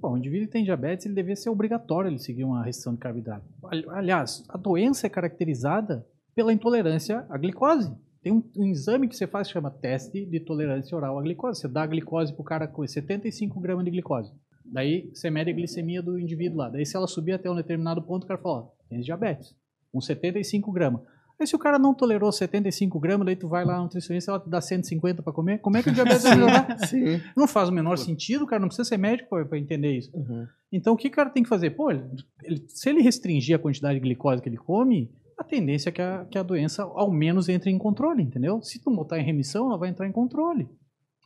[0.00, 3.44] Bom, o indivíduo tem diabetes, ele deveria ser obrigatório ele seguir uma restrição de carboidrato.
[3.90, 7.92] Aliás, a doença é caracterizada pela intolerância à glicose.
[8.22, 11.60] Tem um, um, exame que você faz que chama teste de tolerância oral à glicose.
[11.60, 14.32] Você dá a glicose para o cara com 75 gramas de glicose.
[14.64, 16.68] Daí você mede a glicemia do indivíduo lá.
[16.68, 19.56] Daí se ela subir até um determinado ponto, o cara fala, tem diabetes,
[19.90, 21.02] com 75 gramas.
[21.40, 24.40] Aí se o cara não tolerou 75 gramas, daí tu vai lá no nutricionista, ela
[24.40, 26.78] te dá 150 para comer, como é que o diabetes vai melhorar?
[26.86, 27.20] Sim.
[27.36, 30.10] Não faz o menor sentido, cara, não precisa ser médico para entender isso.
[30.16, 30.46] Uhum.
[30.72, 31.70] Então o que o cara tem que fazer?
[31.70, 32.04] Pô, ele,
[32.42, 36.02] ele, se ele restringir a quantidade de glicose que ele come, a tendência é que
[36.02, 38.60] a, que a doença ao menos entre em controle, entendeu?
[38.60, 40.68] Se tu botar em remissão, ela vai entrar em controle.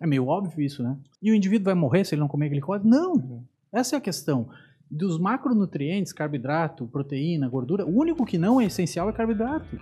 [0.00, 0.98] É meio óbvio isso, né?
[1.22, 2.86] E o indivíduo vai morrer se ele não comer glicose?
[2.86, 3.14] Não.
[3.14, 3.44] Uhum.
[3.72, 4.48] Essa é a questão.
[4.90, 9.78] Dos macronutrientes, carboidrato, proteína, gordura, o único que não é essencial é carboidrato.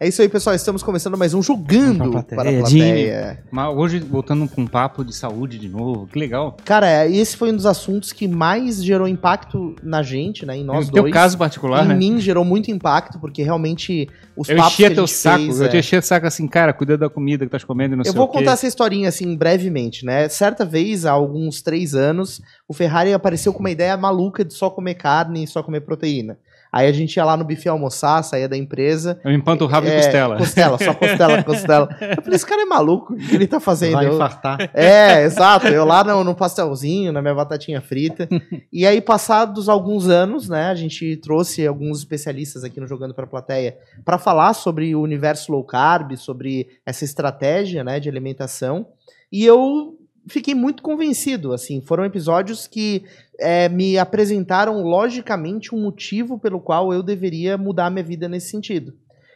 [0.00, 0.54] É isso aí, pessoal.
[0.54, 2.60] Estamos começando mais um Jogando para a Plateia.
[2.60, 3.44] plateia.
[3.50, 6.06] Mas hoje, voltando com um papo de saúde de novo.
[6.06, 6.56] Que legal.
[6.64, 10.56] Cara, esse foi um dos assuntos que mais gerou impacto na gente, né?
[10.56, 11.02] Em nós no dois.
[11.02, 11.94] teu caso particular, em né?
[11.94, 15.42] Em mim gerou muito impacto, porque realmente os eu papos enchia teu saco.
[15.42, 15.68] Fez, eu é...
[15.68, 18.12] te enchia o saco assim, cara, cuida da comida que estás comendo e não Eu
[18.12, 20.28] vou contar essa historinha, assim, brevemente, né?
[20.28, 24.70] Certa vez, há alguns três anos, o Ferrari apareceu com uma ideia maluca de só
[24.70, 26.38] comer carne e só comer proteína.
[26.72, 29.18] Aí a gente ia lá no buffet almoçar, saía da empresa.
[29.24, 30.36] Eu empanto o rabo é, de costela.
[30.36, 31.88] Costela, só costela, costela.
[32.00, 33.94] Eu falei, esse cara é maluco, o que ele tá fazendo?
[33.94, 34.70] Vai infartar.
[34.74, 35.66] É, exato.
[35.68, 38.28] Eu lá no, no pastelzinho, na minha batatinha frita.
[38.72, 43.24] e aí, passados alguns anos, né, a gente trouxe alguns especialistas aqui no Jogando para
[43.24, 48.86] a Plateia para falar sobre o universo low carb, sobre essa estratégia, né, de alimentação.
[49.30, 49.96] E eu
[50.28, 53.04] fiquei muito convencido, assim, foram episódios que
[53.38, 58.94] é, me apresentaram logicamente um motivo pelo qual eu deveria mudar minha vida nesse sentido.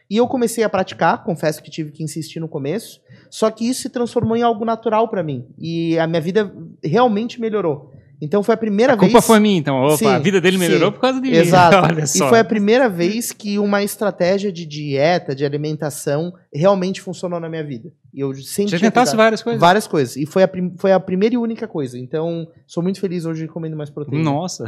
[0.09, 3.81] E eu comecei a praticar, confesso que tive que insistir no começo, só que isso
[3.83, 5.47] se transformou em algo natural para mim.
[5.57, 7.91] E a minha vida realmente melhorou.
[8.23, 9.09] Então foi a primeira a vez.
[9.09, 9.75] A culpa foi minha, então.
[9.83, 11.35] Opa, sim, a vida dele melhorou sim, por causa de mim.
[11.35, 11.99] Exato.
[12.01, 17.49] e foi a primeira vez que uma estratégia de dieta, de alimentação, realmente funcionou na
[17.49, 17.91] minha vida.
[18.13, 18.71] E eu sempre.
[18.71, 19.59] Já tentasse várias coisas.
[19.59, 20.15] Várias coisas.
[20.15, 21.99] E foi a, foi a primeira e única coisa.
[21.99, 24.23] Então, sou muito feliz hoje comendo mais proteína.
[24.23, 24.63] Nossa.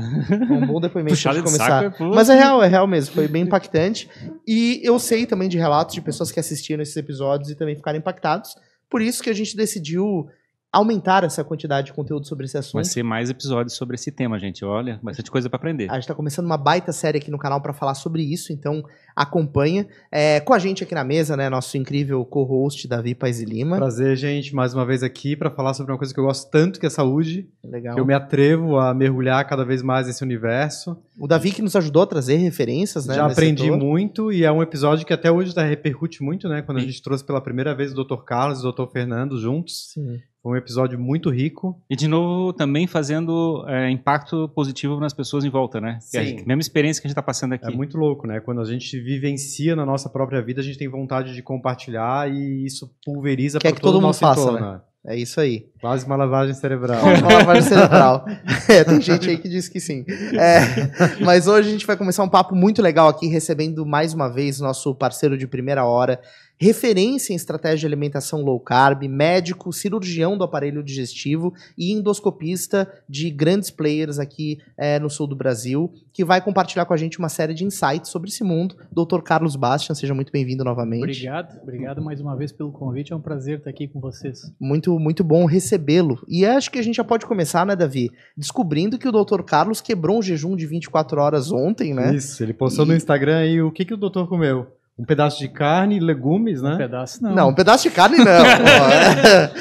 [0.49, 1.89] Um bom depoimento de começar.
[1.89, 3.15] De Mas é real, é real mesmo.
[3.15, 4.09] Foi bem impactante.
[4.45, 7.97] E eu sei também de relatos de pessoas que assistiram esses episódios e também ficaram
[7.97, 8.55] impactados.
[8.89, 10.27] Por isso que a gente decidiu
[10.75, 12.73] aumentar essa quantidade de conteúdo sobre esse assunto.
[12.73, 14.65] Vai ser mais episódios sobre esse tema, gente.
[14.65, 15.89] Olha, bastante coisa para aprender.
[15.89, 18.83] A gente está começando uma baita série aqui no canal para falar sobre isso, então
[19.15, 19.87] acompanha.
[20.11, 23.77] É, com a gente aqui na mesa, né, nosso incrível co-host Davi Paz e Lima.
[23.77, 26.77] Prazer, gente, mais uma vez aqui para falar sobre uma coisa que eu gosto tanto,
[26.77, 27.49] que é saúde.
[27.63, 27.95] Legal.
[27.95, 30.97] Que eu me atrevo a mergulhar cada vez mais nesse universo.
[31.17, 33.15] O Davi que nos ajudou a trazer referências, né?
[33.15, 33.77] Já aprendi setor.
[33.77, 36.61] muito e é um episódio que até hoje repercute muito, né?
[36.61, 38.23] Quando a gente trouxe pela primeira vez o Dr.
[38.25, 38.91] Carlos e o Dr.
[38.91, 39.91] Fernando juntos.
[39.93, 40.19] Sim.
[40.45, 41.81] Foi um episódio muito rico.
[41.89, 45.97] E, de novo, também fazendo é, impacto positivo nas pessoas em volta, né?
[45.99, 46.17] Sim.
[46.19, 47.65] É a mesma experiência que a gente está passando aqui.
[47.65, 48.39] É muito louco, né?
[48.39, 52.63] Quando a gente vivencia na nossa própria vida, a gente tem vontade de compartilhar e
[52.63, 54.51] isso pulveriza para todo, todo mundo faça.
[54.51, 54.81] Né?
[55.07, 55.65] É isso aí.
[55.81, 57.03] Quase uma lavagem cerebral.
[57.03, 58.25] uma lavagem cerebral.
[58.67, 60.03] É, tem gente aí que diz que sim.
[60.33, 64.27] É, mas hoje a gente vai começar um papo muito legal aqui, recebendo mais uma
[64.27, 66.19] vez nosso parceiro de primeira hora,
[66.57, 73.29] referência em estratégia de alimentação low carb, médico, cirurgião do aparelho digestivo e endoscopista de
[73.29, 77.29] grandes players aqui é, no sul do Brasil, que vai compartilhar com a gente uma
[77.29, 78.75] série de insights sobre esse mundo.
[78.91, 79.21] Dr.
[79.21, 81.03] Carlos Bastian, seja muito bem-vindo novamente.
[81.03, 84.51] Obrigado, obrigado mais uma vez pelo convite, é um prazer estar aqui com vocês.
[84.59, 86.23] Muito, muito bom recebê-lo.
[86.27, 88.11] E acho que a gente já pode começar, né, Davi?
[88.37, 89.41] Descobrindo que o Dr.
[89.43, 92.15] Carlos quebrou um jejum de 24 horas ontem, né?
[92.15, 92.89] Isso, ele postou e...
[92.89, 94.67] no Instagram aí o que, que o doutor comeu.
[94.97, 96.75] Um pedaço de carne, legumes, né?
[96.75, 97.35] Um pedaço não.
[97.35, 98.25] Não, um pedaço de carne não.
[98.31, 99.51] é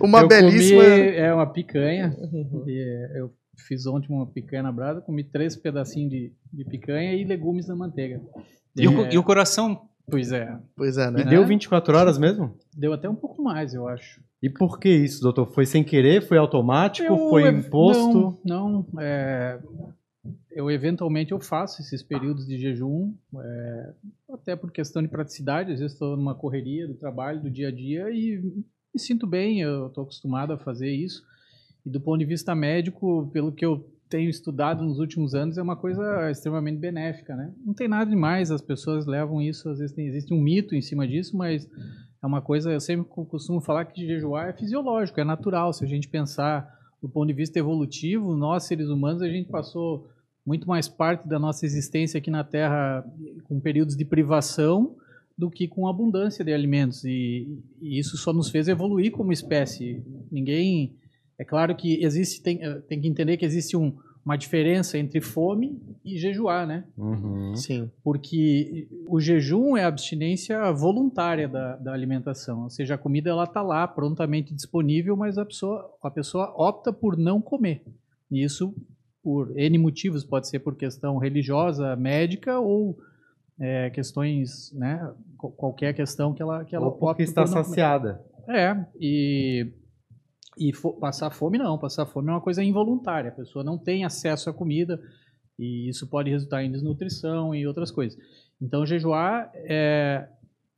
[0.00, 0.82] uma eu belíssima.
[0.82, 2.16] Comi, é uma picanha.
[2.18, 2.64] Uhum.
[2.68, 3.32] É, eu
[3.66, 7.74] fiz ontem uma picanha na brasa, comi três pedacinhos de, de picanha e legumes na
[7.74, 8.20] manteiga.
[8.76, 9.80] E, é, o, e o coração?
[10.08, 10.56] Pois é.
[10.76, 11.22] Pois é, né?
[11.22, 12.56] E deu 24 horas mesmo?
[12.76, 14.20] Deu até um pouco mais, eu acho.
[14.42, 15.46] E por que isso, doutor?
[15.54, 16.22] Foi sem querer?
[16.22, 17.10] Foi automático?
[17.10, 18.38] Eu, foi imposto?
[18.44, 19.00] Não, não.
[19.00, 19.58] É,
[20.54, 23.94] eu eventualmente eu faço esses períodos de jejum, é,
[24.32, 25.72] até por questão de praticidade.
[25.72, 28.40] Às vezes estou numa correria do trabalho, do dia a dia e
[28.94, 29.60] me sinto bem.
[29.60, 31.22] Eu estou acostumado a fazer isso.
[31.84, 35.62] E do ponto de vista médico, pelo que eu tenho estudado nos últimos anos, é
[35.62, 37.52] uma coisa extremamente benéfica, né?
[37.66, 38.52] Não tem nada demais.
[38.52, 41.68] As pessoas levam isso, às vezes tem, existe um mito em cima disso, mas
[42.22, 42.70] é uma coisa.
[42.70, 45.72] Eu sempre costumo falar que jejuar é fisiológico, é natural.
[45.72, 46.72] Se a gente pensar
[47.02, 50.08] do ponto de vista evolutivo, nós seres humanos a gente passou
[50.46, 53.04] muito mais parte da nossa existência aqui na Terra
[53.44, 54.96] com períodos de privação
[55.36, 57.04] do que com abundância de alimentos.
[57.04, 60.02] E, e, isso só nos fez evoluir como espécie.
[60.30, 60.94] Ninguém
[61.36, 63.92] É claro que existe, tem, eh, tem que entender que existe um,
[64.24, 66.84] uma diferença entre fome e jejuar, né?
[66.96, 67.56] Uhum.
[67.56, 67.90] Sim.
[68.04, 72.62] Porque o jejum é a abstinência voluntária da, da alimentação.
[72.62, 76.92] Ou seja, a comida ela está lá prontamente disponível, mas a pessoa, a pessoa opta
[76.92, 77.82] por não comer.
[78.30, 78.72] E isso
[79.24, 82.98] por N motivos, pode ser por questão religiosa, médica ou
[83.58, 85.10] é, questões, né?
[85.38, 88.22] Qualquer questão que ela que ela ou porque está saciada.
[88.46, 89.72] É, e
[90.56, 94.48] e passar fome não, passar fome é uma coisa involuntária, a pessoa não tem acesso
[94.48, 95.00] à comida
[95.58, 98.16] e isso pode resultar em desnutrição e outras coisas.
[98.60, 100.28] Então jejuar é,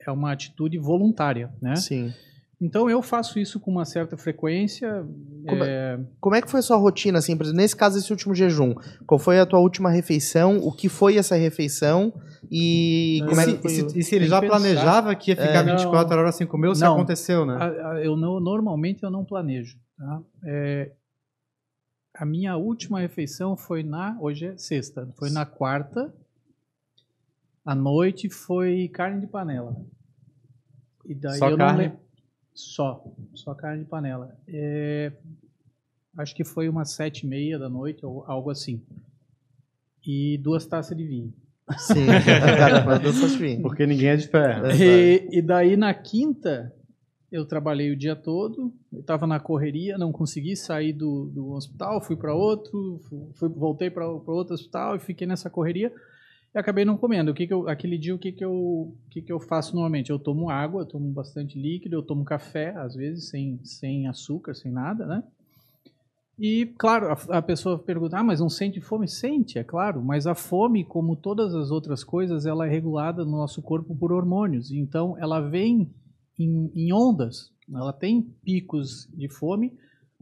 [0.00, 1.76] é uma atitude voluntária, né?
[1.76, 2.12] Sim.
[2.60, 5.06] Então eu faço isso com uma certa frequência.
[5.46, 8.10] Como é, como é que foi a sua rotina, assim, por exemplo, nesse caso, esse
[8.10, 8.74] último jejum?
[9.06, 10.56] Qual foi a tua última refeição?
[10.58, 12.14] O que foi essa refeição?
[12.50, 13.70] E não, como é que foi?
[13.70, 14.56] E se, e se ele já pensar.
[14.56, 17.56] planejava que ia ficar é, 24 não, horas sem comer ou se aconteceu, né?
[17.60, 19.78] A, a, eu não, normalmente eu não planejo.
[19.98, 20.22] Tá?
[20.46, 20.92] É,
[22.14, 24.16] a minha última refeição foi na.
[24.18, 25.06] Hoje é sexta.
[25.18, 26.12] Foi na quarta.
[27.62, 29.76] À noite foi carne de panela.
[31.04, 31.88] E daí Só eu carne?
[31.88, 32.05] não
[32.56, 33.04] só,
[33.34, 34.36] só carne de panela.
[34.48, 35.12] É,
[36.16, 38.82] acho que foi umas sete e meia da noite ou algo assim.
[40.04, 41.34] E duas taças de vinho.
[41.76, 42.06] Sim,
[43.02, 43.62] duas taças de vinho.
[43.62, 44.70] Porque ninguém é de ferro.
[44.70, 46.72] E, e daí na quinta
[47.30, 52.00] eu trabalhei o dia todo, eu estava na correria, não consegui sair do, do hospital,
[52.00, 53.00] fui para outro,
[53.34, 55.92] fui, voltei para outro hospital e fiquei nessa correria
[56.54, 57.30] e acabei não comendo.
[57.30, 59.74] O que, que eu, aquele dia, o que, que, eu, o que, que eu faço
[59.74, 60.10] normalmente?
[60.10, 64.54] Eu tomo água, eu tomo bastante líquido, eu tomo café, às vezes sem, sem açúcar,
[64.54, 65.22] sem nada, né?
[66.38, 69.08] E, claro, a, a, pessoa pergunta, ah, mas não sente fome?
[69.08, 73.32] Sente, é claro, mas a fome, como todas as outras coisas, ela é regulada no
[73.32, 74.70] nosso corpo por hormônios.
[74.70, 75.90] Então, ela vem
[76.38, 79.72] em, em ondas, ela tem picos de fome,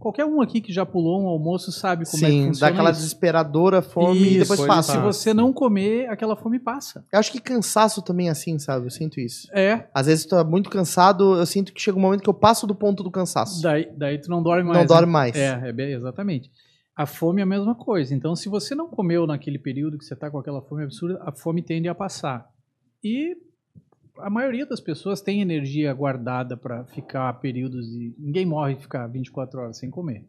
[0.01, 2.61] Qualquer um aqui que já pulou um almoço sabe como Sim, é que funciona.
[2.61, 3.01] Dá aquela isso.
[3.01, 4.93] desesperadora fome isso, e depois passa.
[4.93, 7.07] Se você não comer, aquela fome passa.
[7.13, 8.87] Eu acho que cansaço também é assim, sabe?
[8.87, 9.49] Eu sinto isso.
[9.53, 9.87] É.
[9.95, 12.67] Às vezes tu tá muito cansado, eu sinto que chega um momento que eu passo
[12.67, 13.63] do ponto do cansaço.
[13.63, 14.79] Daí, daí tu não dorme mais.
[14.79, 15.13] Não dorme né?
[15.13, 15.37] mais.
[15.37, 16.51] É, é bem, exatamente.
[16.97, 18.15] A fome é a mesma coisa.
[18.15, 21.33] Então, se você não comeu naquele período que você está com aquela fome absurda, a
[21.33, 22.49] fome tende a passar.
[23.03, 23.37] E
[24.19, 28.15] a maioria das pessoas tem energia guardada para ficar períodos de.
[28.19, 30.27] Ninguém morre de ficar 24 horas sem comer.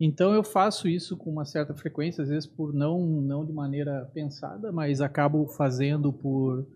[0.00, 4.08] Então eu faço isso com uma certa frequência, às vezes por não, não de maneira
[4.14, 6.66] pensada, mas acabo fazendo por,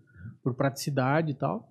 [0.43, 1.69] por praticidade e tal.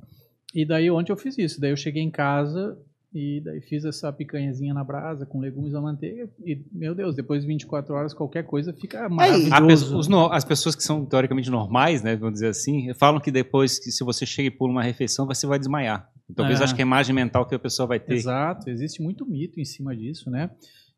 [0.54, 1.60] E daí ontem eu fiz isso.
[1.60, 2.78] Daí eu cheguei em casa,
[3.14, 6.30] e daí fiz essa picanhazinha na brasa com legumes à manteiga.
[6.44, 9.98] E, meu Deus, depois de 24 horas, qualquer coisa fica maravilhoso.
[9.98, 13.90] Os, as pessoas que são teoricamente normais, né, vamos dizer assim, falam que depois que
[13.90, 16.10] se você chega e pula uma refeição, você vai desmaiar.
[16.34, 16.64] Talvez é.
[16.64, 18.14] acho que é a imagem mental que a pessoa vai ter.
[18.14, 20.50] Exato, existe muito mito em cima disso, né?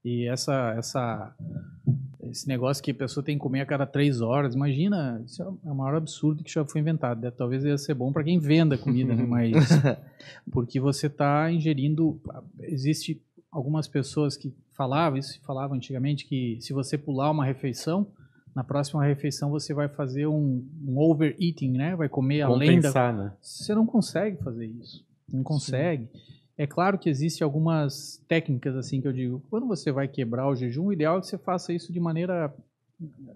[0.04, 1.34] E essa, essa,
[2.24, 5.46] esse negócio que a pessoa tem que comer a cada três horas, imagina, isso é
[5.70, 7.22] o maior absurdo que já foi inventado.
[7.22, 7.30] Né?
[7.30, 9.24] Talvez ia ser bom para quem venda comida, né?
[9.26, 9.52] mas
[10.52, 12.20] porque você está ingerindo.
[12.60, 18.06] Existe algumas pessoas que falavam isso, falavam antigamente que se você pular uma refeição,
[18.54, 21.96] na próxima refeição você vai fazer um, um overeating, né?
[21.96, 23.12] Vai comer além da.
[23.12, 23.32] Né?
[23.40, 25.02] Você não consegue fazer isso.
[25.32, 26.08] Não consegue.
[26.12, 26.43] Sim.
[26.56, 30.54] É claro que existem algumas técnicas assim que eu digo, quando você vai quebrar o
[30.54, 32.54] jejum, o ideal é que você faça isso de maneira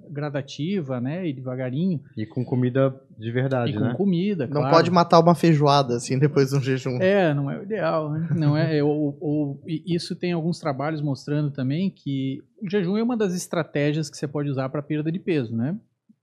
[0.09, 2.01] gradativa, né, e devagarinho.
[2.17, 3.95] E com comida de verdade, e com né?
[3.95, 4.77] comida, Não claro.
[4.77, 6.99] pode matar uma feijoada assim depois de um jejum.
[7.01, 8.29] É, não é o ideal, né?
[8.35, 13.17] Não é, ou, ou, isso tem alguns trabalhos mostrando também que o jejum é uma
[13.17, 15.77] das estratégias que você pode usar para perda de peso, né?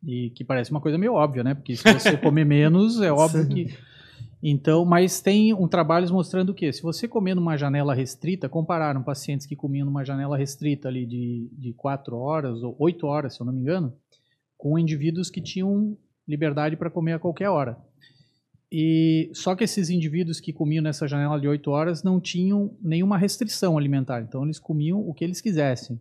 [0.04, 1.54] E que parece uma coisa meio óbvia, né?
[1.54, 3.76] Porque se você comer menos, é óbvio que
[4.42, 9.48] então, mas tem um trabalho mostrando que se você comer numa janela restrita, compararam pacientes
[9.48, 13.46] que comiam numa janela restrita ali de, de 4 horas ou 8 horas, se eu
[13.46, 13.94] não me engano,
[14.58, 17.78] com indivíduos que tinham liberdade para comer a qualquer hora.
[18.72, 23.18] E só que esses indivíduos que comiam nessa janela de 8 horas não tinham nenhuma
[23.18, 26.00] restrição alimentar, então eles comiam o que eles quisessem.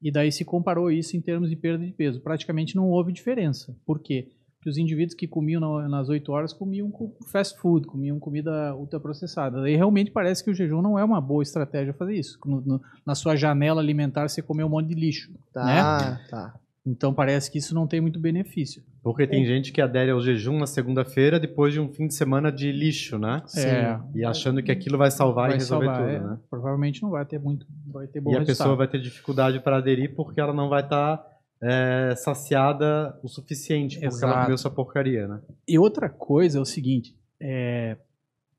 [0.00, 2.20] E daí se comparou isso em termos de perda de peso.
[2.20, 3.76] Praticamente não houve diferença.
[3.86, 4.32] Por quê?
[4.64, 6.90] Que os indivíduos que comiam nas 8 horas comiam
[7.30, 9.68] fast food, comiam comida ultraprocessada.
[9.68, 12.38] E realmente parece que o jejum não é uma boa estratégia fazer isso.
[12.46, 15.30] No, no, na sua janela alimentar você comer um monte de lixo.
[15.52, 16.20] Tá, né?
[16.30, 16.54] tá.
[16.86, 18.82] Então parece que isso não tem muito benefício.
[19.02, 19.46] Porque tem é.
[19.46, 23.18] gente que adere ao jejum na segunda-feira depois de um fim de semana de lixo,
[23.18, 23.42] né?
[23.58, 23.98] É.
[24.14, 26.20] E achando que aquilo vai salvar vai e resolver salvar, tudo, é.
[26.20, 26.38] né?
[26.48, 28.56] Provavelmente não vai ter muito, vai ter bom E a resultado.
[28.56, 33.28] pessoa vai ter dificuldade para aderir porque ela não vai estar tá é, saciada o
[33.28, 34.32] suficiente, porque Exato.
[34.32, 35.40] ela comeu essa porcaria, né?
[35.66, 37.96] E outra coisa é o seguinte, é,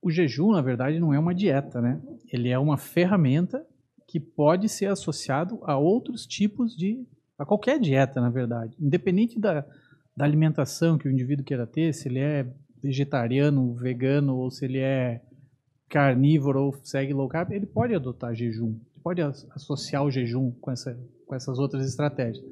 [0.01, 2.01] o jejum, na verdade, não é uma dieta, né?
[2.31, 3.65] Ele é uma ferramenta
[4.07, 7.05] que pode ser associado a outros tipos de.
[7.37, 8.75] a qualquer dieta, na verdade.
[8.79, 9.65] Independente da,
[10.15, 12.47] da alimentação que o indivíduo queira ter, se ele é
[12.81, 15.21] vegetariano, vegano ou se ele é
[15.89, 20.97] carnívoro ou segue low carb, ele pode adotar jejum, pode associar o jejum com, essa,
[21.25, 22.45] com essas outras estratégias.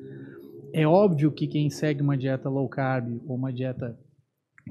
[0.74, 3.98] É óbvio que quem segue uma dieta low carb ou uma dieta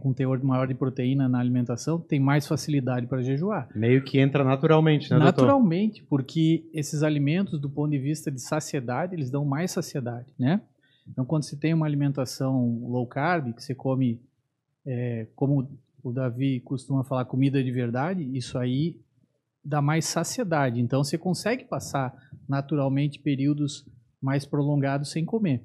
[0.01, 3.69] com teor maior de proteína na alimentação tem mais facilidade para jejuar.
[3.75, 6.09] Meio que entra naturalmente, né, Naturalmente, doutor?
[6.09, 10.61] porque esses alimentos, do ponto de vista de saciedade, eles dão mais saciedade, né?
[11.09, 14.21] Então, quando você tem uma alimentação low carb, que você come,
[14.87, 15.69] é, como
[16.03, 19.01] o Davi costuma falar, comida de verdade, isso aí
[19.65, 20.81] dá mais saciedade.
[20.81, 22.15] Então, você consegue passar
[22.49, 23.85] naturalmente períodos
[24.21, 25.63] mais prolongados sem comer.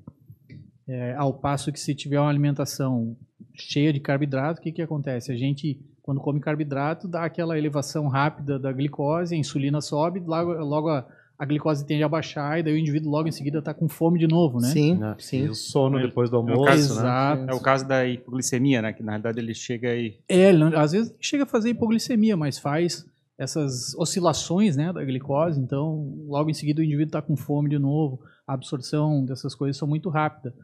[0.87, 3.15] É, ao passo que se tiver uma alimentação
[3.53, 5.31] cheia de carboidrato, o que, que acontece?
[5.31, 10.53] A gente, quando come carboidrato, dá aquela elevação rápida da glicose, a insulina sobe, logo,
[10.53, 11.05] logo a,
[11.37, 14.17] a glicose tende a baixar e daí o indivíduo logo em seguida está com fome
[14.17, 14.69] de novo, né?
[14.69, 15.43] Sim, é, sim.
[15.43, 16.99] E o sono depois do almoço, é caso, né?
[17.01, 17.51] Exato.
[17.51, 18.93] É o caso da hipoglicemia, né?
[18.93, 20.17] Que na realidade ele chega e...
[20.29, 23.05] É, às vezes chega a fazer hipoglicemia, mas faz
[23.37, 27.77] essas oscilações, né, da glicose, então logo em seguida o indivíduo está com fome de
[27.77, 30.55] novo, a absorção dessas coisas são muito rápida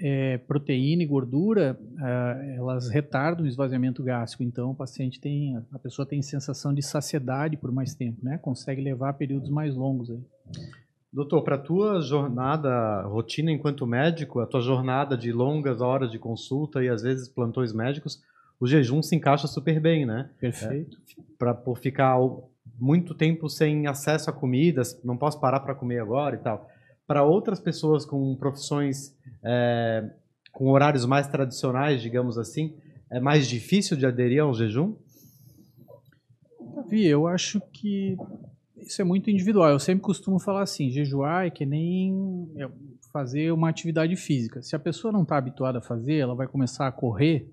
[0.00, 4.42] é, proteína e gordura, é, elas retardam o esvaziamento gástrico.
[4.42, 8.38] Então, o paciente tem, a pessoa tem sensação de saciedade por mais tempo, né?
[8.38, 10.20] Consegue levar períodos mais longos aí.
[11.12, 16.18] Doutor, para a tua jornada, rotina enquanto médico, a tua jornada de longas horas de
[16.18, 18.20] consulta e às vezes plantões médicos,
[18.58, 20.28] o jejum se encaixa super bem, né?
[20.40, 20.98] Perfeito.
[21.16, 22.16] É, para por ficar
[22.80, 26.68] muito tempo sem acesso a comidas, não posso parar para comer agora e tal
[27.06, 30.10] para outras pessoas com profissões é,
[30.52, 32.74] com horários mais tradicionais, digamos assim,
[33.10, 34.94] é mais difícil de aderir ao jejum?
[36.74, 38.16] Davi, eu acho que
[38.76, 39.70] isso é muito individual.
[39.70, 42.68] Eu sempre costumo falar assim: jejuar é que nem é,
[43.12, 44.62] fazer uma atividade física.
[44.62, 47.52] Se a pessoa não está habituada a fazer, ela vai começar a correr.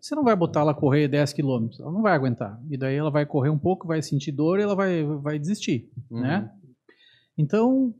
[0.00, 2.60] Você não vai botar ela a correr 10 quilômetros, ela não vai aguentar.
[2.70, 5.90] E daí ela vai correr um pouco, vai sentir dor e ela vai, vai desistir,
[6.08, 6.20] uhum.
[6.20, 6.50] né?
[7.36, 7.92] Então,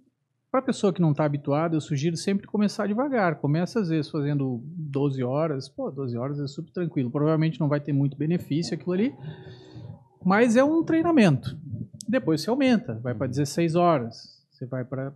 [0.50, 3.36] para a pessoa que não está habituada, eu sugiro sempre começar devagar.
[3.36, 5.68] Começa às vezes fazendo 12 horas.
[5.68, 7.10] Pô, 12 horas é super tranquilo.
[7.10, 9.14] Provavelmente não vai ter muito benefício aquilo ali,
[10.24, 11.58] mas é um treinamento.
[12.08, 14.38] Depois você aumenta, vai para 16 horas.
[14.50, 15.12] Você vai para.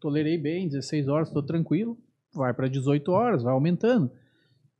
[0.00, 1.96] Tolerei bem, 16 horas, estou tranquilo.
[2.34, 4.10] Vai para 18 horas, vai aumentando.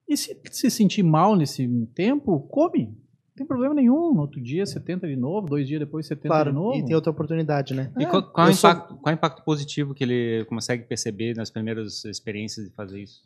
[0.09, 2.97] E se se sentir mal nesse tempo, come
[3.37, 4.15] tem problema nenhum.
[4.15, 6.77] No outro dia você tenta de novo, dois dias depois você tenta claro, de novo.
[6.77, 7.93] E tem outra oportunidade, né?
[7.99, 8.99] E é, qual, qual, é o impacto, sou...
[8.99, 13.23] qual é o impacto positivo que ele consegue perceber nas primeiras experiências de fazer isso?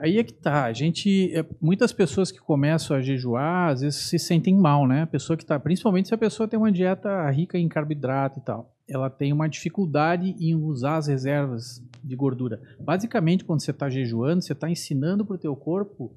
[0.00, 0.64] Aí é que tá.
[0.64, 5.02] A gente, é, muitas pessoas que começam a jejuar, às vezes se sentem mal, né?
[5.02, 8.42] A pessoa que tá, principalmente se a pessoa tem uma dieta rica em carboidrato e
[8.42, 12.60] tal, ela tem uma dificuldade em usar as reservas de gordura.
[12.80, 16.12] Basicamente, quando você está jejuando, você está ensinando para o teu corpo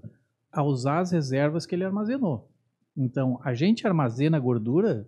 [0.51, 2.50] a usar as reservas que ele armazenou.
[2.95, 5.07] Então, a gente armazena gordura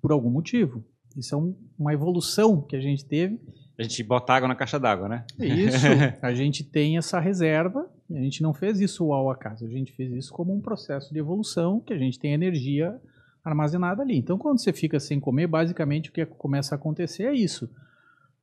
[0.00, 0.84] por algum motivo.
[1.16, 3.40] Isso é um, uma evolução que a gente teve.
[3.78, 5.24] A gente bota água na caixa d'água, né?
[5.38, 5.86] Isso.
[6.22, 7.88] a gente tem essa reserva.
[8.10, 9.64] A gente não fez isso ao acaso.
[9.64, 13.00] A gente fez isso como um processo de evolução que a gente tem energia
[13.44, 14.16] armazenada ali.
[14.16, 17.70] Então, quando você fica sem comer, basicamente o que começa a acontecer é isso.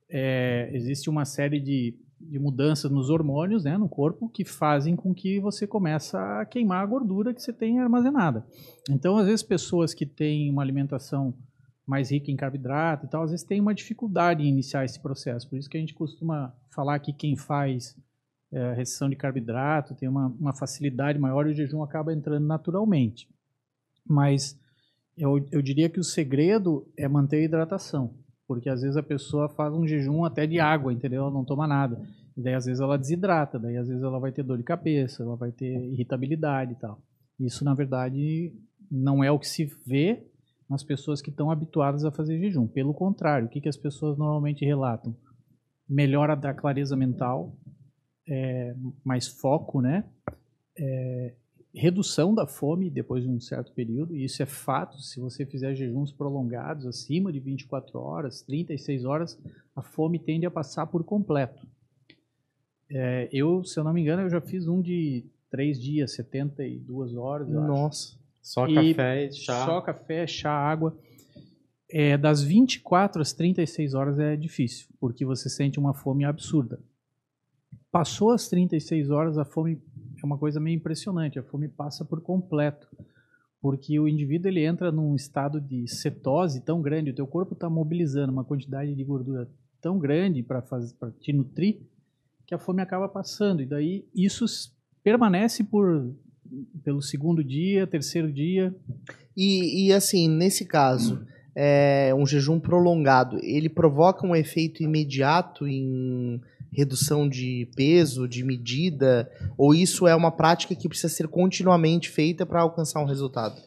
[0.10, 1.96] É, existe uma série de
[2.30, 6.84] de mudanças nos hormônios, né, no corpo, que fazem com que você comece a queimar
[6.84, 8.46] a gordura que você tem armazenada.
[8.90, 11.34] Então, às vezes, pessoas que têm uma alimentação
[11.86, 15.50] mais rica em carboidrato e tal, às vezes tem uma dificuldade em iniciar esse processo.
[15.50, 17.98] Por isso que a gente costuma falar que quem faz
[18.52, 23.28] é, restrição de carboidrato tem uma, uma facilidade maior e o jejum acaba entrando naturalmente.
[24.08, 24.58] Mas
[25.18, 28.14] eu, eu diria que o segredo é manter a hidratação
[28.54, 31.22] porque às vezes a pessoa faz um jejum até de água, entendeu?
[31.22, 32.02] Ela não toma nada.
[32.36, 35.24] E daí às vezes ela desidrata, daí às vezes ela vai ter dor de cabeça,
[35.24, 37.02] ela vai ter irritabilidade e tal.
[37.40, 38.54] Isso na verdade
[38.92, 40.28] não é o que se vê
[40.70, 42.68] nas pessoas que estão habituadas a fazer jejum.
[42.68, 45.16] Pelo contrário, o que, que as pessoas normalmente relatam?
[45.88, 47.56] Melhora da clareza mental,
[48.28, 50.04] é, mais foco, né?
[50.78, 51.36] É,
[51.74, 55.74] redução da fome depois de um certo período, e isso é fato, se você fizer
[55.74, 59.40] jejuns prolongados, acima de 24 horas, 36 horas,
[59.76, 61.66] a fome tende a passar por completo.
[62.90, 67.16] É, eu, se eu não me engano, eu já fiz um de 3 dias, 72
[67.16, 69.66] horas, Nossa, só e café, chá.
[69.66, 70.98] Só café, chá, água.
[71.90, 76.80] É, das 24 às 36 horas é difícil, porque você sente uma fome absurda.
[77.92, 79.82] Passou as 36 horas, a fome
[80.24, 81.40] é uma coisa meio impressionante.
[81.40, 82.88] A fome passa por completo.
[83.62, 87.70] porque o indivíduo ele entra num estado de cetose tão grande, o teu corpo está
[87.70, 89.48] mobilizando uma quantidade de gordura
[89.80, 90.64] tão grande para
[91.20, 91.80] te nutrir,
[92.48, 93.62] que a fome acaba passando.
[93.62, 94.46] E daí isso
[95.04, 96.12] permanece por
[96.84, 98.76] pelo segundo dia, terceiro dia.
[99.36, 101.26] E, e assim, nesse caso,
[101.56, 109.30] é, um jejum prolongado, ele provoca um efeito imediato em redução de peso, de medida,
[109.58, 113.62] ou isso é uma prática que precisa ser continuamente feita para alcançar um resultado?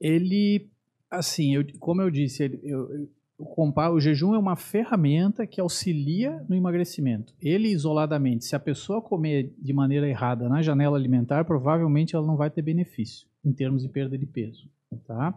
[0.00, 0.68] Ele,
[1.10, 6.44] assim, eu, como eu disse, ele, eu, o, o jejum é uma ferramenta que auxilia
[6.48, 7.34] no emagrecimento.
[7.40, 12.36] Ele isoladamente, se a pessoa comer de maneira errada na janela alimentar, provavelmente ela não
[12.36, 14.68] vai ter benefício em termos de perda de peso,
[15.06, 15.34] tá?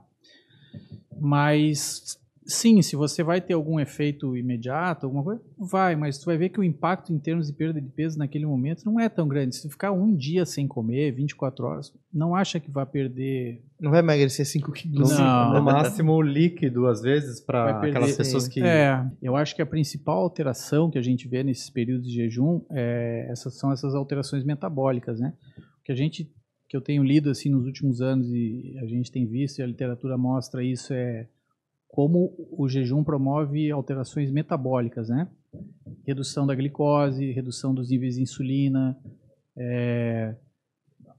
[1.19, 6.37] Mas Sim, se você vai ter algum efeito imediato, alguma coisa, vai, mas tu vai
[6.37, 9.27] ver que o impacto em termos de perda de peso naquele momento não é tão
[9.27, 9.55] grande.
[9.55, 13.63] Se tu ficar um dia sem comer, 24 horas, não acha que vai perder.
[13.79, 15.17] Não vai emagrecer 5 quilos.
[15.17, 15.53] Não.
[15.53, 18.61] No máximo líquido, às vezes, para aquelas pessoas que.
[18.61, 22.61] É, eu acho que a principal alteração que a gente vê nesses períodos de jejum
[22.71, 25.33] é, essas, são essas alterações metabólicas, né?
[25.79, 26.29] O que a gente
[26.73, 29.67] que eu tenho lido assim nos últimos anos e a gente tem visto e a
[29.67, 31.27] literatura mostra isso é
[31.93, 35.27] como o jejum promove alterações metabólicas, né?
[36.07, 38.97] Redução da glicose, redução dos níveis de insulina,
[39.55, 40.35] é,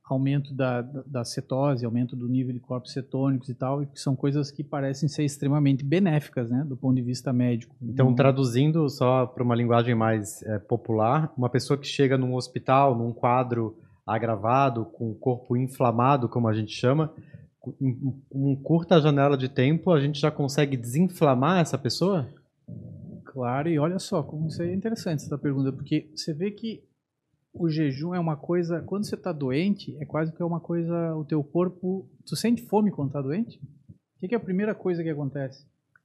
[0.04, 4.50] aumento da, da, cetose, aumento do nível de corpos cetônicos e tal, que são coisas
[4.50, 7.76] que parecem ser extremamente benéficas, né, do ponto de vista médico.
[7.80, 12.98] Então, traduzindo só para uma linguagem mais é, popular, uma pessoa que chega num hospital,
[12.98, 17.14] num quadro agravado, com o corpo inflamado, como a gente chama,
[17.80, 22.28] em uma curta janela de tempo, a gente já consegue desinflamar essa pessoa?
[23.24, 26.82] Claro, e olha só, como isso é interessante essa pergunta, porque você vê que
[27.52, 31.14] o jejum é uma coisa, quando você está doente, é quase que é uma coisa,
[31.16, 33.60] o teu corpo, tu sente fome quando está doente?
[34.16, 35.64] O que, que é a primeira coisa que acontece?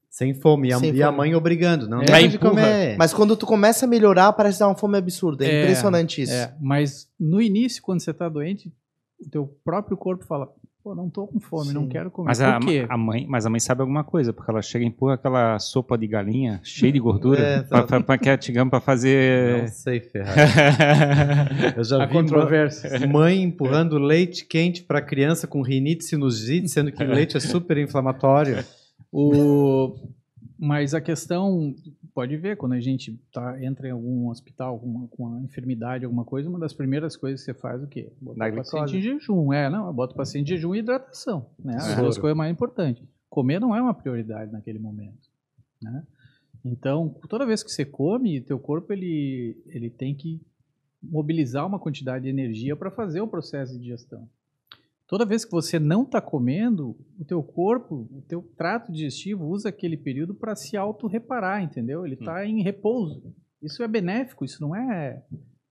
[0.09, 0.69] Sem fome.
[0.69, 1.87] E a, Sem e a mãe obrigando.
[1.87, 2.49] Não, É, de empurra.
[2.49, 2.97] comer.
[2.97, 5.45] Mas quando tu começa a melhorar, parece dar uma fome absurda.
[5.45, 6.33] É, É, impressionante isso.
[6.33, 8.73] É, mas no início, quando você está doente,
[9.19, 10.51] o teu próprio corpo fala,
[10.89, 11.89] pô, não tô com fome, não Sim.
[11.89, 12.27] quero comer.
[12.29, 12.85] Mas Por a, quê?
[12.89, 15.95] a mãe, mas a mãe sabe alguma coisa, porque ela chega e empurra aquela sopa
[15.97, 17.83] de galinha cheia de gordura É, tá.
[17.83, 19.61] pra, pra fazer.
[19.61, 20.39] Não sei, Ferrari.
[21.77, 23.07] Eu já a vi controvérsia.
[23.07, 28.63] mãe empurrando leite quente para criança com rinite sinusite, sendo que leite é super inflamatório.
[29.11, 29.95] O...
[30.57, 31.73] Mas a questão,
[32.19, 36.03] pode ver, quando a gente tá, entra em algum hospital com uma, com uma enfermidade,
[36.03, 38.11] alguma coisa, uma das primeiras coisas que você faz é o quê?
[38.19, 39.53] Bota o paciente em jejum.
[39.53, 41.49] É, não, bota o paciente em jejum e hidratação.
[41.57, 41.77] Né?
[41.77, 43.07] As duas coisas mais importantes.
[43.29, 45.29] Comer não é uma prioridade naquele momento.
[45.81, 46.05] Né?
[46.65, 50.41] Então, toda vez que você come, teu corpo ele, ele tem que
[51.01, 54.27] mobilizar uma quantidade de energia para fazer o processo de digestão.
[55.09, 59.69] Toda vez que você não está comendo, o teu corpo, o teu trato digestivo usa
[59.69, 62.05] aquele período para se auto-reparar, entendeu?
[62.05, 63.23] Ele está em repouso.
[63.61, 65.19] Isso é benéfico, isso não é,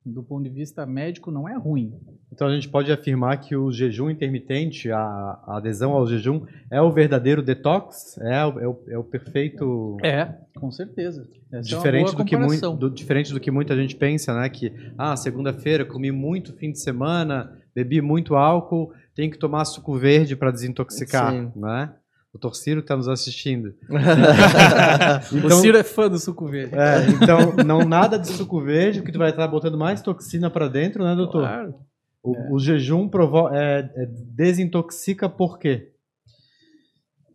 [0.04, 1.92] do ponto de vista médico, não é ruim.
[2.32, 6.82] Então a gente pode afirmar que o jejum intermitente, a, a adesão ao jejum, é
[6.82, 8.18] o verdadeiro detox?
[8.18, 9.96] É, o- é, o, é o perfeito.
[10.02, 10.24] É,
[10.58, 11.28] com certeza.
[11.52, 14.48] Essa Diferente é do, que muito, do- diferente do que muita gente pensa, né?
[14.48, 19.98] Que, ah, segunda-feira comi muito fim de semana, bebi muito álcool, tem que tomar suco
[19.98, 21.50] verde para desintoxicar, Sim.
[21.56, 21.92] né?
[22.32, 23.74] O Torciro está nos assistindo.
[25.44, 26.76] o Ciro é fã do suco verde.
[26.76, 30.68] é, então, não nada de suco verde, que tu vai estar botando mais toxina para
[30.68, 31.40] dentro, né, doutor?
[31.40, 31.74] Claro.
[32.22, 35.90] O, o jejum provo é, é, desintoxica por quê?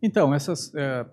[0.02, 1.04] Então, essas, é,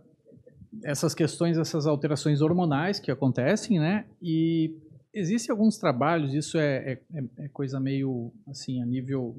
[0.86, 4.06] essas questões, essas alterações hormonais que acontecem, né?
[4.22, 4.74] E
[5.14, 9.36] existem alguns trabalhos, isso é, é- é- é coisa meio, assim, a nível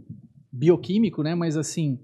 [0.52, 1.34] bioquímico, né?
[1.34, 1.98] Mas, assim,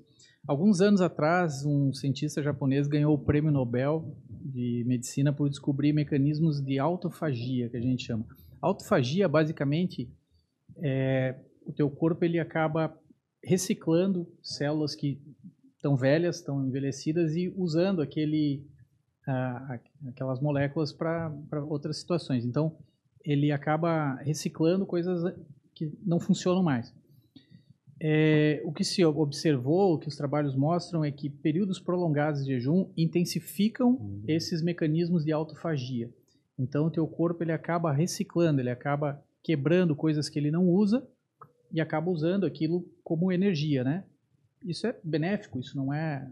[0.46, 6.61] alguns anos atrás, um cientista japonês ganhou o prêmio Nobel de Medicina por descobrir mecanismos
[6.61, 8.26] de autofagia, que a gente chama.
[8.61, 10.11] Autofagia, basicamente,
[10.78, 11.37] é
[11.68, 12.98] o teu corpo ele acaba
[13.44, 15.20] reciclando células que
[15.76, 18.66] estão velhas, estão envelhecidas e usando aquele,
[19.26, 21.30] ah, aquelas moléculas para
[21.68, 22.46] outras situações.
[22.46, 22.78] Então,
[23.22, 25.34] ele acaba reciclando coisas
[25.74, 26.94] que não funcionam mais.
[28.00, 32.52] É, o que se observou, o que os trabalhos mostram é que períodos prolongados de
[32.52, 36.08] jejum intensificam esses mecanismos de autofagia.
[36.58, 41.06] Então, o teu corpo ele acaba reciclando, ele acaba quebrando coisas que ele não usa
[41.72, 44.04] e acaba usando aquilo como energia, né?
[44.64, 46.28] Isso é benéfico, isso não é,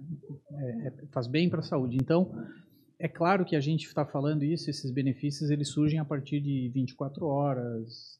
[0.53, 1.97] é- é- faz bem para a saúde.
[1.97, 2.33] Então,
[2.99, 6.69] é claro que a gente está falando isso, esses benefícios eles surgem a partir de
[6.71, 8.19] 24 horas,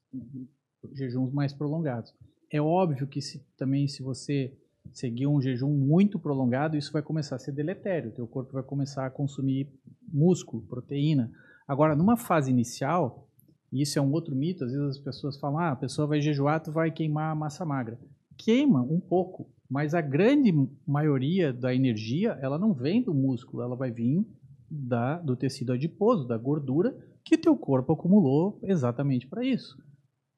[0.93, 2.15] jejuns mais prolongados.
[2.57, 4.57] É óbvio que se, também se você
[4.93, 8.11] seguir um jejum muito prolongado, isso vai começar a ser deletério.
[8.11, 9.69] O teu corpo vai começar a consumir
[10.09, 11.31] músculo, proteína.
[11.69, 13.29] Agora, numa fase inicial,
[13.73, 16.21] e isso é um outro mito, às vezes as pessoas falam, ah, a pessoa vai
[16.21, 17.99] jejuar, tu vai queimar a massa magra.
[18.39, 20.53] Queima um pouco, mas a grande
[20.87, 24.25] maioria da energia, ela não vem do músculo, ela vai vir
[24.71, 29.77] da, do tecido adiposo, da gordura, que teu corpo acumulou exatamente para isso.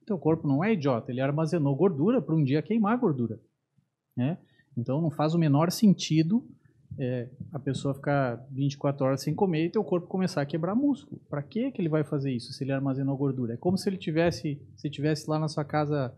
[0.09, 3.39] Teu corpo não é idiota, ele armazenou gordura para um dia queimar gordura.
[4.17, 4.39] Né?
[4.77, 6.45] Então não faz o menor sentido
[6.99, 11.21] é, a pessoa ficar 24 horas sem comer e teu corpo começar a quebrar músculo.
[11.29, 13.53] Para que que ele vai fazer isso se ele armazenou gordura?
[13.53, 16.17] É como se ele tivesse, se tivesse lá na sua casa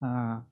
[0.00, 0.44] a,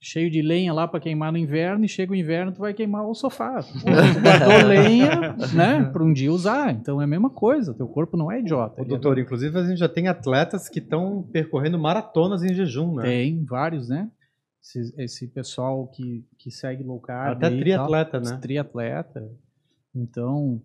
[0.00, 3.04] cheio de lenha lá para queimar no inverno e chega o inverno tu vai queimar
[3.06, 3.62] o sofá.
[3.68, 6.72] Tu guardou lenha, né, para um dia usar.
[6.72, 8.80] Então é a mesma coisa, teu corpo não é idiota.
[8.80, 13.02] Ô, doutor, inclusive a gente já tem atletas que estão percorrendo maratonas em jejum, né?
[13.02, 14.10] Tem vários, né?
[14.62, 17.36] Esse, esse pessoal que, que segue low carb.
[17.36, 18.38] Até e triatleta, tal, né?
[18.40, 19.30] Triatleta.
[19.94, 20.60] Então,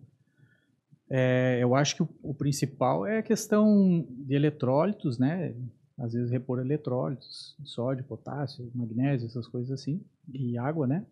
[1.08, 5.54] é, eu acho que o, o principal é a questão de eletrólitos, né?
[5.98, 10.00] Às vezes repor eletrólitos, sódio, potássio, magnésio, essas coisas assim,
[10.32, 11.06] e água, né?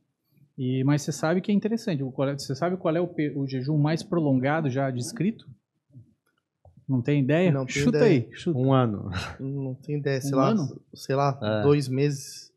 [0.58, 2.02] E, mas você sabe que é interessante.
[2.02, 5.48] é- Você sabe qual é o, o jejum mais prolongado já descrito?
[6.88, 7.50] Não tem ideia?
[7.52, 8.26] Não tenho chuta ideia.
[8.28, 8.58] aí, chuta.
[8.58, 9.08] Um ano.
[9.40, 10.80] Não tem ideia, sei Um lá, ano?
[10.94, 11.62] sei lá, É.
[11.62, 12.50] dois meses.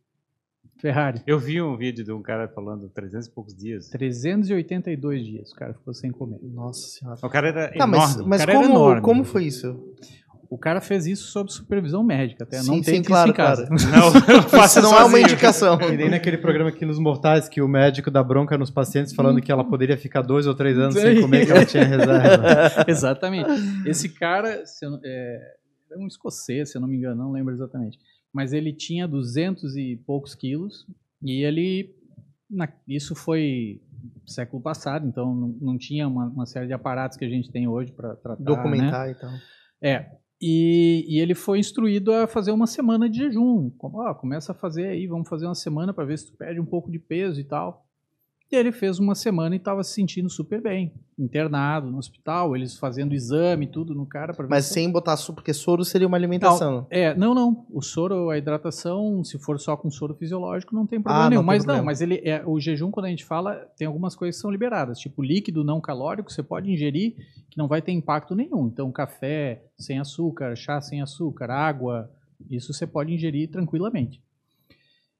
[0.77, 1.21] Ferrari.
[1.25, 3.87] Eu vi um vídeo de um cara falando 300 e poucos dias.
[3.89, 6.37] 382 dias o cara ficou sem comer.
[6.43, 7.17] Nossa senhora.
[7.23, 8.29] O cara era Tá, mas, enorme.
[8.29, 9.01] mas cara era como, enorme.
[9.01, 9.93] como foi isso?
[10.49, 13.33] O cara fez isso sob supervisão médica, até Sim, não tem sim, que claro, isso
[13.33, 13.67] em casa.
[13.69, 13.75] Não,
[14.65, 15.21] Isso não é uma sozinho.
[15.23, 15.81] indicação.
[15.81, 19.41] E nem naquele programa aqui nos Mortais, que o médico dá bronca nos pacientes falando
[19.41, 22.85] que ela poderia ficar dois ou três anos sem comer, que ela tinha reserva.
[22.87, 23.49] Exatamente.
[23.85, 24.63] Esse cara
[25.03, 25.55] é,
[25.91, 27.97] é um escocês, se eu não me engano, não lembro exatamente.
[28.33, 30.85] Mas ele tinha 200 e poucos quilos
[31.23, 31.95] e ele.
[32.49, 33.81] na- isso foi
[34.27, 37.67] século passado, então não, não tinha uma, uma série de aparatos que a gente tem
[37.67, 38.39] hoje para tratar.
[38.39, 38.45] né?
[38.45, 39.31] Documentar e tal.
[39.81, 40.05] É.
[40.47, 43.71] E, e ele foi instruído a fazer uma semana de jejum.
[43.79, 46.59] Como, ó, começa a fazer aí, vamos fazer uma semana para ver se tu perde
[46.59, 47.84] um pouco de peso e tal.
[48.51, 50.93] E ele fez uma semana e estava se sentindo super bem.
[51.17, 54.33] Internado no hospital, eles fazendo exame tudo no cara.
[54.35, 56.85] Pra Mas se- sem botar açúcar, porque soro seria uma alimentação.
[56.91, 57.65] É, não, não.
[57.71, 61.41] O soro, a hidratação, se for só com soro fisiológico, não tem problema Ah, nenhum.
[61.41, 61.85] não mas não, problema.
[61.87, 64.99] mas ele é, o jejum, quando a gente fala, tem algumas coisas que são liberadas.
[64.99, 67.15] Tipo, líquido não calórico, você pode ingerir
[67.49, 68.67] que não vai ter impacto nenhum.
[68.67, 72.11] Então, café sem açúcar, chá sem açúcar, água,
[72.49, 74.21] isso você pode ingerir tranquilamente.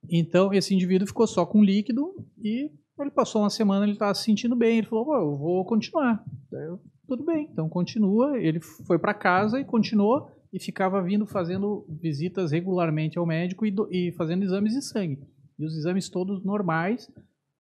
[0.08, 2.70] Então, esse indivíduo ficou só com líquido e
[3.04, 4.78] ele passou uma semana, ele estava se sentindo bem.
[4.80, 6.24] Ele falou, "Pô, eu vou continuar.
[6.52, 8.38] Eu, tudo bem, então continua.
[8.40, 13.72] Ele foi para casa e continuou e ficava vindo fazendo visitas regularmente ao médico e,
[13.72, 15.20] do- e fazendo exames de sangue.
[15.60, 17.10] E os exames todos normais.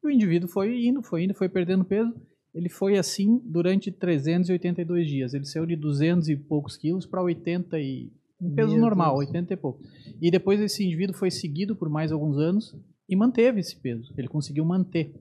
[0.03, 2.13] E o indivíduo foi indo, foi indo, foi perdendo peso.
[2.53, 5.33] Ele foi assim durante 382 dias.
[5.33, 9.27] Ele saiu de 200 e poucos quilos para 80 e um peso Meu normal, Deus.
[9.27, 9.81] 80 e pouco.
[10.21, 12.73] E depois esse indivíduo foi seguido por mais alguns anos
[13.07, 14.13] e manteve esse peso.
[14.17, 15.13] Ele conseguiu manter.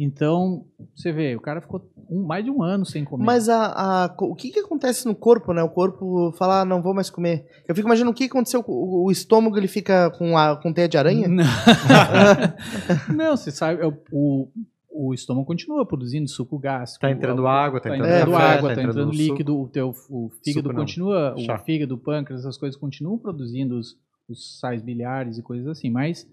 [0.00, 3.24] Então, você vê, o cara ficou um- mais de um ano sem comer.
[3.24, 5.60] Mas a, a- o que, que acontece no corpo, né?
[5.60, 7.46] O corpo fala, ah, não vou mais comer.
[7.66, 10.72] Eu fico imaginando o que aconteceu com o, o estômago, ele fica com, a, com
[10.72, 11.26] teia de aranha?
[11.26, 11.44] Não,
[13.14, 14.48] não você sabe, é o, o,
[14.90, 17.00] o estômago continua produzindo suco gástrico.
[17.00, 19.22] Tá entrando o- água, tá tá entrando entrando café, água, tá tá entrando entrando suco.
[19.32, 20.80] líquido, o teu o fígado Suco não.
[20.80, 21.54] continua, Chá.
[21.56, 23.96] o fígado, o pâncreas, essas coisas continuam produzindo os,
[24.28, 26.24] os sais biliares e coisas assim, mas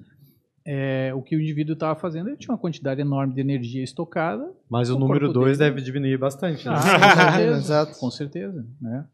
[0.65, 4.51] é, o que o indivíduo estava fazendo, ele tinha uma quantidade enorme de energia estocada.
[4.69, 6.65] Mas o, número corpo 2 dele- deve diminuir bastante.
[6.65, 6.73] Né?
[6.75, 7.99] Ah, com certeza, Exato.
[7.99, 9.05] com certeza, né?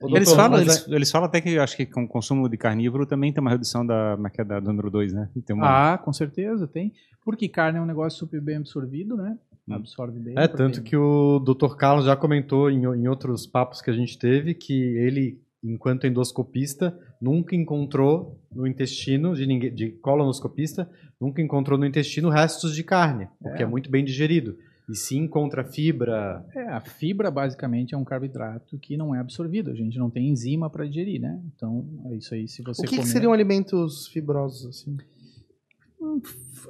[0.00, 2.48] Ô, Eles doutor, falam, eles, eles falam até que eu acho que com o consumo
[2.48, 5.28] de carnívoro também tem uma redução da, é é, da do número 2, né?
[5.44, 6.92] Tem uma, Ah, com certeza, tem.
[7.24, 9.36] Porque carne é um negócio super bem absorvido, né?
[9.68, 9.74] Hum.
[9.74, 10.34] Absorve bem.
[10.38, 11.74] É, tanto que o Dr.
[11.76, 16.96] Carlos já comentou em, em outros papos que a gente teve que ele, enquanto endoscopista,
[17.20, 20.88] nunca encontrou no intestino de ninguém, de colonoscopista,
[21.20, 23.68] nunca encontrou no intestino restos de carne, porque é, É.
[23.68, 24.56] muito bem digerido.
[24.88, 26.42] E sim encontra fibra.
[26.54, 29.70] É, a fibra basicamente é um carboidrato que não é absorvido.
[29.70, 31.38] A gente não tem enzima para digerir, né?
[31.54, 32.48] Então, é isso aí.
[32.48, 34.96] Se você O que, que comer, seriam alimentos fibrosos, assim?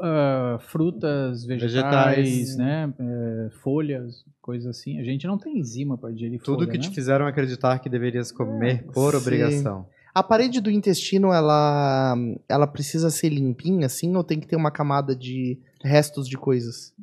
[0.01, 2.57] ah, frutas, vegetais, Vegetais.
[2.57, 2.93] né?
[2.99, 4.99] É, folhas, coisas assim.
[4.99, 6.83] A gente não tem enzima para digerir Tudo folha, que né?
[6.85, 9.19] te fizeram acreditar que deverias comer por sim.
[9.19, 9.87] obrigação.
[10.15, 12.17] A parede do intestino, ela,
[12.49, 16.95] ela precisa ser limpinha, assim, ou tem que ter uma camada de restos de coisas?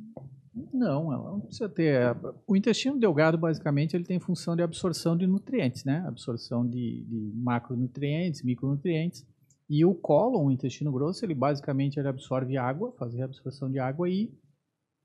[0.73, 2.15] Não, ela não precisa ter.
[2.47, 6.03] O intestino delgado, basicamente, ele tem função de absorção de nutrientes, né?
[6.07, 9.25] Absorção de, de macronutrientes, micronutrientes.
[9.69, 14.09] E o cólon, o intestino grosso, ele basicamente ele absorve água, faz reabsorção de água
[14.09, 14.31] e,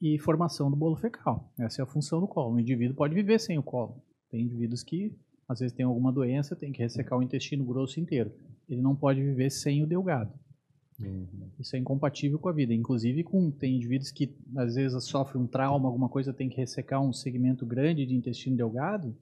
[0.00, 1.52] e formação do bolo fecal.
[1.58, 2.54] Essa é a função do cólon.
[2.54, 3.94] O indivíduo pode viver sem o cólon.
[4.30, 5.16] Tem indivíduos que
[5.50, 8.30] às vezes tem alguma doença, tem que ressecar o intestino grosso inteiro.
[8.68, 10.32] Ele não pode viver sem o delgado.
[11.58, 12.72] Isso é incompatível com a vida.
[12.74, 17.00] Inclusive, com, tem indivíduos que às vezes sofrem um trauma, alguma coisa, tem que ressecar
[17.02, 19.16] um segmento grande de intestino delgado.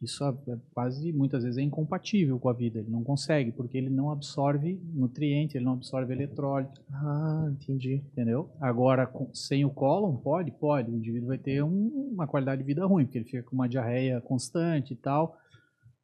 [0.00, 2.78] Isso é é quase, muitas vezes, é incompatível com a vida.
[2.78, 7.94] Ele não consegue, porque ele não absorve nutriente, ele não absorve eletrólito, Ah, entendi.
[8.12, 8.48] entendeu?
[8.60, 10.52] Agora, com- sem o cólon, pode?
[10.52, 10.90] Pode.
[10.92, 13.68] O indivíduo vai ter um- uma qualidade de vida ruim, porque ele fica com uma
[13.68, 15.36] diarreia constante e tal,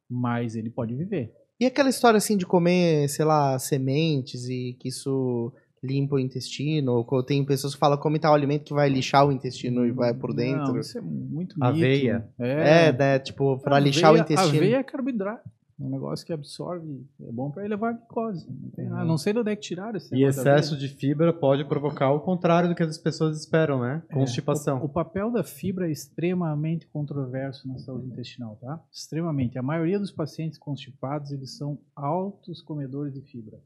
[0.09, 1.33] mas ele pode viver.
[1.59, 7.05] E aquela história assim de comer, sei lá, sementes e que isso limpa o intestino?
[7.09, 10.13] Ou tem pessoas que falam come tal alimento que vai lixar o intestino e vai
[10.13, 10.73] por dentro.
[10.73, 11.63] Não, isso é muito mito.
[11.63, 12.27] Aveia.
[12.39, 13.19] É, né?
[13.19, 14.57] Tipo, pra lixar o Aveia- intestino.
[14.57, 15.49] Aveia é carboidrato.
[15.77, 18.47] É um negócio que absorve, é bom para elevar a glicose.
[18.49, 19.03] Não, tem nada.
[19.03, 22.21] não sei de onde é que tiraram esse E excesso de fibra pode provocar o
[22.21, 24.01] contrário do que as pessoas esperam, né?
[24.07, 24.79] É, Constipação.
[24.81, 28.81] O, o papel da fibra é extremamente controverso na saúde intestinal, tá?
[28.89, 29.59] Extremamente.
[29.59, 33.59] A maioria dos pacientes constipados, eles são altos comedores de fibra,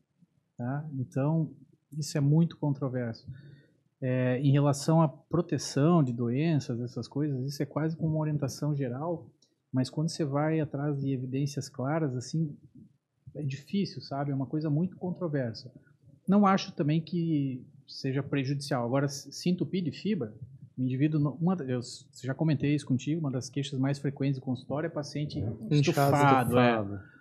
[0.58, 0.84] tá?
[0.94, 1.52] Então,
[1.96, 3.28] isso é muito controverso.
[4.02, 8.74] É, em relação à proteção de doenças, essas coisas, isso é quase como uma orientação
[8.76, 9.28] geral,
[9.72, 12.56] mas quando você vai atrás de evidências claras, assim,
[13.36, 14.32] é difícil, sabe?
[14.32, 15.72] É uma coisa muito controversa.
[16.28, 18.86] Não acho também que seja prejudicial.
[18.86, 20.34] Agora, se entupir de fibra,
[20.78, 21.82] o indivíduo, uma, eu
[22.24, 26.58] já comentei isso contigo, uma das queixas mais frequentes do consultório é paciente estufado.
[26.58, 27.20] é.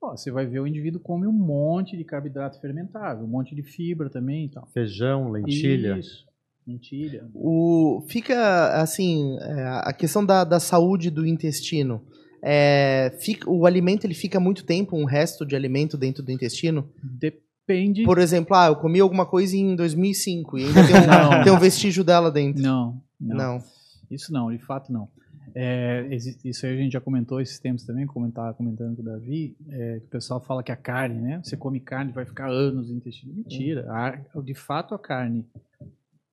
[0.00, 3.62] Ó, você vai ver o indivíduo come um monte de carboidrato fermentável, um monte de
[3.62, 4.66] fibra também e tal.
[4.68, 5.98] Feijão, lentilha.
[5.98, 6.26] Isso,
[6.66, 7.28] lentilha.
[7.34, 12.02] O, fica, assim, é, a questão da, da saúde do intestino.
[12.42, 16.88] É, fica, o alimento ele fica muito tempo, um resto de alimento dentro do intestino.
[17.02, 18.02] Depende.
[18.04, 21.44] Por exemplo, ah, eu comi alguma coisa em 2005 e ainda tem um, Não.
[21.44, 22.62] tem um vestígio dela dentro.
[22.62, 23.58] Não, não, Não.
[24.10, 25.08] Isso não, de fato não.
[25.56, 26.08] É,
[26.44, 30.00] isso aí a gente já comentou esses tempos também, comentava comentando com o Davi, é,
[30.00, 31.40] que o pessoal fala que a carne, né?
[31.44, 33.32] Você come carne vai ficar anos no intestino.
[33.32, 33.86] Mentira.
[33.90, 35.46] A- de fato, a carne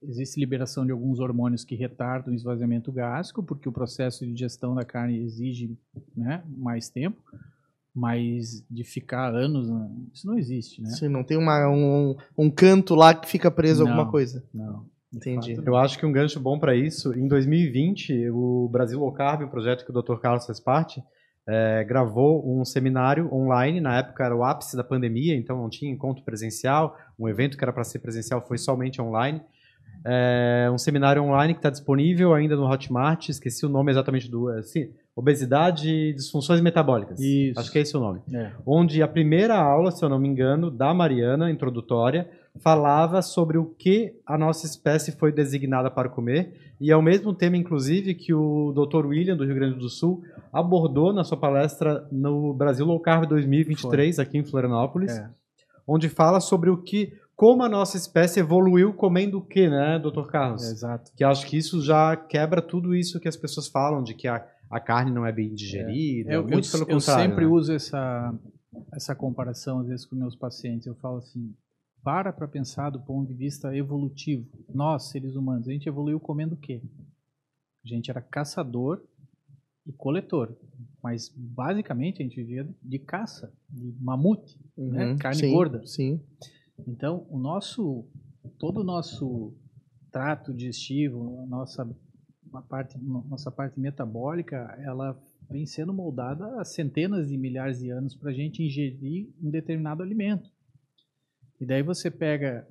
[0.02, 4.74] existe liberação de alguns hormônios que retardam o esvaziamento gástrico, porque o processo de digestão
[4.74, 5.78] da carne exige
[6.16, 7.22] né, mais tempo,
[7.94, 10.90] mas de ficar anos, né, isso não existe, né?
[10.90, 13.92] Sim, não tem uma, um, um canto lá que fica preso Não.
[13.92, 14.44] alguma coisa.
[14.54, 14.90] Não.
[15.14, 15.56] Entendi.
[15.56, 19.44] fato, Eu acho que um gancho bom para isso, em 2020, o Brasil Low Carb,
[19.44, 20.20] o projeto que o Dr.
[20.22, 21.04] Carlos faz parte,
[21.48, 25.92] eh, gravou um seminário online, na época era o ápice da pandemia, então não tinha
[25.92, 29.42] encontro presencial, um evento que era para ser presencial foi somente online.
[30.06, 34.50] É um seminário online que está disponível ainda no Hotmart, esqueci o nome exatamente do...
[34.50, 37.20] é, sim, obesidade e disfunções metabólicas.
[37.20, 37.60] Isso.
[37.60, 38.52] Acho que é esse o nome É.
[38.66, 42.28] onde a primeira aula, se eu não me engano, da Mariana, introdutória,
[42.60, 47.34] falava sobre o que a nossa espécie foi designada para comer, e é o mesmo
[47.34, 49.06] tema, inclusive, que o Dr.
[49.06, 54.18] William, do Rio Grande do Sul, abordou na sua palestra no Brasil Low Carb 2023,
[54.20, 55.30] aqui em Florianópolis, É.
[55.88, 60.28] onde fala sobre o que, como a nossa espécie evoluiu comendo o que, né, Dr.
[60.28, 60.62] Carlos?
[60.62, 61.12] Exato.
[61.16, 64.48] Que acho que isso já quebra tudo isso que as pessoas falam, de que a,
[64.70, 67.26] a carne não é bem digerida, Eu, muito eu- pelo eu contrário.
[67.32, 67.52] sempre né?
[67.52, 68.32] uso essa,
[68.94, 70.86] essa comparação, às vezes, com meus pacientes.
[70.86, 71.52] Eu falo assim:
[72.04, 74.46] para para pensar do ponto de vista evolutivo.
[74.72, 76.80] Nós, seres humanos, a gente evoluiu comendo o quê?
[77.84, 79.02] A gente era caçador
[79.88, 80.56] e coletor.
[81.02, 85.08] Mas, basicamente, a gente vivia de caça, de mamute, né?
[85.08, 85.82] Uhum, carne sim, gorda.
[85.88, 86.22] Sim.
[86.88, 88.06] Então, o nosso,
[88.58, 89.54] todo o nosso
[90.12, 91.90] trato digestivo, a nossa,
[92.68, 95.18] parte, nossa parte metabólica, ela
[95.50, 100.02] vem sendo moldada há centenas de milhares de anos para a gente ingerir um determinado
[100.02, 100.50] alimento.
[101.60, 102.68] E daí você pega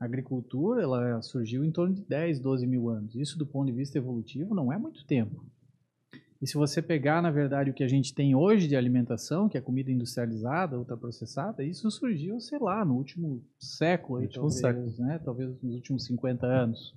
[0.00, 3.14] a agricultura, ela surgiu em torno de 10, 12 mil anos.
[3.14, 5.44] Isso, do ponto de vista evolutivo, não é muito tempo.
[6.42, 9.56] E se você pegar, na verdade, o que a gente tem hoje de alimentação, que
[9.56, 15.20] é comida industrializada, ultraprocessada, isso surgiu, sei lá, no último século, aí, Último talvez, né?
[15.24, 16.96] talvez nos últimos 50 anos.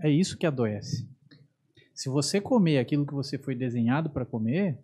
[0.00, 1.06] É isso que adoece.
[1.92, 4.78] Se você comer aquilo que você foi desenhado para comer,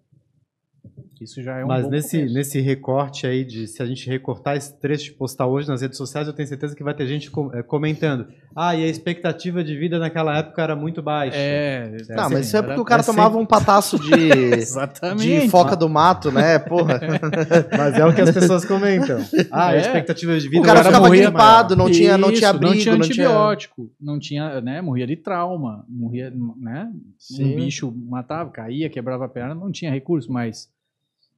[1.21, 2.35] isso já é um Mas bom nesse, começo.
[2.35, 5.97] nesse recorte aí, de se a gente recortar esse trecho e postar hoje nas redes
[5.97, 8.27] sociais, eu tenho certeza que vai ter gente eh, comentando.
[8.55, 11.37] Ah, e a expectativa de vida naquela época era muito baixa.
[11.37, 14.13] É, Não, assim, mas isso é era- porque o cara é tomava um pataço de,
[14.55, 15.41] Exatamente.
[15.43, 16.59] de foca do mato, né?
[16.59, 17.01] Porra.
[17.77, 19.19] Mas é o que as pessoas comentam.
[19.51, 19.81] Ah, a É.
[19.81, 22.97] expectativa de vida O cara era ficava gripado, não tinha, não tinha abrigo, não tinha
[22.97, 23.27] não tinha...
[23.29, 27.53] antibiótico, não tinha, né, morria de trauma, morria, né, Sim.
[27.53, 30.69] um bicho matava, caía, quebrava a perna, não tinha recurso, mas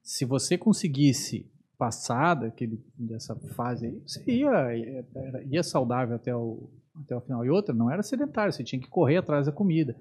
[0.07, 5.05] se você conseguisse passada, aquele, dessa fase aí, você ia, ia,
[5.51, 6.69] ia saudável até o,
[7.03, 7.45] até o final.
[7.45, 9.97] E outra, não era sedentário, você tinha que correr atrás da comida.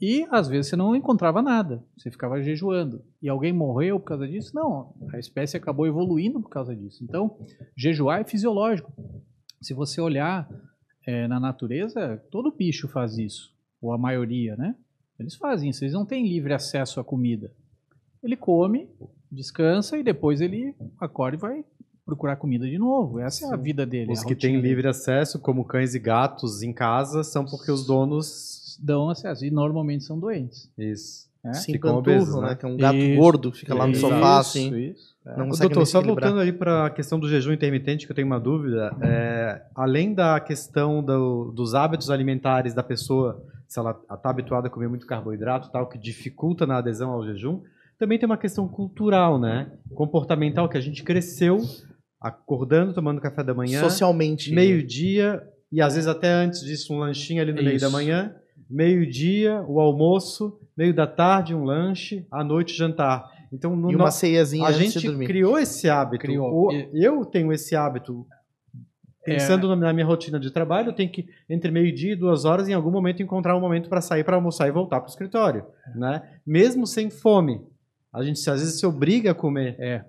[0.00, 3.00] E às vezes você não encontrava nada, você ficava jejuando.
[3.22, 4.50] E alguém morreu por causa disso?
[4.56, 7.04] Não, a espécie acabou evoluindo por causa disso.
[7.04, 7.38] Então,
[7.76, 8.92] jejuar é fisiológico.
[9.62, 10.50] Se você olhar
[11.06, 14.74] é, na natureza, todo bicho faz isso, ou a maioria, né?
[15.16, 17.52] Eles fazem isso, eles não têm livre acesso à comida.
[18.20, 18.88] Ele come,
[19.30, 21.64] descansa e depois ele acorda e vai
[22.04, 23.20] procurar comida de novo.
[23.20, 23.50] Essa Sim.
[23.50, 24.12] é a vida dele.
[24.12, 28.78] Os que têm livre acesso, como cães e gatos em casa, são porque os donos
[28.80, 29.44] dão acesso.
[29.44, 30.70] E normalmente são doentes.
[30.78, 31.28] Isso.
[31.44, 31.52] É?
[31.52, 32.48] Sim, Ficam obesos, né?
[32.48, 32.54] né?
[32.56, 34.74] Que é um gato isso, gordo, fica lá no isso, sofá, assim.
[34.76, 35.36] Isso, é.
[35.36, 38.40] Não Doutor, só voltando aí para a questão do jejum intermitente, que eu tenho uma
[38.40, 38.90] dúvida.
[39.02, 44.70] É, além da questão do, dos hábitos alimentares da pessoa, se ela está habituada a
[44.70, 47.60] comer muito carboidrato, tal, que dificulta na adesão ao jejum,
[47.98, 49.72] também tem uma questão cultural, né?
[49.94, 51.58] Comportamental, que a gente cresceu
[52.20, 53.80] acordando, tomando café da manhã.
[53.80, 54.52] Socialmente.
[54.52, 58.34] Meio-dia, e às vezes até antes disso, um lanchinho ali no meio da manhã
[58.68, 63.24] meio-dia o almoço, meio da tarde um lanche, à noite jantar.
[63.52, 66.20] Então, no, e uma ceiazinha a gente criou esse hábito.
[66.20, 66.70] Criou.
[66.92, 68.26] Eu tenho esse hábito.
[69.24, 69.76] Pensando é.
[69.76, 72.90] na minha rotina de trabalho, eu tenho que, entre meio-dia e duas horas, em algum
[72.90, 75.66] momento, encontrar um momento para sair para almoçar e voltar para o escritório.
[75.94, 76.22] Né?
[76.46, 77.60] Mesmo sem fome.
[78.18, 79.76] A gente às vezes se obriga a comer.
[79.78, 80.04] É.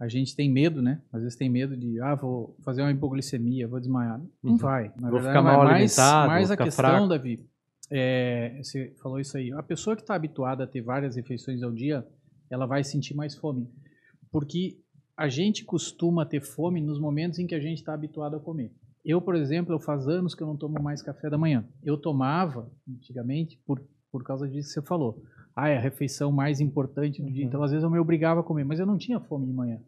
[0.00, 1.00] A gente tem medo, né?
[1.12, 4.20] Às vezes tem medo de, ah, vou fazer uma hipoglicemia, vou desmaiar.
[4.42, 4.56] Não uhum.
[4.56, 4.92] vai.
[4.96, 7.06] Na vou verdade, ficar mal alimentado, mais, mais a questão, fraco.
[7.06, 7.46] Davi,
[7.88, 9.52] é, você falou isso aí.
[9.52, 12.04] A pessoa que está habituada a ter várias refeições ao dia,
[12.50, 13.70] ela vai sentir mais fome.
[14.30, 14.76] Porque
[15.16, 18.72] a gente costuma ter fome nos momentos em que a gente está habituado a comer.
[19.04, 21.64] Eu, por exemplo, eu faz anos que eu não tomo mais café da manhã.
[21.82, 25.22] Eu tomava, antigamente, por, por causa disso que você falou.
[25.54, 27.42] Ah, é a refeição mais importante do dia.
[27.42, 27.48] Uhum.
[27.48, 29.78] Então, às vezes, eu me obrigava a comer, mas eu não tinha fome de manhã.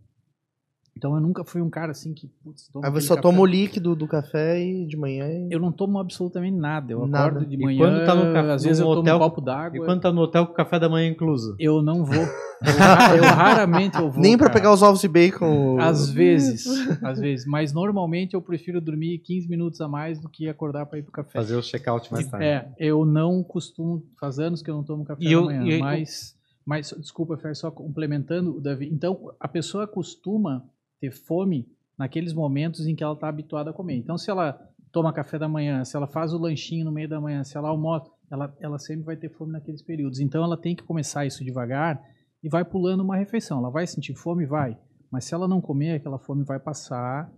[0.96, 2.28] Então eu nunca fui um cara assim que.
[2.42, 3.22] Putz, Aí você só café.
[3.22, 5.26] toma o líquido do café e de manhã.
[5.28, 5.48] E...
[5.50, 6.92] Eu não tomo absolutamente nada.
[6.92, 7.26] Eu nada.
[7.26, 7.76] acordo de manhã.
[7.76, 9.76] E quando tá no café, às vezes eu tomo hotel, um copo d'água.
[9.76, 11.56] E quando tá no hotel com o café da manhã incluso?
[11.58, 12.14] Eu não vou.
[12.14, 12.22] Eu,
[13.18, 14.22] eu raramente eu vou.
[14.22, 15.80] Nem para pegar os ovos de bacon.
[15.80, 16.64] Às vezes,
[17.02, 17.44] às vezes.
[17.44, 21.12] Mas normalmente eu prefiro dormir 15 minutos a mais do que acordar para ir pro
[21.12, 21.32] café.
[21.32, 22.46] Fazer o check-out mais tarde.
[22.46, 24.04] É, eu não costumo.
[24.20, 25.78] Faz anos que eu não tomo café e da eu, manhã.
[25.80, 28.88] mas, mas, desculpa, Fer, só complementando, Davi.
[28.92, 30.64] Então, a pessoa costuma
[31.00, 33.96] ter fome naqueles momentos em que ela está habituada a comer.
[33.96, 34.52] Então, se ela
[34.92, 37.68] toma café da manhã, se ela faz o lanchinho no meio da manhã, se ela
[37.68, 40.20] almoça, ela, ela sempre vai ter fome naqueles períodos.
[40.20, 42.00] Então, ela tem que começar isso devagar
[42.42, 43.58] e vai pulando uma refeição.
[43.58, 44.46] Ela vai sentir fome?
[44.46, 44.76] Vai.
[45.10, 47.32] Mas se ela não comer, aquela fome vai passar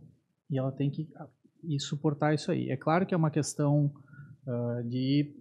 [0.50, 1.08] e ela tem que
[1.62, 2.70] e suportar isso aí.
[2.70, 3.92] É claro que é uma questão
[4.46, 5.34] uh, de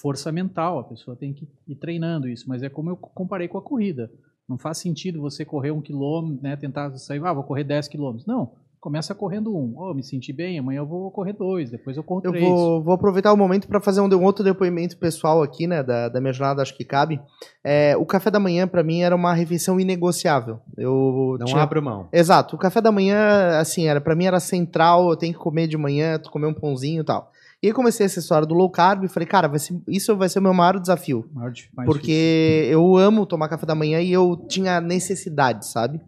[0.00, 3.58] força mental, a pessoa tem que ir treinando isso, mas é como eu comparei com
[3.58, 4.10] a corrida.
[4.50, 8.26] Não faz sentido você correr um quilômetro, né, tentar sair, ah, vou correr 10 quilômetros.
[8.26, 9.74] Não, começa correndo um.
[9.76, 12.44] Oh, me senti bem, amanhã eu vou correr dois, depois eu corro eu três.
[12.44, 15.84] Eu vou, vou, aproveitar o momento para fazer um, um, outro depoimento pessoal aqui, né,
[15.84, 17.20] da, da minha jornada, acho que cabe.
[17.62, 20.58] É, o café da manhã, para mim, era uma refeição inegociável.
[20.76, 21.62] Eu Não tinha...
[21.62, 22.08] abro mão.
[22.12, 22.56] Exato.
[22.56, 25.76] O café da manhã, assim, era para mim era central, eu tenho que comer de
[25.76, 27.30] manhã, comer um pãozinho e tal.
[27.62, 30.28] E aí comecei essa história do low carb e falei, cara, vai ser, isso vai
[30.28, 31.28] ser o meu maior desafio.
[31.32, 31.52] Maior,
[31.84, 32.72] porque difícil.
[32.72, 36.00] eu amo tomar café da manhã e eu tinha necessidade, sabe?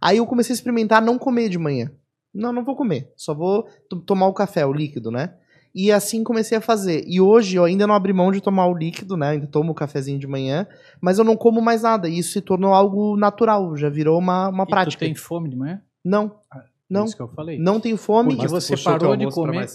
[0.00, 1.90] Aí eu comecei a experimentar não comer de manhã.
[2.32, 3.12] Não, não vou comer.
[3.16, 3.66] Só vou
[4.06, 5.34] tomar o café, o líquido, né?
[5.74, 7.04] E assim comecei a fazer.
[7.06, 9.30] E hoje eu ainda não abri mão de tomar o líquido, né?
[9.30, 10.66] Ainda tomo o cafezinho de manhã,
[11.00, 12.08] mas eu não como mais nada.
[12.08, 15.04] E isso se tornou algo natural, já virou uma, uma e prática.
[15.04, 15.82] Tu tem fome de manhã?
[16.04, 16.36] Não.
[16.50, 17.04] Ah, não.
[17.04, 17.58] Isso que eu falei.
[17.58, 18.36] Não tenho fome.
[18.36, 19.66] Porque você parou de comer.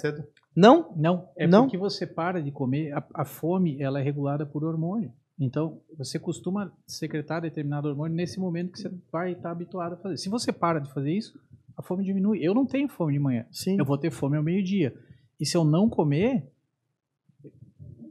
[0.59, 0.93] Não?
[0.95, 1.63] Não, é não?
[1.63, 2.91] porque você para de comer.
[2.91, 5.13] A, a, fome ela é regulada por hormônio.
[5.39, 10.17] Então, você costuma secretar determinado hormônio nesse momento que você vai estar habituado a fazer.
[10.17, 11.39] Se você para de fazer isso,
[11.77, 12.39] a fome diminui.
[12.41, 13.45] Eu não tenho fome de manhã.
[13.49, 13.77] Sim.
[13.79, 14.93] Eu vou ter fome ao meio-dia.
[15.39, 16.51] E se eu não comer,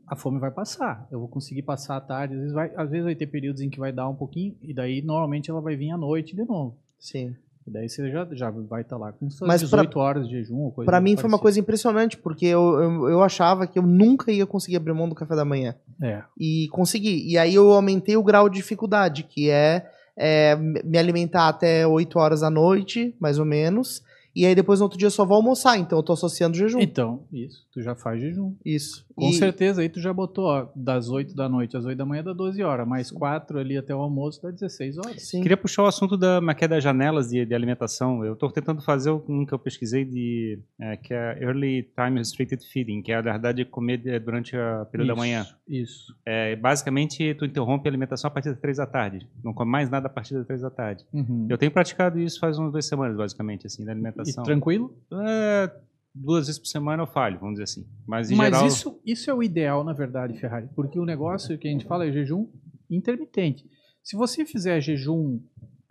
[0.06, 1.06] a fome vai passar.
[1.11, 2.32] Eu vou conseguir passar à tarde.
[2.32, 4.72] Às vezes vai, às vezes vai ter períodos em que vai dar um pouquinho, e
[4.72, 6.78] daí normalmente ela vai vir à noite de novo.
[6.98, 7.37] Sim.
[7.68, 10.35] Daí você já, já vai estar tá lá com suas Mas 18 pra, horas de
[10.37, 13.78] jejum ou coisa Pra mim foi uma coisa impressionante, porque eu, eu, eu, achava que
[13.78, 15.74] eu nunca ia conseguir abrir mão do café da manhã.
[16.02, 16.22] É.
[16.38, 17.28] E consegui.
[17.28, 19.86] E aí eu aumentei o grau de dificuldade, que é,
[20.16, 24.03] é me alimentar até 8 horas da noite, mais ou menos,
[24.43, 26.59] e aí depois no outro dia eu só vou almoçar, então eu tô associando o
[26.59, 26.78] jejum.
[26.80, 28.55] Então, isso, tu já faz jejum.
[28.64, 29.07] Isso.
[29.14, 32.05] Com E- certeza, aí tu já botou, ó, das 8 da noite às 8 da
[32.07, 35.22] manhã dá 12 horas, mais 4 ali até o almoço dá 16 horas.
[35.28, 35.41] Sim.
[35.43, 38.24] Queria puxar o assunto da maquia das janelas de, de alimentação.
[38.24, 42.62] Eu estou tentando fazer um que eu pesquisei de é, que é Early Time Restricted
[42.72, 45.45] Feeding, que é na verdade comer de- durante o período da manhã.
[45.68, 46.14] Isso.
[46.24, 49.26] É, basicamente, tu interrompe a alimentação a partir das três da tarde.
[49.43, 51.05] Não come mais nada a partir das três da tarde.
[51.12, 51.47] Uhum.
[51.51, 54.45] Eu tenho praticado isso faz umas duas semanas, basicamente, assim, da E alimentação.
[54.45, 54.97] tranquilo?
[55.12, 55.70] É,
[56.14, 57.87] duas vezes por semana eu falho, vamos dizer assim.
[58.07, 58.66] Mas em Mas geral.
[58.66, 62.07] isso, isso é o ideal, na verdade, Ferrari, porque o negócio que a gente fala
[62.07, 62.49] é jejum
[62.91, 63.64] intermitente.
[64.03, 65.41] Se você fizer jejum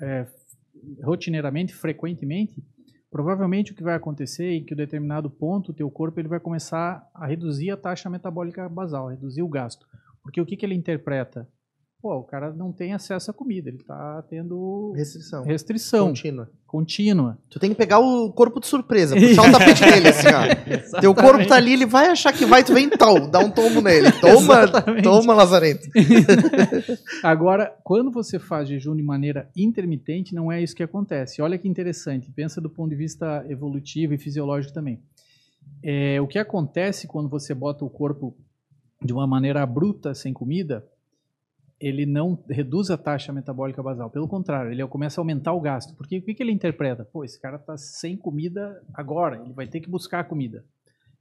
[0.01, 0.25] é,
[1.03, 2.63] rotineiramente, frequentemente,
[3.11, 6.39] provavelmente o que vai acontecer é que em determinado ponto o teu corpo ele vai
[6.39, 9.85] começar a reduzir a taxa metabólica basal, reduzir o gasto.
[10.21, 11.47] Porque o que, que ele interpreta?
[11.99, 15.43] Pô, o cara não tem acesso à comida, ele está tendo Restrição.
[15.43, 16.49] restrição Contínua.
[16.67, 17.37] contínua.
[17.49, 20.99] Tu tem que pegar o corpo de surpresa, puxar o tapete dele, assim, ó.
[21.01, 23.81] Teu corpo tá ali, ele vai achar que vai, tu vem tal, dá um tombo
[23.81, 24.11] nele.
[24.21, 25.03] Toma, Exatamente.
[25.03, 25.87] toma, Lazarento.
[27.23, 31.41] Agora, quando você faz jejum de maneira intermitente, não é isso que acontece.
[31.41, 35.01] Olha que interessante, pensa do ponto de vista evolutivo e fisiológico também.
[35.83, 38.35] É, o que acontece quando você bota o corpo
[39.03, 40.85] de uma maneira bruta, sem comida,
[41.79, 44.09] ele não reduz a taxa metabólica basal.
[44.09, 45.95] Pelo contrário, ele começa a aumentar o gasto.
[45.95, 47.05] Porque o que, que ele interpreta?
[47.05, 50.65] Pô, esse cara está sem comida agora, ele vai ter que buscar comida.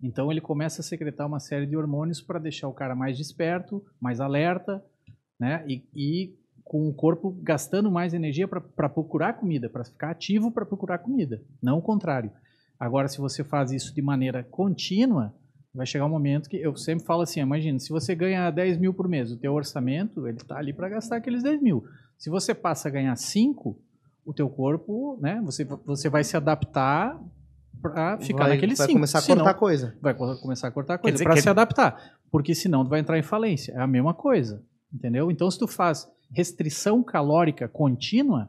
[0.02, 3.84] Então ele começa a secretar uma série de hormônios para deixar o cara mais desperto,
[4.00, 4.84] mais alerta,
[5.38, 5.64] né?
[5.66, 6.34] E, e
[6.64, 11.40] com o corpo gastando mais energia para procurar comida, para ficar ativo para procurar comida,
[11.62, 12.30] não o contrário.
[12.78, 15.34] Agora, se você faz isso de maneira contínua,
[15.76, 18.92] vai chegar um momento que eu sempre falo assim: imagina, se você ganha 10 mil
[18.94, 21.84] por mês, o teu orçamento ele está ali para gastar aqueles 10 mil.
[22.18, 23.78] Se você passa a ganhar 5,
[24.24, 25.40] o teu corpo, né?
[25.44, 27.20] Você, você vai se adaptar
[27.80, 28.86] para ficar vai, naquele 5.
[28.86, 29.96] vai começar a cortar coisa.
[30.00, 33.00] Vai co- começar a cortar coisa para que se ele- adaptar, porque senão tu vai
[33.00, 33.72] entrar em falência.
[33.72, 34.62] É a mesma coisa,
[34.92, 35.30] entendeu?
[35.30, 38.48] Então se tu faz restrição calórica contínua,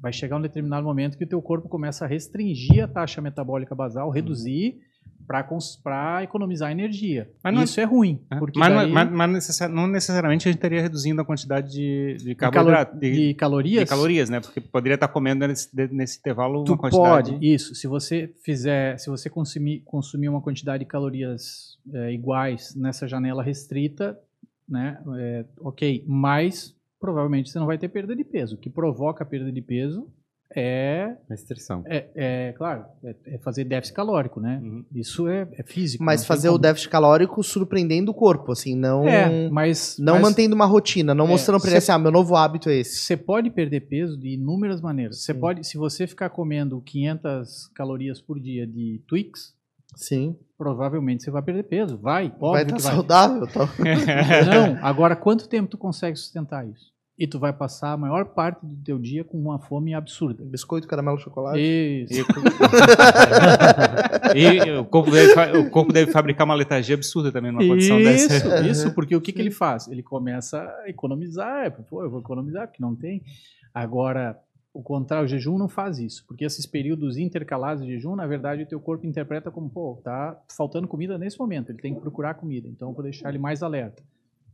[0.00, 3.74] vai chegar um determinado momento que o teu corpo começa a restringir a taxa metabólica
[3.74, 4.80] basal, reduzir
[5.28, 7.30] para economizar energia.
[7.44, 9.86] Mas não é- Isso é ruim, É, porque mas, não- daí, mas- mas necessari- não
[9.86, 12.50] necessariamente a gente estaria reduzindo a quantidade de, de calo-
[12.98, 14.40] de de, calorias, de calorias, né?
[14.40, 17.32] Porque poderia estar comendo nesse, nesse intervalo Tu uma quantidade.
[17.32, 17.74] pode, isso.
[17.74, 23.42] Se você fizer, se você consumir, consumir uma quantidade de calorias é, iguais nessa janela
[23.42, 24.18] restrita,
[24.68, 28.56] né, é, ok, mas provavelmente você não vai ter perda de peso.
[28.56, 30.10] O que provoca a perda de peso
[30.56, 31.82] é, Restrição.
[31.86, 34.60] é, é, claro, é, é fazer déficit calórico, né?
[34.62, 34.84] Uhum.
[34.94, 36.02] Isso é, é físico.
[36.02, 40.54] Mas fazer o déficit calórico surpreendendo o corpo, assim, não, É, mas não mas mantendo
[40.54, 42.96] uma rotina, não É, mostrando pra ele assim, ah, meu novo hábito é esse.
[42.96, 45.22] Você pode perder peso de inúmeras maneiras.
[45.22, 49.54] Você pode, se você ficar comendo 500 calorias por dia de Twix,
[49.96, 50.34] Sim.
[50.56, 51.98] provavelmente você vai perder peso.
[51.98, 52.94] Vai, vai óbvio estar vai.
[52.94, 53.46] saudável.
[53.46, 53.68] Tá?
[54.48, 56.96] Não, agora quanto tempo tu consegue sustentar isso?
[57.18, 60.44] E tu vai passar a maior parte do teu dia com uma fome absurda.
[60.44, 61.58] Biscoito, caramelo, chocolate.
[61.58, 62.24] Isso.
[64.36, 64.38] E,
[64.68, 68.28] e o, corpo deve, o corpo deve fabricar uma letargia absurda também numa condição Isso,
[68.28, 68.60] dessa.
[68.70, 69.88] isso, porque o que, que ele faz?
[69.88, 73.24] Ele começa a economizar, é, pô, eu vou economizar, porque não tem.
[73.74, 74.38] Agora,
[74.72, 78.62] o contrário, o jejum não faz isso, porque esses períodos intercalados de jejum, na verdade,
[78.62, 82.34] o teu corpo interpreta como, pô, tá faltando comida nesse momento, ele tem que procurar
[82.34, 84.02] comida, então eu vou deixar ele mais alerta.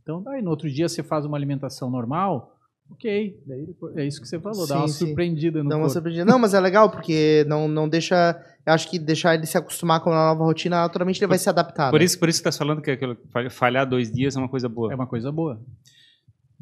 [0.01, 2.54] Então, daí no outro dia você faz uma alimentação normal,
[2.91, 5.05] ok, daí depois- é isso que você falou, dá Sim, uma sim.
[5.07, 5.89] surpreendida no Não, corpo.
[5.93, 8.39] você podia- não, mas é legal, porque não, não deixa.
[8.65, 11.47] Eu acho que deixar ele se acostumar com a nova rotina, naturalmente ele vai se
[11.49, 11.91] adaptar.
[11.91, 12.05] Por né?
[12.05, 13.15] isso, por isso que tá falando que aquilo,
[13.51, 14.91] falhar dois dias é uma coisa boa.
[14.91, 15.61] É uma coisa boa.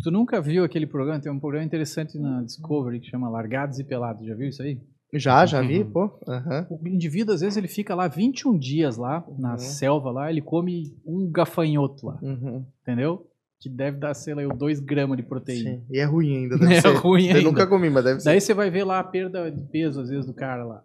[0.03, 1.19] Tu nunca viu aquele programa?
[1.21, 4.25] Tem um programa interessante na Discovery que chama Largados e Pelados.
[4.27, 4.81] Já viu isso aí?
[5.13, 5.91] Já, já vi, Uhum.
[5.91, 6.19] pô.
[6.27, 6.65] Aham.
[6.71, 9.57] O indivíduo, às vezes, ele fica lá 21 dias lá, na Uhum.
[9.59, 12.65] selva lá, ele come um gafanhoto lá, Uhum.
[12.81, 13.27] entendeu?
[13.63, 15.77] Que deve dar, sei lá, 2 gramas de proteína.
[15.77, 15.85] Sim.
[15.89, 16.57] E é ruim ainda.
[16.57, 16.89] Deve É ser.
[16.97, 17.49] ruim Eu ainda.
[17.49, 18.25] nunca comi, mas deve ser.
[18.25, 20.83] Daí você vai ver lá a perda de peso, às vezes, do cara lá.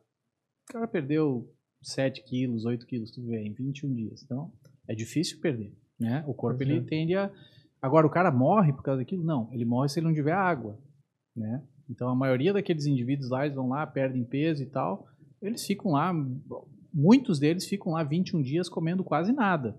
[0.71, 1.51] O cara perdeu
[1.83, 4.23] 7 quilos, 8 quilos, tu vê, em 21 dias.
[4.23, 4.53] Então,
[4.87, 6.23] é difícil perder, né?
[6.27, 6.85] O corpo, ele Uhum.
[6.85, 7.31] tende a...
[7.83, 9.25] Agora, o cara morre por causa daquilo?
[9.25, 10.79] Não, ele morre se ele não tiver água,
[11.37, 11.63] né?
[11.91, 15.07] Então, a maioria daqueles indivíduos lá, eles vão lá, perdem peso e tal,
[15.43, 16.13] eles ficam lá,
[16.95, 19.77] muitos deles ficam lá 21 dias comendo quase nada.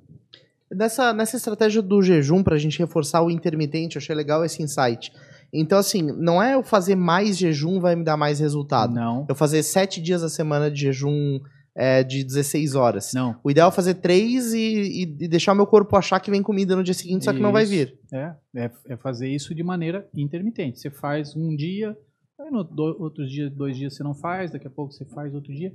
[0.71, 5.11] Nessa, nessa estratégia do jejum, pra gente reforçar o intermitente, eu achei legal esse insight.
[5.51, 8.93] Então, assim, não é eu fazer mais jejum vai me dar mais resultado.
[8.93, 11.39] Não, Eu fazer sete dias a semana de jejum
[11.75, 13.13] é, de 16 horas.
[13.13, 13.35] não.
[13.43, 16.75] O ideal é fazer três e, e- deixar o meu corpo achar que vem comida
[16.75, 17.71] no dia seguinte, só que não vai Isso.
[17.71, 17.97] vir.
[18.13, 20.77] É, é, é fazer isso de maneira intermitente.
[20.79, 21.97] Você faz um dia,
[22.39, 25.35] Aí no do, outros dias, dois dias você não faz, daqui a pouco você faz
[25.35, 25.73] outro dia.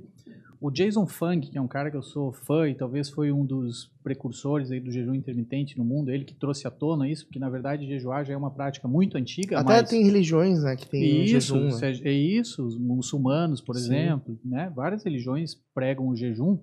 [0.59, 3.45] O Jason Fung, que é um cara que eu sou fã e talvez foi um
[3.45, 7.37] dos precursores aí do jejum intermitente no mundo, ele que trouxe à tona isso, porque
[7.37, 9.59] na verdade jejuar já é uma prática muito antiga.
[9.59, 9.89] Até mas...
[9.89, 11.71] tem religiões, né, que tem isso, jejum.
[11.71, 13.81] se É, é isso, os muçulmanos, por Sim.
[13.81, 14.71] exemplo, né?
[14.75, 16.57] Várias religiões pregam o jejum.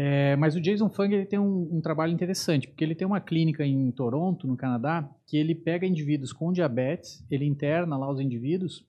[0.00, 3.20] É, mas o Jason Fung ele tem um, um trabalho interessante, porque ele tem uma
[3.20, 8.20] clínica em Toronto, no Canadá, que ele pega indivíduos com diabetes, ele interna lá os
[8.20, 8.86] indivíduos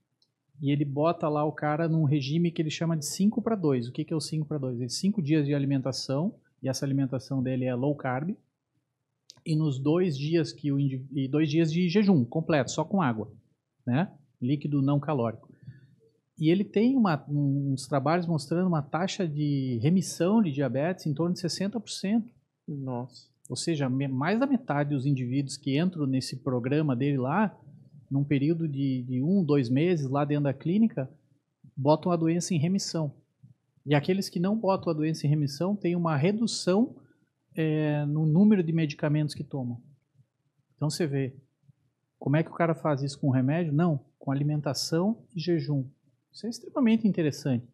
[0.62, 3.88] e ele bota lá o cara num regime que ele chama de 5 para 2.
[3.88, 4.82] O que, que é o 5 para 2?
[4.82, 8.36] Ele 5 dias de alimentação, e essa alimentação dele é low carb,
[9.44, 13.02] e nos dois dias que o indiví- e dois dias de jejum completo, só com
[13.02, 13.32] água,
[13.84, 14.12] né?
[14.40, 15.49] Líquido não calórico.
[16.40, 21.34] E ele tem uma- uns trabalhos mostrando uma taxa de remissão de diabetes em torno
[21.34, 22.32] de 60%.
[22.68, 23.28] Nossa.
[23.50, 27.58] Ou seja, mais da metade dos indivíduos que entram nesse programa dele lá,
[28.10, 31.10] num período de, de um, dois meses lá dentro da clínica,
[31.76, 33.14] botam a doença em remissão.
[33.86, 36.96] E aqueles que não botam a doença em remissão têm uma redução
[37.56, 39.82] eh, no número de medicamentos que tomam.
[40.76, 41.36] Então você vê,
[42.20, 43.74] como é que o cara faz isso com remédio?
[43.74, 45.86] Não, com alimentação e jejum.
[46.32, 47.66] Isso é extremamente interessante.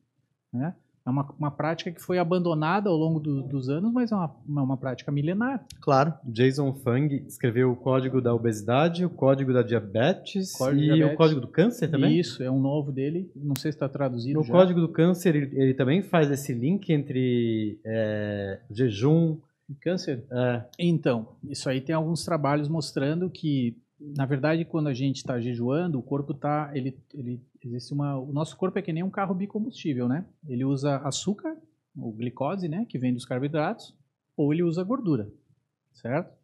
[0.53, 0.74] Né?
[1.06, 4.36] É uma, uma prática que foi abandonada ao longo do- dos anos, mas é uma,
[4.47, 5.64] uma, uma prática milenar.
[5.80, 6.14] Claro.
[6.24, 11.14] Jason Fung escreveu o código da obesidade, o código da diabetes Código e diabetes.
[11.14, 12.18] o código do câncer também?
[12.18, 13.30] Isso, é um novo dele.
[13.36, 14.51] Não sei se está traduzido No já.
[14.51, 19.38] código do câncer, ele, ele também faz esse link entre é, jejum.
[19.82, 20.24] Câncer?
[20.32, 25.39] é, Então, isso aí tem alguns trabalhos mostrando que, na verdade, quando a gente está
[25.39, 29.09] jejuando, o corpo está, ele, ele existe uma, o nosso corpo é que nem um
[29.09, 30.26] carro bicombustível, né?
[30.47, 31.57] Ele usa açúcar,
[31.97, 33.95] ou glicose, né, que vem dos carboidratos,
[34.36, 35.32] ou ele usa gordura,
[35.93, 36.36] certo?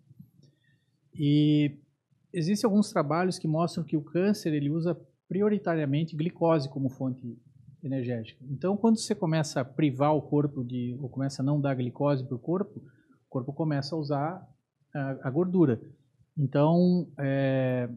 [1.13, 1.77] E
[2.33, 4.97] existem alguns trabalhos que mostram que o câncer ele usa
[5.27, 7.37] prioritariamente glicose como fonte
[7.83, 8.43] energética.
[8.49, 12.23] Então, quando você começa a privar o corpo de, ou começa a não dar glicose
[12.23, 14.47] para o corpo, o corpo começa a usar
[14.93, 15.81] a, a gordura.
[16.37, 17.89] Então, é,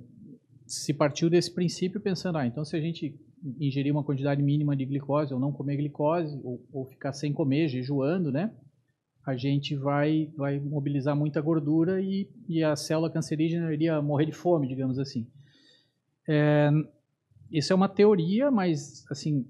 [0.67, 3.15] se partiu desse princípio pensando, ah, então se a gente
[3.61, 7.69] ingerir uma quantidade mínima de glicose ou não comer glicose ou, ou ficar sem comer,
[7.69, 8.53] jejuando, né?
[9.27, 14.33] A gente vai, vai mobilizar muita gordura e, e a célula cancerígena iria morrer de
[14.33, 15.27] fome, digamos assim.
[16.29, 16.71] É,
[17.51, 19.47] isso é uma teoria, mas assim,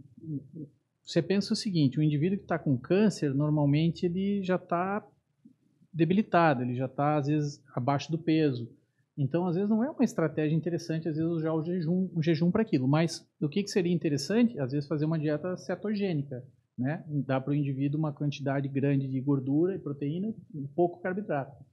[1.04, 5.04] você pensa o seguinte: o indivíduo que está com câncer, normalmente ele já está
[5.92, 8.68] debilitado, ele já está às vezes abaixo do peso.
[9.16, 12.50] Então, às vezes não é uma estratégia interessante, às vezes usar o jejum, o jejum
[12.50, 12.88] para aquilo.
[12.88, 14.58] Mas o que, que seria interessante?
[14.58, 16.44] Às vezes fazer uma dieta cetogênica,
[16.76, 17.04] né?
[17.08, 21.64] Dar para o indivíduo uma quantidade grande de gordura e proteína, e pouco carboidrato.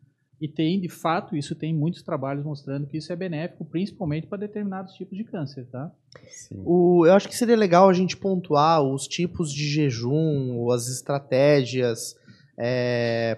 [0.41, 4.39] E tem, de fato, isso tem muitos trabalhos mostrando que isso é benéfico, principalmente para
[4.39, 5.91] determinados tipos de câncer, tá?
[6.31, 6.63] sim.
[6.65, 10.87] O, eu acho que seria legal a gente pontuar os tipos de jejum, ou as
[10.87, 12.15] estratégias,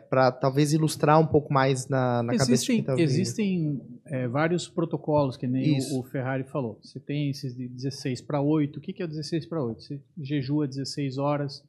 [0.10, 4.68] para talvez ilustrar um pouco mais na, na cabeça de existem tá existem é, vários
[4.68, 6.80] protocolos, que nem o, o Ferrari falou.
[6.84, 8.78] Você tem esses de 16 para 8.
[8.78, 9.82] O que, que é o 16 para 8?
[9.82, 11.64] Você jejua 16 horas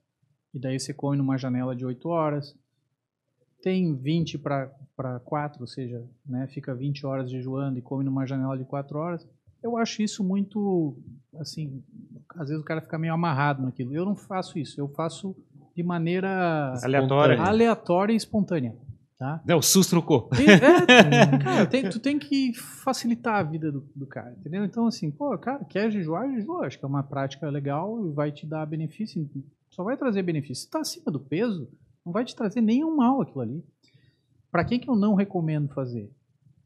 [0.53, 2.57] e daí você come numa janela de 8 horas.
[3.63, 8.59] Tem 20 para 4, ou seja, né, fica 20 horas jejuando e come numa janela
[8.59, 9.27] de 4 horas.
[9.63, 10.99] Eu acho isso muito,
[11.39, 11.83] assim,
[12.37, 13.95] às vezes o cara fica meio amarrado naquilo.
[13.95, 15.35] Eu não faço isso, eu faço
[15.75, 17.41] de maneira Aleatória.
[17.41, 18.77] aleatória e espontânea.
[19.19, 19.43] Tá?
[19.47, 20.35] É o susto no corpo.
[20.35, 20.59] E, é,
[21.39, 24.65] cara, tem- tu tem que facilitar a vida do, do cara, entendeu?
[24.65, 26.67] Então, assim, pô, cara, quer jejuar, jejua.
[26.67, 29.29] Acho que é uma prática legal e vai te dar benefício.
[29.71, 30.65] Só vai trazer benefício.
[30.65, 31.69] Se tá acima do peso,
[32.05, 33.65] não vai te trazer nenhum mal aquilo ali.
[34.51, 36.11] Para que que eu não recomendo fazer?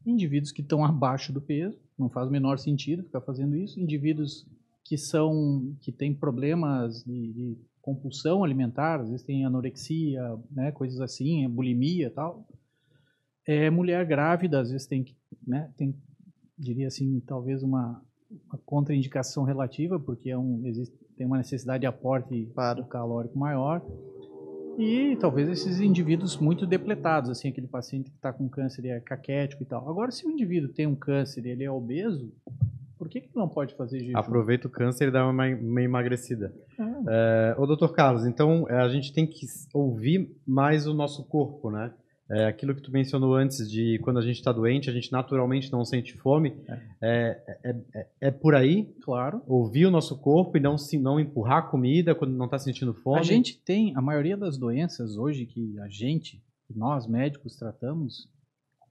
[0.05, 3.79] Indivíduos que estão abaixo do peso, não faz o menor sentido ficar fazendo isso.
[3.79, 4.45] Indivíduos
[4.83, 10.21] que são que têm problemas de, de compulsão alimentar, às vezes tem anorexia,
[10.51, 12.45] né, coisas assim, bulimia e tal.
[13.45, 15.15] É, mulher grávida, às vezes tem, que,
[15.45, 15.95] né, tem,
[16.57, 18.01] diria assim, talvez uma,
[18.47, 22.85] uma contraindicação relativa, porque é um, existe, tem uma necessidade de aporte Claro.
[22.85, 23.81] calórico maior.
[24.77, 28.99] E talvez esses indivíduos muito depletados, assim, aquele paciente que está com câncer e é
[29.01, 29.89] caquético e tal.
[29.89, 32.31] Agora, se o indivíduo tem um câncer e ele é obeso,
[32.99, 34.17] por que, que não pode fazer jejum?
[34.17, 36.53] Aproveita o câncer e dá uma, uma emagrecida.
[36.77, 37.53] É.
[37.53, 41.71] É, ô, doutor Carlos, então é, a gente tem que ouvir mais o nosso corpo,
[41.71, 41.93] né?
[42.31, 45.71] É, aquilo que tu mencionou antes de quando a gente está doente, a gente naturalmente
[45.71, 46.55] não sente fome.
[47.01, 49.41] É, é, é- é por aí, Claro.
[49.47, 52.93] ouvir o nosso corpo e não, se, não empurrar a comida quando não está sentindo
[52.93, 53.19] fome.
[53.19, 56.37] A gente tem, a maioria das doenças hoje que a gente,
[56.67, 58.29] que nós médicos tratamos,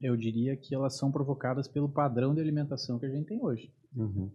[0.03, 3.71] eu diria que elas são provocadas pelo padrão de alimentação que a gente tem hoje.
[3.99, 4.31] Uhum.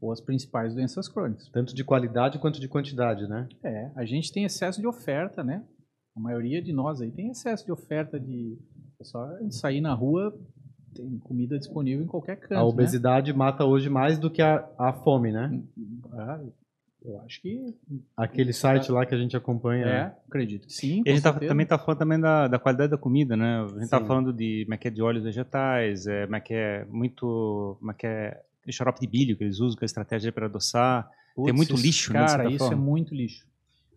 [0.00, 1.48] ou as principais doenças crônicas.
[1.50, 3.48] Tanto de qualidade quanto de quantidade, né?
[3.62, 5.64] É, a gente tem excesso de oferta, né?
[6.16, 8.58] A maioria de nós aí tem excesso de oferta de.
[9.00, 10.36] É só sair na rua,
[10.94, 12.58] tem comida disponível em qualquer canto.
[12.58, 15.48] a obesidade mata hoje mais do que a, a fome, né?
[15.48, 15.62] Né?
[16.12, 16.40] Ah,
[17.04, 17.74] eu acho que.
[18.16, 19.86] Aquele site lá que a gente acompanha.
[19.86, 21.02] É, acredito que sim.
[21.04, 23.64] E a gente tá, também tá falando também da, da qualidade da comida, né?
[23.64, 24.06] A gente tá Sim.
[24.06, 27.76] falando de como é que é de óleos vegetais, é, como é que é muito,
[27.78, 30.32] como é que é aquele xarope de bilho que eles usam, que é a estratégia
[30.32, 31.10] para adoçar.
[31.34, 32.82] Putz, tem muito lixo, né, Cara, certa isso é forma.
[32.82, 33.46] muito lixo.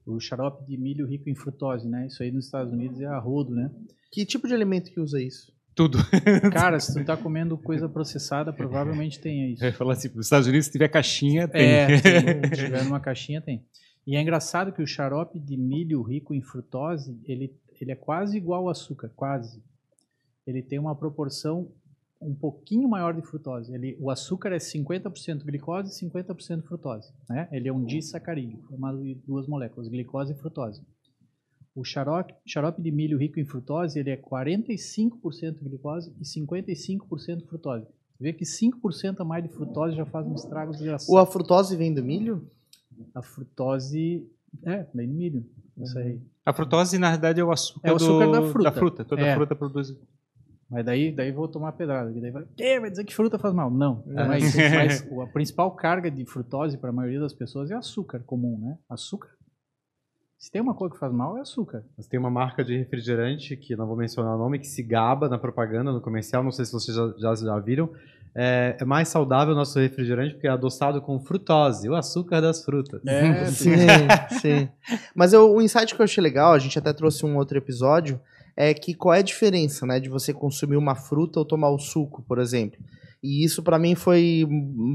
[0.05, 2.07] O xarope de milho rico em frutose, né?
[2.07, 3.72] Isso aí nos Estados Unidos é a rodo, né?
[4.11, 5.51] Que tipo de alimento que usa isso?
[5.74, 5.97] Tudo.
[6.53, 9.63] Cara, se tu tá comendo coisa processada, provavelmente tenha isso.
[9.63, 11.61] Eu ia falar assim, nos Estados Unidos, se tiver caixinha, tem.
[11.61, 13.66] É, tem, se tiver numa caixinha tem.
[14.05, 18.38] E é engraçado que o xarope de milho rico em frutose, ele, ele é quase
[18.38, 19.61] igual ao açúcar, quase.
[20.45, 21.72] Ele tem uma proporção
[22.22, 23.74] um pouquinho maior de frutose.
[23.74, 27.11] Ele, o açúcar é 50% glicose e 50% frutose.
[27.30, 27.47] Né?
[27.51, 30.82] Ele é um disacarídeo, formado de duas moléculas, glicose e frutose.
[31.76, 37.86] O xarope, xarope de milho rico em frutose, ele é 45% glicose e 55% frutose.
[38.20, 41.11] Vê que 5% a mais de frutose já faz um estrago desgraçado.
[41.11, 42.47] O a frutose vem do milho?
[43.13, 44.26] A frutose.
[44.63, 45.45] É, vem do milho.
[45.78, 46.22] Isso aí.
[46.45, 48.63] A frutose, na verdade, é o açúcar, É o açúcar do- da fruta.
[48.63, 49.03] Da fruta.
[49.03, 49.36] Toda É.
[49.36, 49.93] fruta produz.
[50.76, 52.11] Mas daí, daí vou tomar pedrada.
[52.11, 52.80] que Daí vai, "Quê?
[52.82, 53.71] vai dizer que fruta faz mal.
[53.71, 54.03] Não.
[54.09, 54.26] É.
[54.28, 58.19] Mas, mas o- a principal carga de frutose para a maioria das pessoas é açúcar
[58.26, 58.78] comum, né?
[58.89, 59.30] Açúcar.
[60.38, 61.86] Se tem uma coisa que faz mal, é açúcar.
[61.97, 65.30] Mas tem uma marca de refrigerante, que não vou mencionar o nome, que se gaba
[65.30, 67.89] na propaganda, no comercial, não sei se vocês já, já, já viram.
[68.36, 72.65] É, é mais saudável o nosso refrigerante porque é adoçado com frutose, o açúcar das
[72.65, 73.01] frutas.
[73.07, 73.69] É, Sim,
[74.41, 74.69] sim.
[75.15, 78.19] Mas eu- o insight que eu achei legal, a gente até trouxe um outro episódio,
[78.56, 81.80] é que qual é a diferença, né, de você consumir uma fruta ou tomar o
[81.80, 82.80] suco, por exemplo.
[83.26, 84.47] E isso pra mim foi,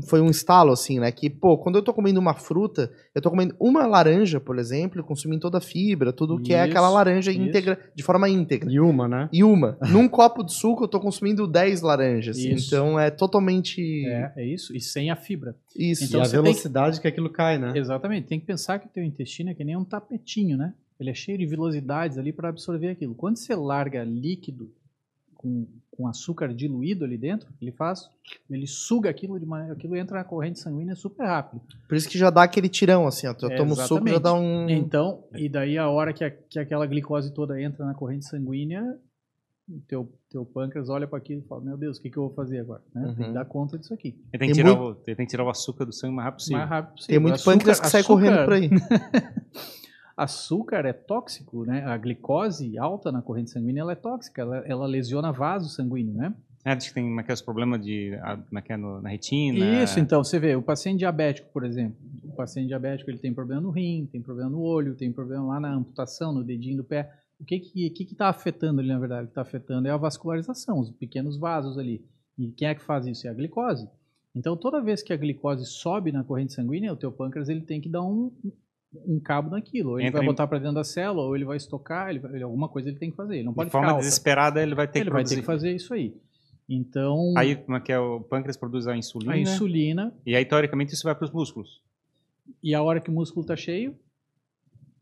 [0.08, 1.10] foi um estalo, assim, né?
[1.10, 5.02] Que, pô, quando eu tô comendo uma fruta, eu tô comendo uma laranja, por exemplo,
[5.02, 7.40] consumindo toda a fibra, tudo que é Isso, aquela laranja isso.
[7.40, 8.70] íntegra, de forma íntegra.
[8.70, 9.28] E uma, né?
[9.32, 9.76] E uma.
[9.90, 12.38] Num copo de suco, eu tô consumindo 10 laranjas.
[12.38, 12.68] Isso.
[12.68, 14.76] Então é totalmente é, é isso.
[14.76, 15.56] E sem a fibra.
[15.76, 16.04] isso.
[16.04, 17.08] Então e a você tem velocidade que...
[17.08, 17.72] aquilo cai, né?
[17.74, 18.28] Exatamente.
[18.28, 20.72] Tem que pensar que o teu intestino é que nem um tapetinho, né?
[21.00, 23.14] Ele é cheio de velocidades ali para absorver aquilo.
[23.14, 24.70] Quando você larga líquido
[25.34, 28.08] com, com açúcar diluído ali dentro, ele faz,
[28.50, 31.62] ele suga aquilo de maneira, aquilo entra na corrente sanguínea super rápido.
[31.88, 33.32] Por isso que já dá aquele tirão, assim, ó.
[33.32, 34.68] Tu É, toma o suco já dá um.
[34.68, 38.98] Então, e daí a hora que, a- que aquela glicose toda entra na corrente sanguínea,
[39.66, 42.24] o teu, teu pâncreas olha para aquilo e fala, meu Deus, o que, que eu
[42.24, 42.82] vou fazer agora?
[42.94, 43.00] Né?
[43.16, 43.28] Tem Uhum.
[43.30, 44.08] que dar conta disso aqui.
[44.08, 46.16] Ele tem, Tem que tirar o, ele tem que tirar o açúcar do sangue o
[46.16, 46.58] mais rápido O possível.
[46.58, 47.12] mais rápido possível.
[47.14, 48.68] Tem muito Açúcar- pâncreas que sai açúcar- correndo por aí.
[50.22, 51.82] Açúcar é tóxico, né?
[51.84, 56.34] A glicose alta na corrente sanguínea ela é tóxica, ela, ela lesiona vaso sanguíneo, né?
[56.62, 58.12] É, diz que tem como é que é, os problemas de,
[58.46, 59.58] como é que é, no- na retina.
[59.82, 63.62] Isso, então, você vê, o paciente diabético, por exemplo, o paciente diabético ele tem problema
[63.62, 67.10] no rim, tem problema no olho, tem problema lá na amputação, no dedinho do pé.
[67.40, 69.22] O que que que que está afetando ali, na verdade?
[69.22, 72.04] O que está afetando é a vascularização, os pequenos vasos ali.
[72.36, 73.26] E quem é que faz isso?
[73.26, 73.88] É a glicose.
[74.34, 77.80] Então, toda vez que a glicose sobe na corrente sanguínea, o teu pâncreas ele tem
[77.80, 78.30] que dar um,
[79.06, 79.90] um cabo naquilo.
[79.90, 82.18] Ou ele Entra vai em- botar para dentro da célula, ou ele vai estocar, ele
[82.18, 83.36] vai- ele- alguma coisa ele tem que fazer.
[83.36, 84.00] Ele não pode de forma alta.
[84.02, 86.14] desesperada, ele vai ter Ele que vai ter que fazer isso aí.
[86.68, 90.44] Então, Aí, como é que é, o pâncreas produz a insulina, a insulina e aí,
[90.44, 91.82] teoricamente, isso vai para os músculos,
[92.62, 93.96] E a hora que o músculo está cheio,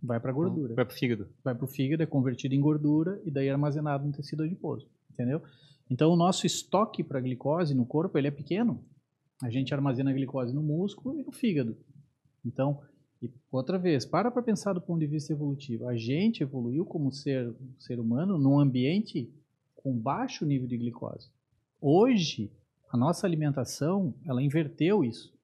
[0.03, 0.75] vai para a gordura.
[0.75, 1.29] vai para o fígado.
[1.45, 4.87] Vai para o fígado, é convertido em gordura e daí é armazenado no tecido adiposo.
[5.13, 5.43] Entendeu?
[5.91, 8.85] Então, o nosso estoque para glicose no corpo ele é pequeno.
[9.43, 11.77] A gente armazena a glicose no músculo e no fígado.
[12.45, 12.81] Então,
[13.21, 15.89] e outra vez, para para pensar do ponto de vista evolutivo.
[15.89, 19.33] A gente evoluiu como ser, ser humano num ambiente
[19.75, 21.29] com baixo nível de glicose.
[21.81, 22.53] Hoje,
[22.91, 25.37] a nossa alimentação, ela inverteu isso.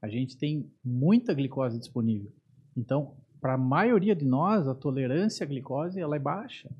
[0.00, 2.32] A gente tem muita glicose disponível.
[2.76, 6.70] Então, para a maioria de nós, a tolerância à glicose ela é baixa.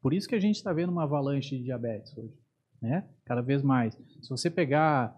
[0.00, 2.34] Por isso que a gente está vendo uma avalanche de diabetes hoje,
[2.80, 3.06] né?
[3.24, 3.94] Cada vez mais.
[4.20, 5.16] Se você pegar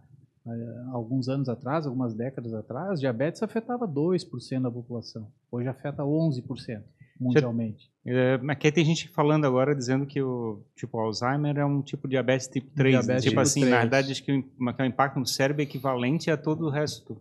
[0.92, 5.28] alguns anos atrás, algumas décadas atrás, diabetes afetava 2% da população.
[5.51, 6.82] Hoje afeta 11%
[7.18, 7.90] mundialmente.
[8.05, 11.80] É, mas que aí tem gente falando agora dizendo que o tipo Alzheimer é um
[11.80, 12.92] tipo de diabetes tipo 3.
[12.97, 13.72] Diabetes tipo tipo assim, 3.
[13.72, 16.70] na verdade, diz que o, que o impacto no cérebro é equivalente a todo o
[16.70, 17.16] resto.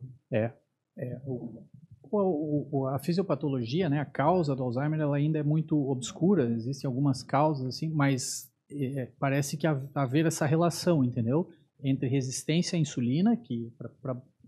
[0.98, 1.64] É, o-
[2.12, 6.46] o- o- a fisiopatologia, né, a causa do Alzheimer, ela ainda é muito obscura.
[6.52, 11.48] Existem algumas causas assim, mas é, parece que ha- haver essa relação, entendeu?
[11.84, 13.72] Entre resistência à insulina, que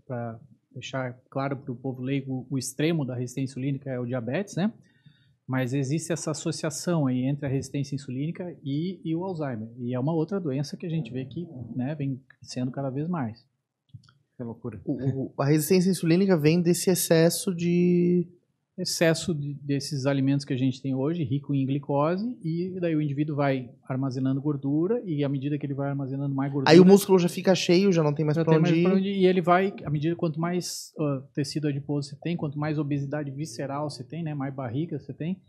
[0.04, 0.40] para
[0.72, 4.72] deixar claro para o povo leigo, o extremo da resistência insulínica é o diabetes, né?
[5.46, 9.68] Mas existe essa associação aí entre a resistência insulínica e, e o Alzheimer.
[9.78, 13.08] E é uma outra doença que a gente vê que né, vem crescendo cada vez
[13.08, 13.38] mais.
[14.36, 14.80] Que loucura.
[14.84, 18.26] O- o- a resistência insulínica vem desse excesso de.
[18.78, 23.00] Excesso de- desses alimentos que a gente tem hoje, rico em glicose, e daí o
[23.00, 26.84] indivíduo vai armazenando gordura, e à medida que ele vai armazenando mais gordura, Aí o
[26.84, 28.82] músculo já fica cheio, já não tem mais tem onde mais ir.
[28.82, 32.36] pra onde ir, e ele vai, à medida quanto mais ah, tecido adiposo você tem,
[32.36, 35.40] quanto mais obesidade visceral você tem, né, mais barriga você tem,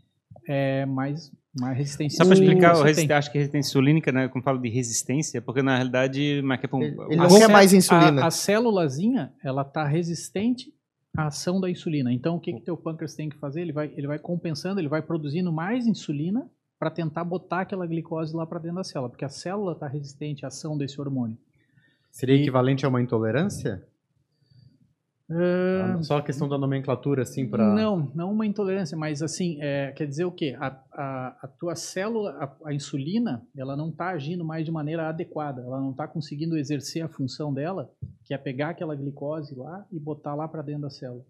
[0.48, 3.10] é, mais, mais resistência Só para explicar, resist...
[3.12, 6.82] acho que resistência insulínica, né, como falo de resistência, porque na realidade, mas é um-
[6.82, 8.22] Ele- ele a não quer mais insulina.
[8.22, 10.72] A, a célulazinha, ela tá resistente
[11.18, 12.12] à ação da insulina.
[12.12, 13.62] Então, o que que teu pâncreas tem que fazer?
[13.62, 16.48] Ele vai, ele vai compensando, ele vai produzindo mais insulina
[16.78, 20.44] para tentar botar aquela glicose lá para dentro da célula, porque a célula está resistente
[20.44, 21.36] à ação desse hormônio.
[22.08, 23.84] Seria E- equivalente a uma intolerância?
[25.30, 27.74] Ah, Só a questão da nomenclatura, assim, para.
[27.74, 30.56] Não, não uma intolerância, mas assim, é, quer dizer o quê?
[30.58, 32.30] A, a, a tua célula,
[32.62, 36.56] a, a insulina, ela não está agindo mais de maneira adequada, ela não está conseguindo
[36.56, 37.90] exercer a função dela,
[38.24, 41.22] que é pegar aquela glicose lá e botar lá para dentro da célula.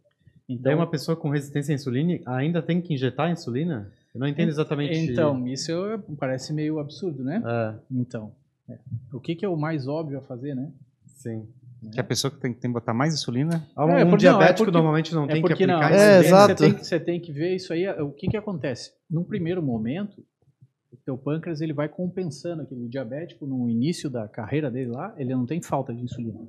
[0.48, 3.90] Então, Daí uma pessoa com resistência à insulina ainda tem que injetar insulina?
[4.14, 4.96] Eu não entendo exatamente.
[5.10, 7.42] então isso é- parece meio absurdo, né?
[7.44, 8.32] É, Então,
[8.68, 8.78] é.
[9.12, 10.70] o que, que é o mais óbvio a fazer, né?
[11.06, 11.46] sim.
[11.92, 13.66] Que a pessoa que tem, tem que botar mais insulina.
[13.76, 15.76] Um, É, um porque- não, é diabético porque- normalmente não É tem que porque não,
[15.80, 16.56] aplicar É, exato.
[16.58, 17.88] Você tem, você tem que ver isso aí.
[18.00, 18.92] O que, que acontece?
[19.10, 20.24] Num primeiro momento,
[20.92, 22.84] o teu pâncreas ele vai compensando aquilo.
[22.84, 26.40] O diabético, no início da carreira dele lá, ele não tem falta de insulina.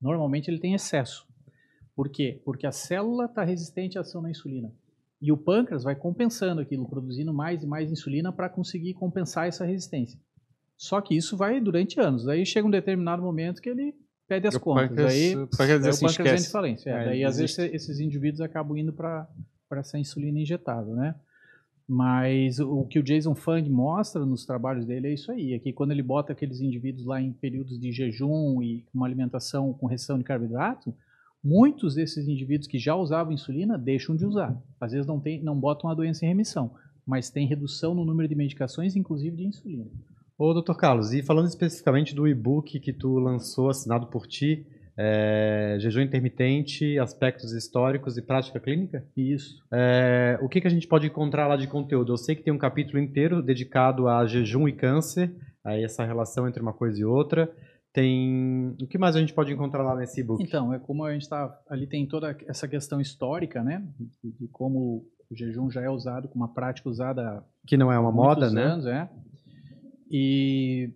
[0.00, 1.26] Normalmente ele tem excesso.
[1.94, 2.40] Por quê?
[2.44, 4.70] Porque a célula está resistente à ação da insulina.
[5.22, 9.64] E o pâncreas vai compensando aquilo, produzindo mais e mais insulina para conseguir compensar essa
[9.64, 10.20] resistência.
[10.76, 12.28] Só que isso vai durante anos.
[12.28, 13.94] Aí chega um determinado momento que ele
[14.28, 14.88] pede as O contas.
[14.88, 16.10] pâncreas- Aí diz Daí assim, o pâncreas
[16.40, 16.50] esquece.
[16.50, 16.90] falência.
[16.90, 19.28] É, É, daí, às vezes, esses indivíduos acabam indo para
[19.72, 21.14] essa insulina injetável, né?
[21.88, 25.72] Mas o que o Jason Fung mostra nos trabalhos dele é isso aí, é que
[25.72, 30.18] quando ele bota aqueles indivíduos lá em períodos de jejum e uma alimentação com restrição
[30.18, 30.92] de carboidrato,
[31.44, 34.60] muitos desses indivíduos que já usavam insulina deixam de usar.
[34.80, 36.74] Às vezes não, tem, não botam a doença em remissão,
[37.06, 39.86] mas tem redução no número de medicações, inclusive de insulina.
[40.38, 40.74] Ô, Dr.
[40.74, 46.98] Carlos, e falando especificamente do e-book que tu lançou, assinado por ti, é, Jejum Intermitente,
[46.98, 49.62] Aspectos Históricos e Prática Clínica, Isso.
[49.72, 52.12] é, o que, que a gente pode encontrar lá de conteúdo?
[52.12, 55.34] Eu sei que tem um capítulo inteiro dedicado a jejum e câncer,
[55.64, 57.50] a essa relação entre uma coisa e outra.
[57.90, 58.76] Tem.
[58.80, 60.42] O que mais a gente pode encontrar lá nesse e-book?
[60.42, 64.48] Então, é como a gente está ali tem toda essa questão histórica, né, de, de
[64.48, 68.50] como o jejum já é usado como uma prática usada que não é uma moda,
[68.50, 68.62] né?
[68.62, 69.08] anos, é.
[70.10, 70.92] E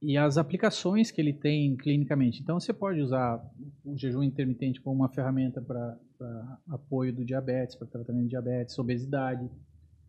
[0.00, 2.40] e as aplicações que ele tem clinicamente.
[2.40, 3.44] Então, você pode usar
[3.84, 5.98] o jejum intermitente como uma ferramenta para
[6.68, 9.50] apoio do diabetes, para tratamento de diabetes, obesidade,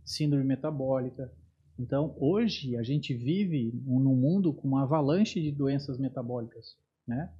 [0.05, 1.31] síndrome metabólica.
[1.77, 7.31] Então, hoje, a gente vive num mundo com uma avalanche de doenças metabólicas, né?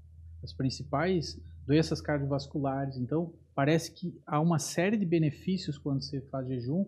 [0.41, 2.97] As principais doenças cardiovasculares.
[2.97, 6.85] Então, parece que há uma série de benefícios quando você faz jejum,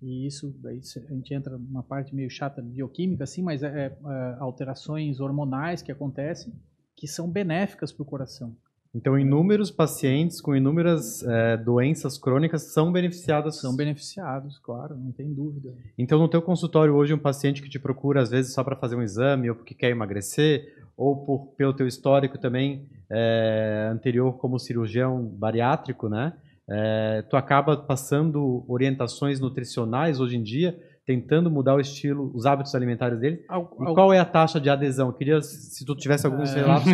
[0.00, 4.36] e isso daí a gente entra numa parte meio chata bioquímica, assim, mas é, é,
[4.38, 6.52] alterações hormonais que acontecem
[6.96, 8.56] que são benéficas para o coração.
[8.94, 13.60] Então, inúmeros pacientes com inúmeras é, doenças crônicas são beneficiadas.
[13.60, 15.74] São beneficiados, claro, não tem dúvida.
[15.96, 18.96] Então, no teu consultório hoje, um paciente que te procura, às vezes, só para fazer
[18.96, 24.58] um exame ou porque quer emagrecer, ou por, pelo teu histórico também é, anterior como
[24.58, 26.32] cirurgião bariátrico, né?
[26.70, 32.74] É, tu acaba passando orientações nutricionais hoje em dia, tentando mudar o estilo, os hábitos
[32.74, 33.42] alimentares dele.
[33.48, 35.08] Al- al- qual é a taxa de adesão?
[35.08, 36.92] Eu queria, se tu tivesse alguns É, relatos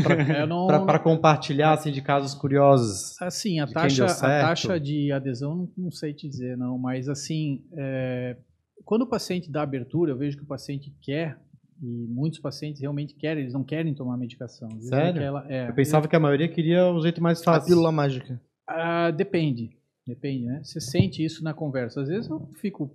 [0.86, 3.20] para compartilhar, assim, de casos curiosos.
[3.20, 7.64] Assim, a taxa, a taxa de adesão, não, não sei te dizer, não, mas assim,
[7.76, 8.36] é,
[8.84, 11.36] quando o paciente dá abertura, eu vejo que o paciente quer,
[11.82, 14.68] e muitos pacientes realmente querem, eles não querem tomar medicação.
[14.68, 15.20] Vezes Sério?
[15.20, 17.66] aquela- é, Eu pensava que a maioria queria o jeito mais A fácil.
[17.70, 18.40] pílula mágica.
[18.66, 20.60] Ah, depende, depende, né?
[20.62, 22.00] Você sente isso na conversa.
[22.02, 22.90] Às vezes eu fico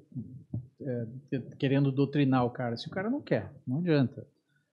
[0.81, 1.05] é,
[1.57, 4.25] querendo doutrinar o cara, se o cara não quer, não adianta.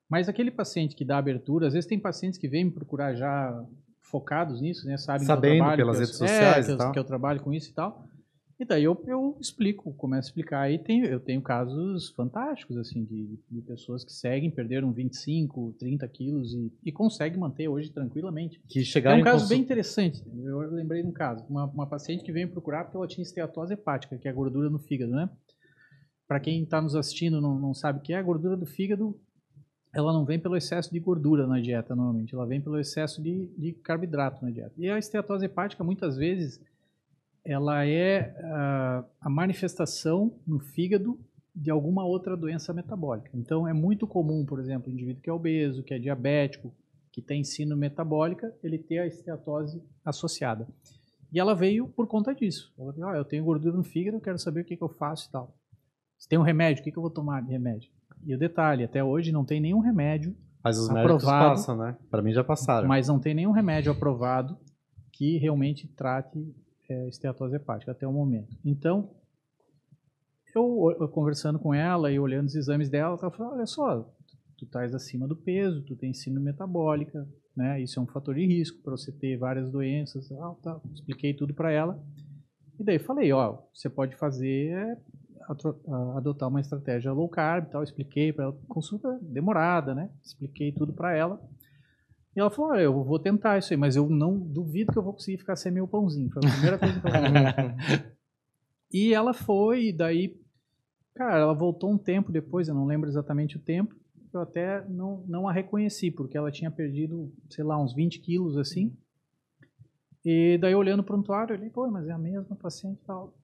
[0.09, 3.65] Mas aquele paciente que dá abertura, às vezes tem pacientes que vêm me procurar já
[4.01, 4.97] focados nisso, né?
[4.97, 6.93] Sabem Sabendo que eu trabalho, pelas eu- redes sociais é, que eu, tal.
[6.93, 8.09] que eu trabalho com isso e tal.
[8.59, 10.61] E daí eu, eu explico, começo a explicar.
[10.63, 16.09] Aí tem, eu tenho casos fantásticos, assim, de, de pessoas que seguem, perderam 25, 30
[16.09, 18.59] quilos e, e conseguem manter hoje tranquilamente.
[18.67, 20.23] Que É um caso consul- bem interessante.
[20.43, 21.45] Eu lembrei de um caso.
[21.51, 24.71] Uma, uma paciente que veio procurar porque ela tinha esteatose hepática, que é a gordura
[24.71, 25.29] no fígado, né?
[26.27, 29.21] Para quem está nos assistindo não, não sabe o que é, a gordura do fígado,
[29.95, 32.35] ela não vem pelo excesso de gordura na dieta, normalmente.
[32.35, 34.73] Ela vem pelo excesso de, de carboidrato na dieta.
[34.79, 36.59] E a esteatose hepática, muitas vezes,
[37.47, 41.19] ela é ah, a manifestação no fígado
[41.55, 43.31] de alguma outra doença metabólica.
[43.33, 46.75] Então, é muito comum, por exemplo, o indivíduo que é obeso, que é diabético,
[47.11, 50.69] que tem ensino metabólica, ele ter a esteatose associada.
[51.33, 52.75] E ela veio por conta disso.
[52.79, 55.33] Ela ah, eu tenho gordura no fígado, quero saber o que, que eu faço e
[55.33, 55.57] tal.
[56.19, 57.91] Se tem um remédio, o que, que eu vou tomar de remédio?
[58.25, 61.51] E o detalhe, até hoje não tem nenhum remédio, Mas os médicos Aprovado.
[61.51, 61.97] passam, né?
[62.11, 62.89] Pra mim já passaram.
[62.89, 64.59] mas não tem nenhum remédio aprovado
[65.13, 66.55] que realmente trate
[66.89, 68.57] é, esteatose hepática até o momento.
[68.65, 69.11] Então,
[70.55, 74.03] eu, eu conversando com ela e olhando os exames dela, ela falou, olha só,
[74.57, 77.27] tu estás acima do peso, tu tem síndrome metabólica,
[77.57, 77.81] né?
[77.81, 80.83] Isso é um fator de risco para você ter várias doenças, tal, tal.
[80.95, 82.03] Expliquei tudo para ela.
[82.79, 84.97] E daí falei, ó, você pode fazer é,
[86.17, 87.83] adotar uma estratégia low carb, tal.
[87.83, 90.11] Expliquei para ela, consulta demorada, né?
[90.23, 91.41] Expliquei tudo para ela.
[92.37, 95.03] E ela falou, olha, eu vou tentar isso aí, mas eu não duvido que eu
[95.03, 96.31] vou conseguir ficar sem meu pãozinho.
[96.31, 98.13] Foi a primeira coisa que eu falei.
[98.93, 100.41] E ela foi, e daí,
[101.13, 103.95] cara, ela voltou um tempo depois, eu não lembro exatamente o tempo,
[104.33, 108.57] eu até não, não a reconheci, porque ela tinha perdido, sei lá, uns 20 quilos
[108.57, 108.97] assim.
[110.25, 113.35] E daí, olhando o prontuário, eu falei, pô, mas é a mesma paciente e tal.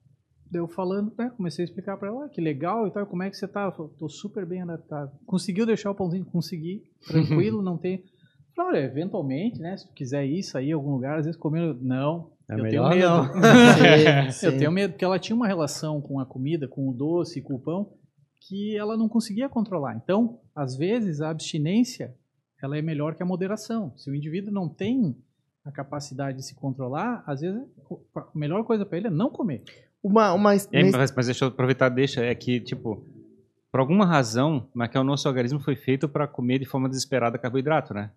[0.51, 3.25] Daí eu falando, né, comecei a explicar pra ela, ah, que legal e tal, como
[3.25, 3.63] é que você tá?
[3.63, 5.13] Ela falou, tô super bem adaptado.
[5.27, 6.25] Conseguiu deixar o pãozinho?
[6.25, 8.05] Consegui, tranquilo, não tem...
[8.55, 11.75] Falei, olha, eventualmente, né, se tu quiser ir, sair em algum lugar, às vezes comer...
[11.81, 13.23] Não, É eu melhor tenho não.
[13.25, 13.35] medo.
[14.33, 14.59] Sim, Eu sim.
[14.59, 17.59] tenho medo, porque ela tinha uma relação com a comida, com o doce, com o
[17.59, 17.93] pão,
[18.41, 19.97] que ela não conseguia controlar.
[19.97, 22.15] Então, às vezes, a abstinência
[22.63, 23.93] ela é melhor que a moderação.
[23.97, 25.17] Se o indivíduo não tem
[25.65, 27.61] a capacidade de se controlar, às vezes
[28.15, 29.63] a melhor coisa para ele é não comer.
[30.03, 33.05] Uma, uma, É, mas, mas deixa eu aproveitar, deixa, é que, tipo,
[33.71, 37.39] por alguma razão, mas que o nosso organismo foi feito para comer de forma desesperada
[37.39, 38.11] carboidrato, né?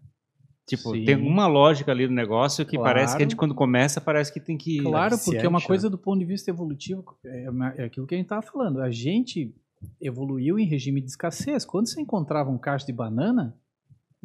[0.68, 1.06] Tipo, Sim.
[1.06, 2.96] tem uma lógica ali no negócio que Claro.
[2.96, 4.82] parece que a gente, quando começa, parece que tem que.
[4.82, 7.48] Claro, porque é uma coisa do ponto de vista evolutivo, é,
[7.78, 8.82] é aquilo que a gente estava falando.
[8.82, 9.54] A gente
[10.02, 11.66] evoluiu em regime de escassez.
[11.66, 13.56] Quando você encontrava um cacho de banana,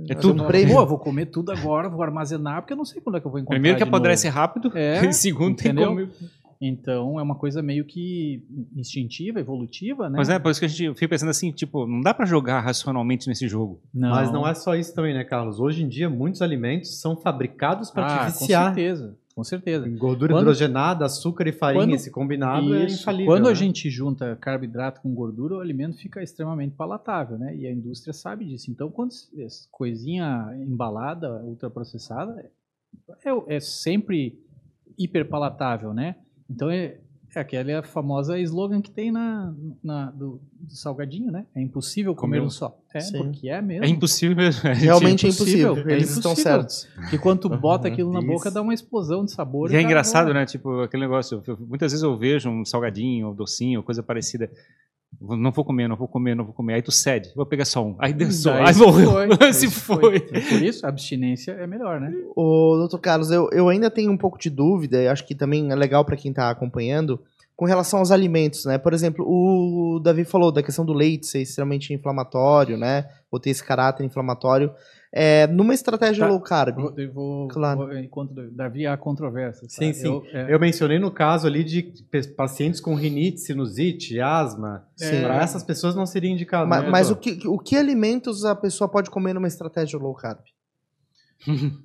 [0.08, 0.44] É tudo.
[0.72, 3.30] Pô, vou comer tudo agora, vou armazenar, porque eu não sei quando é que eu
[3.30, 4.38] vou encontrar Primeiro que apodrece novo.
[4.38, 5.88] rápido, É, segundo tem entendeu?
[5.94, 6.08] como.
[6.60, 8.44] Então é uma coisa meio que
[8.76, 10.18] instintiva, evolutiva, né?
[10.18, 12.60] Mas é, por isso que a gente fica pensando assim, tipo, não dá pra jogar
[12.60, 13.80] racionalmente nesse jogo.
[13.94, 14.10] não.
[14.10, 15.58] Mas não é só isso também, né, Carlos?
[15.58, 18.66] Hoje em dia, muitos alimentos são fabricados para ah, te com viciar.
[18.74, 19.88] certeza, com certeza.
[19.88, 23.00] Gordura Quando- hidrogenada, açúcar e farinha, Quando- esse combinado é Isso.
[23.00, 23.32] infalível.
[23.32, 23.54] Quando a né?
[23.54, 27.56] gente junta carboidrato com gordura, o alimento fica extremamente palatável, né?
[27.56, 28.70] E a indústria sabe disso.
[28.70, 29.12] Então, quando
[29.70, 32.50] coisinha embalada, ultraprocessada,
[33.24, 34.38] é, é sempre
[34.98, 36.16] hiperpalatável, né?
[36.50, 36.96] Então, é,
[37.34, 41.46] é aquela famosa slogan que tem na, na- do, do salgadinho, né?
[41.54, 42.76] É impossível comer Comer um- só.
[42.92, 43.18] É, Sim.
[43.18, 43.84] porque é mesmo.
[43.84, 44.60] É impossível mesmo.
[44.62, 45.90] gente- Realmente é impossível, impossível.
[45.92, 46.52] é Eles estão impossível.
[46.52, 46.88] certos.
[46.96, 49.70] Porque quando tu bota Uhum, aquilo na boca, dá uma explosão de sabor.
[49.70, 50.44] E é cara, engraçado, não- né?
[50.46, 51.40] Tipo, aquele negócio.
[51.60, 54.50] Muitas vezes eu vejo um salgadinho, um docinho, coisa parecida.
[55.20, 56.74] Não vou comer, não vou comer, não vou comer.
[56.74, 57.96] Aí tu cede, vou pegar só um.
[57.98, 59.36] Aí deu só, Daí aí morreu.
[59.36, 60.16] foi, se foi.
[60.16, 62.12] E Por isso, a abstinência é melhor, né?
[62.34, 65.70] Ô, doutor Carlos, eu, eu ainda tenho um pouco de dúvida, e acho que também
[65.70, 67.20] é legal para quem está acompanhando,
[67.54, 68.78] com relação aos alimentos, né?
[68.78, 73.06] Por exemplo, o Davi falou da questão do leite ser extremamente inflamatório, né?
[73.30, 74.72] Ou ter esse caráter inflamatório.
[75.12, 76.30] É, numa estratégia Tá.
[76.30, 77.78] low carb, Eu vou, eu vou, Claro.
[77.80, 79.68] vou- enquanto Davi há controvérsia.
[79.68, 79.94] Sim, tá?
[79.94, 80.06] sim.
[80.06, 81.92] Eu, é, Eu mencionei no caso ali de
[82.36, 84.86] pacientes com rinite, sinusite, asma.
[84.96, 85.22] Sim.
[85.22, 86.68] Para essas pessoas não seria indicado.
[86.68, 90.14] ma- né, mas o que, o que alimentos a pessoa pode comer numa estratégia low
[90.14, 90.38] carb?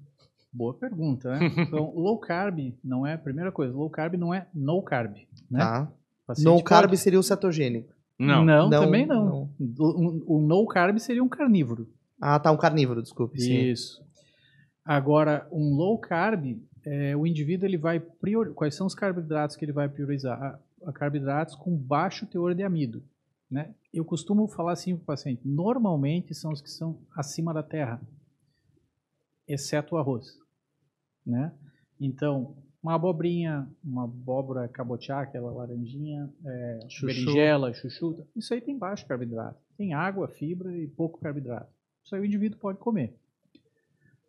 [0.54, 1.40] boa pergunta, né?
[1.58, 3.74] Então, low carb não é a primeira coisa.
[3.76, 5.16] Low carb não é no carb,
[5.50, 5.60] né?
[5.60, 5.92] Tá?
[6.40, 7.94] No carb pode- seria o cetogênico.
[8.20, 8.70] Não, Não.
[8.70, 9.26] Não, também não.
[9.26, 9.50] não.
[9.80, 11.88] O, o no carb seria um carnívoro.
[12.28, 13.40] Ah, tá, um carnívoro, desculpe.
[13.40, 13.70] Sim.
[13.70, 14.04] Isso.
[14.84, 18.52] Agora, um low carb, é, o indivíduo ele vai prior...
[18.56, 20.42] quais são os carboidratos que ele vai priorizar?
[20.42, 23.04] A, a carboidratos com baixo teor de amido,
[23.50, 23.76] né?
[23.94, 28.02] Eu costumo falar assim para o paciente, normalmente são os que são acima da terra,
[29.48, 30.26] exceto o arroz,
[31.24, 31.54] né?
[32.00, 37.06] Então, uma abobrinha, uma abóbora cabotiá, aquela laranjinha, é, Chuchu.
[37.06, 39.60] berinjela, chuchu, isso aí tem baixo carboidrato.
[39.78, 41.76] Tem água, fibra e pouco carboidrato.
[42.06, 43.18] Isso aí o indivíduo pode comer.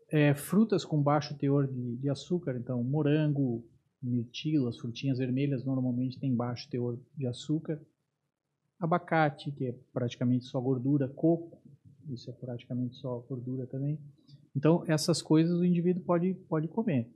[0.09, 3.63] É, frutas com baixo teor de, de açúcar, então morango,
[4.03, 7.79] mirtilo, as frutinhas vermelhas normalmente têm baixo teor de açúcar.
[8.81, 11.61] Abacate, que é praticamente só gordura, coco,
[12.09, 13.99] isso é praticamente só gordura também.
[14.55, 17.11] Então, essas coisas o indivíduo pode, pode comer.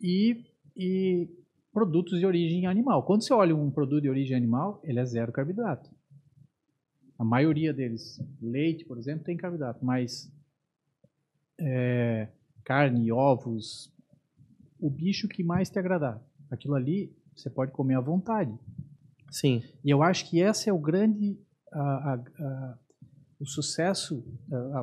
[0.00, 0.44] E,
[0.76, 1.28] e
[1.72, 3.02] produtos de origem animal.
[3.04, 5.88] Quando você olha um produto de origem animal, ele é zero carboidrato.
[7.18, 10.30] A maioria deles, leite, por exemplo, tem carboidrato, mas
[11.58, 12.28] é,
[12.64, 13.92] carne, ovos,
[14.78, 16.20] o bicho que mais te agradar.
[16.50, 18.52] Aquilo ali você pode comer à vontade.
[19.30, 19.62] Sim.
[19.84, 21.38] E eu acho que esse é o grande,
[21.72, 22.78] a- a- a-
[23.40, 24.24] o sucesso,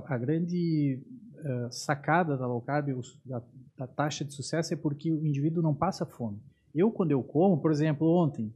[0.08, 1.02] a, grande
[1.46, 2.88] eh, sacada da low carb,
[3.26, 3.42] da,
[3.78, 6.40] da taxa de sucesso, é porque o indivíduo não passa fome.
[6.74, 8.54] Eu, quando eu como, por exemplo, ontem,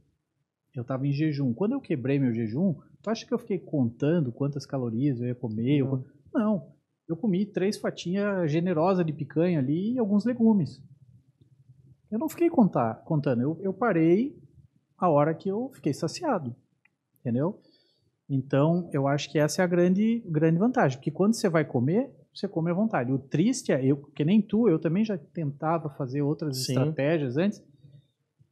[0.74, 1.52] eu estava em jejum.
[1.52, 2.76] Quando eu quebrei meu jejum,
[3.08, 5.78] tu acha que eu fiquei contando quantas calorias eu ia comer?
[5.78, 6.72] Eu- Não.
[7.08, 10.82] Eu comi três fatias generosas de picanha ali e alguns legumes.
[12.10, 13.40] Eu não fiquei contar, contando.
[13.40, 14.36] Eu, eu parei
[14.98, 16.54] a hora que eu fiquei saciado.
[17.20, 17.58] Entendeu?
[18.28, 20.98] Então, eu acho que essa é a grande, grande vantagem.
[20.98, 23.10] Porque quando você vai comer, você come à vontade.
[23.10, 26.72] O triste é, eu, que nem tu, eu também já tentava fazer outras Sim.
[26.72, 27.62] estratégias antes.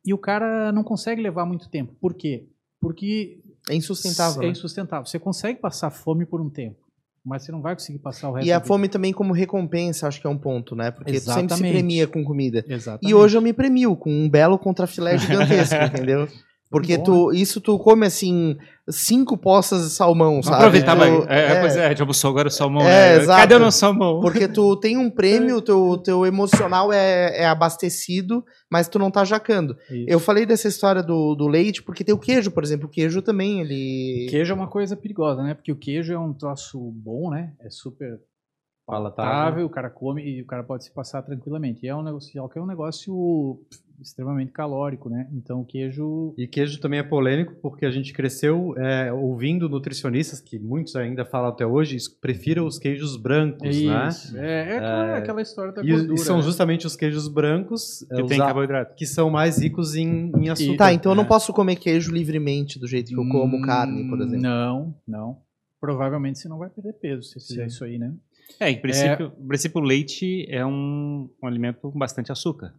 [0.03, 1.95] E o cara não consegue levar muito tempo.
[2.01, 2.49] Por quê?
[2.81, 4.43] Porque É insustentável.
[4.43, 4.53] é né?
[4.53, 5.07] insustentável.
[5.07, 6.79] Você consegue passar fome por um tempo,
[7.25, 10.21] mas você não vai conseguir passar o resto E a fome também como recompensa, acho
[10.21, 10.91] que é um ponto, né?
[10.91, 11.73] Porque tu sempre se Exatamente.
[11.73, 12.65] premia com comida.
[12.69, 13.11] Exatamente.
[13.11, 16.29] E hoje eu me premio com um belo contrafilé gigantesco, entendeu?
[16.71, 18.57] Porque Bom, tu, isso tu come assim,
[18.91, 20.57] cinco poças de salmão, sabe?
[20.57, 21.11] aproveitar, Tu- vai.
[21.29, 22.83] É, Pois é, a gente almoçou agora o salmão.
[22.83, 23.23] É, né?
[23.23, 23.41] exato.
[23.41, 24.21] Cadê o nosso salmão?
[24.21, 29.25] Porque tu tem um prêmio, teu, teu emocional é, é abastecido, mas tu não tá
[29.25, 29.77] jacando.
[29.91, 30.07] Isso.
[30.09, 32.87] Eu falei dessa história do, do leite, porque tem o queijo, por exemplo.
[32.87, 34.27] O queijo também, ele.
[34.29, 35.55] Queijo é uma coisa perigosa, né?
[35.55, 37.53] Porque o queijo é um troço bom, né?
[37.61, 38.19] É super
[38.87, 39.67] Palatável.
[39.67, 41.85] o cara come e o cara pode se passar tranquilamente.
[41.85, 43.61] E é um negócio, que é um negócio
[44.01, 45.27] extremamente calórico, né?
[45.33, 50.39] Então o queijo E queijo também é polêmico porque a gente cresceu é, ouvindo nutricionistas,
[50.41, 54.09] que muitos ainda falam até hoje, prefiram os queijos brancos, né?
[54.09, 54.37] Isso.
[54.37, 56.15] É, é aquela, É, aquela história da E, gordura.
[56.15, 56.43] e são né?
[56.43, 58.95] justamente os queijos brancos é, Que tem carboidrato.
[58.95, 60.77] que são mais ricos em, em açúcar.
[60.77, 61.27] Tá, então eu não É.
[61.29, 64.43] posso comer queijo livremente do jeito que eu como Hum, carne, por exemplo.
[64.43, 65.39] Não, não.
[65.81, 67.67] Provavelmente você não vai perder peso se você fizer Sim.
[67.69, 68.13] isso aí, né?
[68.61, 72.75] É, em princípio, em princípio o leite é um, um alimento com bastante açúcar.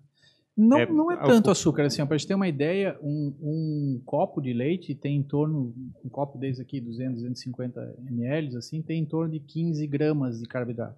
[0.58, 4.02] Não É, é, não é tanto açúcar, assim, para gente ter uma ideia, um, um
[4.04, 5.72] copo de leite tem em torno,
[6.04, 10.48] um copo desse aqui, 200, 250 ml, assim, tem em torno de 15 gramas de
[10.48, 10.98] carboidrato,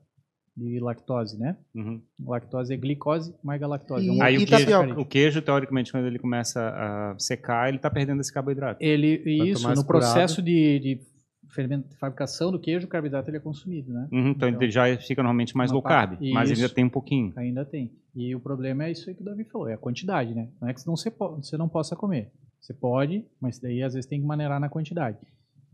[0.55, 1.57] de lactose, né?
[1.76, 2.01] Uhum.
[2.26, 4.05] Lactose é glicose mais galactose.
[4.05, 5.01] E- é um Aí o queijo, tapioca?
[5.01, 8.82] o queijo, teoricamente, quando ele começa a secar, ele está perdendo esse carboidrato.
[8.82, 9.86] Ele, isso, no curado.
[9.86, 11.01] processo de, de
[11.49, 14.07] ferment- fabricação do queijo, o carboidrato ele é consumido, né?
[14.11, 16.61] Uhum, então, Então, ele já fica normalmente mais low parte- carb, mas Isso.
[16.61, 17.33] ainda tem um pouquinho.
[17.35, 17.91] Ainda tem.
[18.15, 20.49] E o problema é isso aí que o Davi falou, é a quantidade, né?
[20.61, 22.31] Não é que não você, po- você não possa comer.
[22.59, 25.17] Você pode, mas daí às vezes tem que maneirar na quantidade.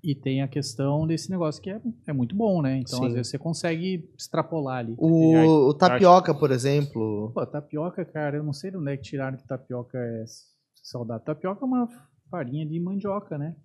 [0.04, 2.78] E tem a questão desse negócio que é, é muito bom, né?
[2.78, 3.08] Então Sim.
[3.08, 4.94] às vezes você consegue extrapolar ali.
[5.00, 7.32] O, aí, o tapioca, por exemplo.
[7.34, 10.24] Pô, tapioca, cara, eu não sei de onde é que tiraram que tapioca é
[10.84, 11.26] saudável.
[11.26, 11.88] Tapioca é uma
[12.30, 13.56] farinha de mandioca, né?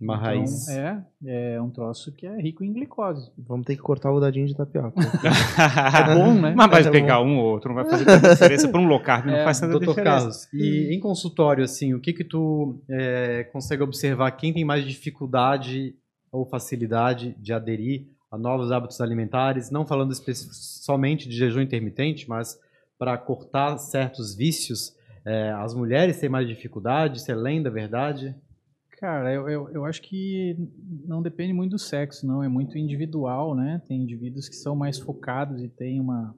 [0.00, 0.68] Uma Então, raiz.
[0.68, 3.30] é, é um troço que é rico em glicose.
[3.38, 4.94] Vamos ter que cortar o dadinho de tapioca.
[6.10, 6.54] É bom, né?
[6.56, 8.68] Mas vai É pegar um ou outro, não vai fazer tanta diferença.
[8.68, 10.16] Para um low carb não É, faz tanta Doutor diferença.
[10.18, 14.84] Carlos, e em consultório, assim, o que que tu é, consegue observar quem tem mais
[14.84, 15.94] dificuldade
[16.32, 22.56] ou facilidade de aderir a novos hábitos alimentares, não falando somente de jejum intermitente, mas
[22.98, 24.94] para cortar certos vícios,
[25.26, 28.34] é, as mulheres têm mais dificuldade, isso é lenda, verdade?
[29.00, 30.56] Cara, eu, eu, eu acho que
[31.06, 32.42] não depende muito do sexo, não.
[32.44, 33.80] É muito individual, né?
[33.88, 36.34] Tem indivíduos que são mais focados e tem uma.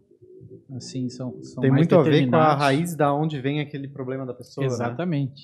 [0.77, 4.25] Assim, são, são Tem muito a ver com a raiz da onde vem aquele problema
[4.25, 4.73] da pessoa, né?
[4.73, 5.43] Exatamente.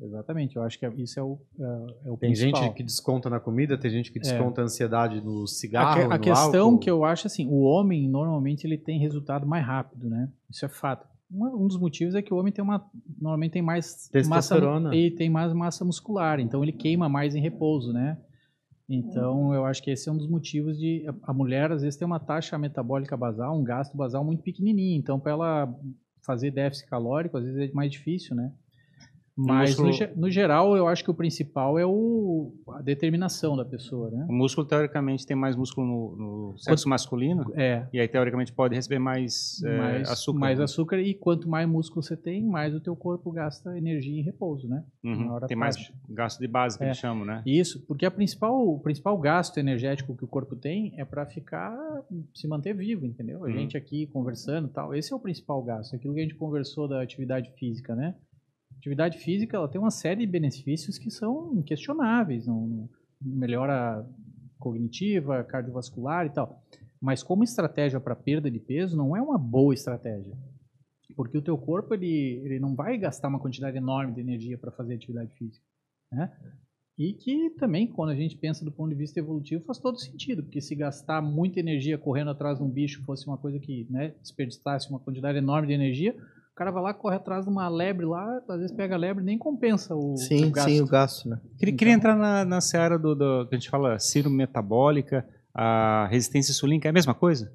[0.00, 0.56] Exatamente.
[0.56, 1.64] Eu acho que é- isso é o, é,
[2.06, 2.62] é o Tem principal.
[2.62, 4.22] gente que desconta na comida, tem gente que É.
[4.22, 6.78] desconta a ansiedade no A, cigarro, que- a no questão álcool.
[6.78, 10.30] que eu acho assim, o homem normalmente ele tem resultado mais rápido, né?
[10.48, 11.06] Isso é fato.
[11.32, 12.84] Um, dos motivos é que o homem tem uma
[13.20, 14.56] normalmente tem mais massa
[14.94, 18.18] e tem mais massa muscular, então ele queima mais em repouso, né?
[18.88, 22.04] Então eu acho que esse é um dos motivos de a mulher às vezes tem
[22.04, 25.74] uma taxa metabólica basal, um gasto basal muito pequenininho, então para ela
[26.20, 28.52] fazer déficit calórico às vezes é mais difícil, né?
[29.46, 33.56] Mas no, músculo- ge- no geral eu acho que o principal é o, a determinação
[33.56, 34.26] da pessoa, né?
[34.28, 36.16] O músculo, teoricamente, tem mais músculo no,
[36.52, 37.44] no sexo masculino.
[37.54, 40.38] É, E aí, teoricamente, pode receber mais, é, mais açúcar.
[40.38, 40.64] mais né?
[40.64, 44.68] açúcar e quanto mais músculo você tem, mais o teu corpo gasta energia em repouso,
[44.68, 44.84] né?
[45.04, 45.24] Uhum.
[45.26, 45.76] na hora Tem mais
[46.08, 46.88] gasto de base, que É.
[46.88, 47.42] eles chamam, né?
[47.46, 51.76] Isso, porque a principal, o principal gasto energético que o corpo tem é para ficar,
[52.34, 53.44] se manter vivo, entendeu?
[53.44, 53.52] A Uhum.
[53.54, 56.86] gente aqui conversando e tal, esse é o principal gasto, aquilo que a gente conversou
[56.88, 58.14] da atividade física, né?
[58.80, 62.88] Atividade física, ela tem uma série de benefícios que são inquestionáveis, não,
[63.20, 64.08] melhora
[64.58, 66.64] cognitiva, cardiovascular e tal.
[66.98, 70.34] Mas como estratégia para perda de peso, não é uma boa estratégia.
[71.14, 74.70] Porque o teu corpo, ele, ele não vai gastar uma quantidade enorme de energia para
[74.70, 75.64] fazer atividade física,
[76.10, 76.32] né?
[76.96, 80.42] E que também, quando a gente pensa do ponto de vista evolutivo, faz todo sentido,
[80.42, 84.14] porque se gastar muita energia correndo atrás de um bicho fosse uma coisa que né,
[84.22, 86.16] desperdiçasse uma quantidade enorme de energia,
[86.52, 89.22] o cara vai lá, corre atrás de uma lebre lá, às vezes pega a lebre
[89.22, 90.68] e nem compensa o, sim, o gasto.
[90.68, 91.36] sim, o gasto, né?
[91.58, 95.26] Queria, Então- queria entrar na, na seara do, do que a gente fala síndrome metabólica,
[95.54, 97.52] a resistência insulínica, é a mesma coisa?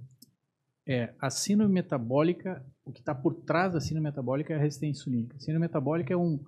[0.88, 5.00] É, a síndrome metabólica, o que está por trás da síndrome metabólica é a resistência
[5.02, 5.36] insulínica.
[5.36, 6.40] A síndrome metabólica é um,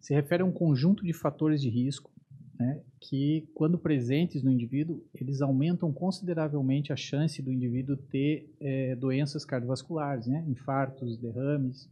[0.00, 2.10] se refere a um conjunto de fatores de risco
[2.58, 8.96] né, que, quando presentes no indivíduo, eles aumentam consideravelmente a chance do indivíduo ter é,
[8.96, 11.88] doenças cardiovasculares, né, infartos, derrames,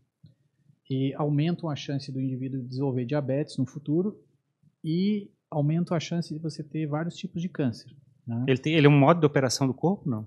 [0.89, 4.21] e aumentam a chance do indivíduo desenvolver diabetes no futuro
[4.83, 7.91] e aumentam a chance de você ter vários tipos de câncer.
[8.27, 8.45] Né?
[8.49, 10.27] Ele, tem, ele é um modo de operação do corpo, não?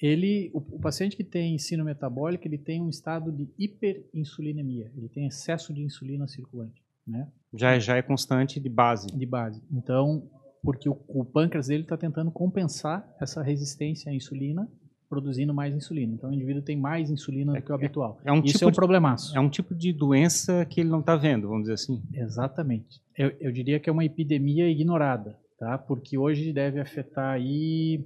[0.00, 5.08] Ele, o, o paciente que tem ensino metabólico, ele tem um estado de hiperinsulinemia, ele
[5.08, 7.28] tem excesso de insulina circulante, né?
[7.52, 9.06] Já, é- já é constante de base.
[9.08, 9.62] De base.
[9.70, 10.28] Então,
[10.62, 14.68] porque o, o pâncreas dele está tentando compensar essa resistência à insulina,
[15.08, 16.14] produzindo mais insulina.
[16.14, 18.18] Então, o indivíduo tem mais insulina do que o habitual.
[18.24, 19.36] É um Isso tipo é um problemaço.
[19.36, 22.02] É um tipo de doença que ele não está vendo, vamos dizer assim.
[22.12, 23.00] Exatamente.
[23.16, 25.78] Eu, eu diria que é uma epidemia ignorada, tá?
[25.78, 28.04] Porque hoje deve afetar aí,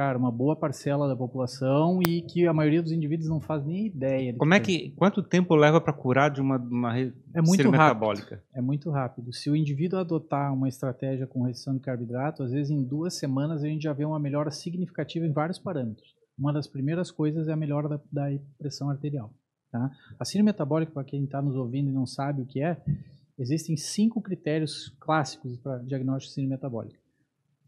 [0.00, 3.84] cara, uma boa parcela da população e que a maioria dos indivíduos não faz nem
[3.84, 4.34] ideia.
[4.38, 7.70] Como é que, quanto tempo leva para curar de uma, uma É muito rápido.
[7.70, 8.42] metabólica?
[8.54, 9.30] É muito rápido.
[9.30, 13.62] Se o indivíduo adotar uma estratégia com restrição de carboidrato, às vezes em duas semanas
[13.62, 16.16] a gente já vê uma melhora significativa em vários parâmetros.
[16.38, 19.30] Uma das primeiras coisas é a melhora da, da pressão arterial.
[19.70, 19.90] Tá?
[20.18, 22.80] A síndrome metabólica, para quem está nos ouvindo e não sabe o que é,
[23.38, 26.98] existem cinco critérios clássicos para diagnóstico de síndrome metabólica.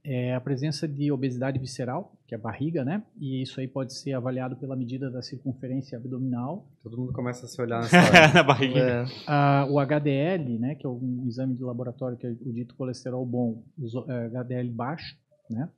[0.04, 3.04] É a presença de obesidade visceral, que é a barriga, né?
[3.20, 6.66] E isso aí pode ser avaliado pela medida da circunferência abdominal.
[6.82, 8.32] Todo mundo começa a se olhar nessa hora.
[8.34, 8.80] Na barriga.
[8.80, 12.74] É, Ah, o HDL, né, que é um exame de laboratório que é o dito
[12.74, 15.16] colesterol bom, os, eh, HDL baixo,
[15.48, 15.68] né?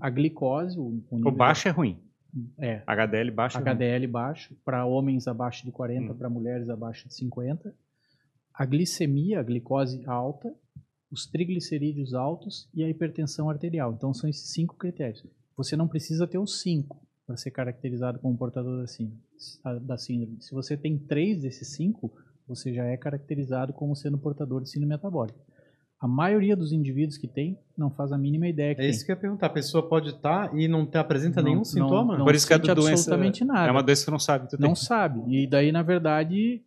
[0.00, 2.00] A glicose, o, o O baixo é ruim.
[2.58, 3.70] é HDL baixo é ruim.
[3.70, 6.16] HDL baixo para homens abaixo de 40, Hum.
[6.16, 7.72] para mulheres abaixo de 50.
[8.52, 10.52] A glicemia, a glicose alta,
[11.10, 13.92] os triglicerídeos altos e a hipertensão arterial.
[13.92, 15.24] Então são esses cinco critérios.
[15.56, 19.20] Você não precisa ter os cinco para ser caracterizado como portador da síndrome,
[19.82, 20.36] da síndrome.
[20.40, 22.12] Se você tem três desses cinco,
[22.46, 25.38] você já é caracterizado como sendo portador de síndrome metabólica.
[26.00, 29.06] A maioria dos indivíduos que tem não faz a mínima ideia que É isso tem.
[29.06, 29.46] que eu ia perguntar.
[29.46, 32.16] A pessoa pode estar e não ter, apresenta Não- nenhum não- sintoma?
[32.16, 33.66] não Por isso que a sente doença absolutamente nada.
[33.68, 34.74] É uma doença que não sabe não tem.
[34.76, 35.20] sabe.
[35.34, 36.62] E daí, na verdade,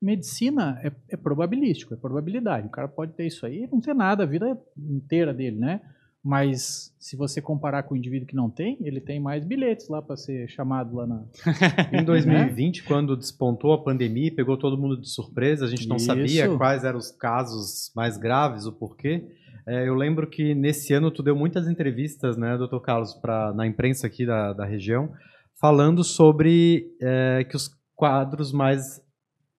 [0.00, 2.66] medicina é, é probabilístico, é probabilidade.
[2.66, 5.80] O cara pode ter isso aí e não ter nada a vida inteira dele, né?
[6.28, 10.02] Mas se você comparar com o indivíduo que não tem, ele tem mais bilhetes lá
[10.02, 11.24] para ser chamado lá na.
[11.92, 16.06] Em 2020, quando despontou a pandemia, pegou todo mundo de surpresa, a gente não Isso.
[16.06, 19.24] sabia quais eram os casos mais graves, o porquê.
[19.68, 23.64] É, eu lembro que nesse ano tu deu muitas entrevistas, né, doutor Carlos, pra, na
[23.64, 25.12] imprensa aqui da, da região,
[25.60, 29.00] falando sobre é, que os quadros mais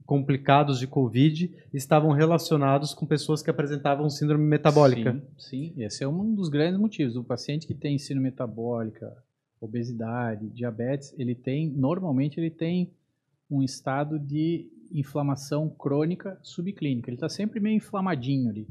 [0.07, 5.11] complicados de Covid estavam relacionados com pessoas que apresentavam síndrome metabólica.
[5.37, 7.17] Sim, sim, esse é um dos grandes motivos.
[7.17, 9.13] O paciente que tem síndrome metabólica,
[9.59, 12.89] obesidade, diabetes, ele tem, normalmente ele tem
[13.51, 17.09] um estado de inflamação crônica subclínica.
[17.09, 18.65] Ele está sempre meio inflamadinho ali.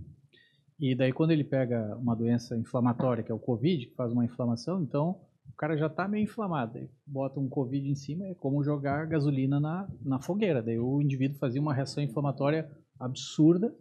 [0.81, 4.25] E daí quando ele pega uma doença inflamatória, que é o Covid, que faz uma
[4.25, 5.21] inflamação, então
[5.57, 6.79] cara já está meio inflamado.
[6.79, 10.63] Aí bota um Covid em cima, é como jogar gasolina na, na fogueira.
[10.63, 13.75] Daí o indivíduo fazia uma reação inflamatória absurda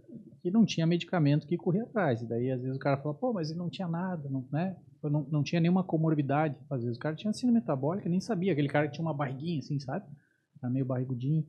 [0.43, 2.21] e não tinha medicamento que corria atrás.
[2.21, 4.75] E daí às vezes o cara fala, pô, mas ele não tinha nada, não, né?
[5.03, 6.55] não, não tinha nenhuma comorbidade.
[6.69, 8.53] Às vezes o cara tinha síndrome metabólica, nem sabia.
[8.53, 10.05] Aquele cara que tinha uma barriguinha assim, sabe?
[10.61, 11.45] Era meio barrigudinho.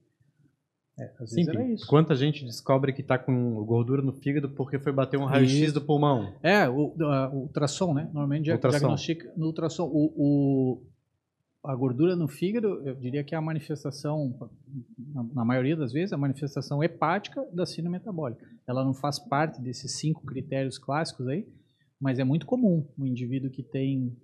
[0.98, 1.86] É, às era isso.
[1.86, 5.80] quanta gente descobre que está com gordura no fígado porque foi bater um raio-x do
[5.82, 6.32] pulmão.
[6.42, 8.04] É, o, a- o ultrassom, né?
[8.04, 8.78] Normalmente Ultrassom.
[8.78, 9.84] diagnostica no ultrassom.
[9.92, 10.82] O, o-
[11.62, 14.32] a gordura no fígado, eu diria que é a manifestação,
[15.12, 18.46] na, na maioria das vezes, a manifestação hepática da síndrome metabólica.
[18.66, 21.44] Ela não faz parte desses cinco critérios clássicos aí,
[22.00, 24.16] mas é muito comum o indivíduo que tem,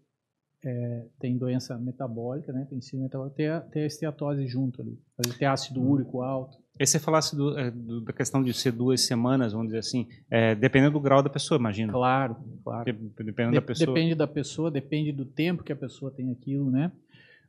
[0.64, 2.64] é, tem doença metabólica, né?
[2.70, 4.96] Tem síndrome metabólica, ter a, ter a esteatose junto ali.
[5.36, 6.61] Ter ácido úrico alto.
[6.80, 10.08] E você falasse do- é, do- da questão de ser duas semanas, vamos dizer assim,
[10.30, 11.92] é, dependendo do grau da pessoa, imagino.
[11.92, 12.84] Claro, claro.
[13.18, 13.86] Dependendo De- da pessoa.
[13.94, 16.90] Depende da pessoa, depende do tempo que a pessoa tem aquilo, né?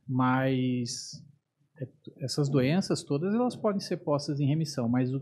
[0.06, 1.22] Mas
[1.80, 1.88] é,
[2.20, 5.20] essas doenças todas elas podem ser postas em remissão, mas o,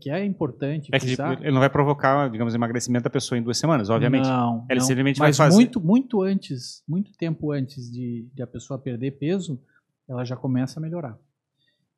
[0.00, 3.42] que é importante É que frisar- ele não vai provocar, digamos, emagrecimento da pessoa em
[3.42, 4.28] duas semanas, obviamente.
[4.28, 4.86] Não, Ele não.
[4.86, 5.56] simplesmente vai mas fazer.
[5.56, 9.60] muito, muito antes, muito tempo antes de, de a pessoa perder peso,
[10.08, 11.18] ela já começa a melhorar.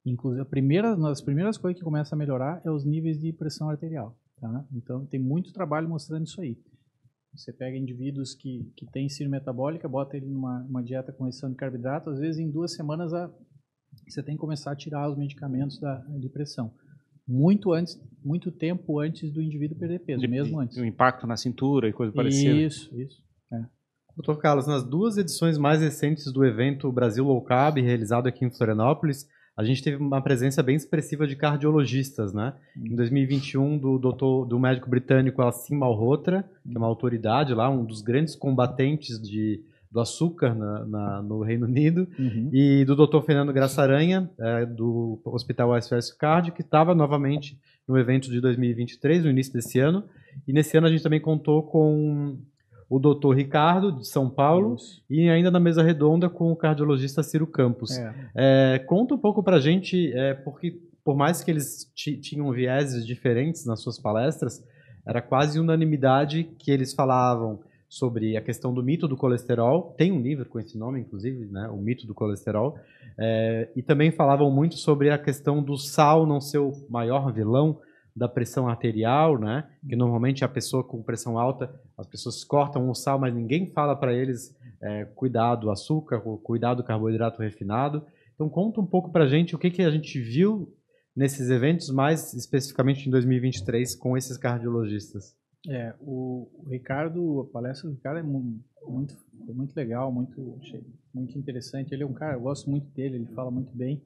[0.05, 3.33] Inclusive, a primeira, uma das primeiras coisas que começa a melhorar é os níveis de
[3.33, 4.17] pressão arterial.
[4.41, 4.65] Tá?
[4.73, 6.57] Então, tem muito trabalho mostrando isso aí.
[7.35, 11.51] Você pega indivíduos que, que têm síndrome metabólica, bota ele numa uma dieta com restrição
[11.51, 13.31] de carboidrato, às vezes em duas semanas a,
[14.07, 16.75] você tem que começar a tirar os medicamentos da, de pressão.
[17.27, 20.77] Muito antes, muito tempo antes do indivíduo perder peso, de- mesmo antes.
[20.77, 22.55] O impacto na cintura e coisa parecida.
[22.55, 23.23] Isso, isso.
[23.53, 23.65] é.
[24.17, 28.51] Doutor Carlos, nas duas edições mais recentes do evento Brasil Low Carb, realizado aqui em
[28.51, 29.27] Florianópolis,
[29.57, 32.55] a gente teve uma presença bem expressiva de cardiologistas, né?
[32.77, 37.85] Em 2021, do, doutor, do médico britânico Assim Malhotra, que é uma autoridade lá, um
[37.85, 39.61] dos grandes combatentes de,
[39.91, 42.49] do açúcar na, na, no Reino Unido, Uhum.
[42.53, 43.21] e do Dr.
[43.27, 49.25] Fernando Graça Aranha, é, do Hospital SOS Card, que estava novamente no evento de 2023,
[49.25, 50.05] no início desse ano.
[50.49, 52.39] E nesse ano a gente também contou com
[52.95, 53.33] o Dr.
[53.35, 55.03] Ricardo, de São Paulo, Isso.
[55.09, 57.97] e ainda na mesa redonda com o cardiologista Ciro Campos.
[57.97, 58.15] É.
[58.35, 63.07] É, conta um pouco pra gente, é, porque por mais que eles ti- tinham vieses
[63.07, 64.63] diferentes nas suas palestras,
[65.07, 69.95] era quase unanimidade que eles falavam sobre a questão do mito do colesterol.
[69.97, 72.77] Tem um livro com esse nome, inclusive, né, o mito do colesterol.
[73.19, 77.79] É, e também falavam muito sobre a questão do sal não ser o maior vilão
[78.15, 79.69] da pressão arterial, né?
[79.89, 83.97] Que normalmente a pessoa com pressão alta, as pessoas cortam o sal, mas ninguém fala
[83.97, 88.05] para eles é, cuidar do açúcar, cu- cuidar do carboidrato refinado.
[88.35, 90.75] Então conta um pouco pra gente o que, que a gente viu
[91.15, 95.35] nesses eventos, mais especificamente em 2023, com esses cardiologistas.
[95.69, 99.15] É, o, o Ricardo, a palestra do Ricardo é mu- muito,
[99.55, 100.59] muito legal, muito,
[101.15, 101.93] muito interessante.
[101.95, 104.03] Ele é um cara, eu gosto muito dele, ele fala muito bem.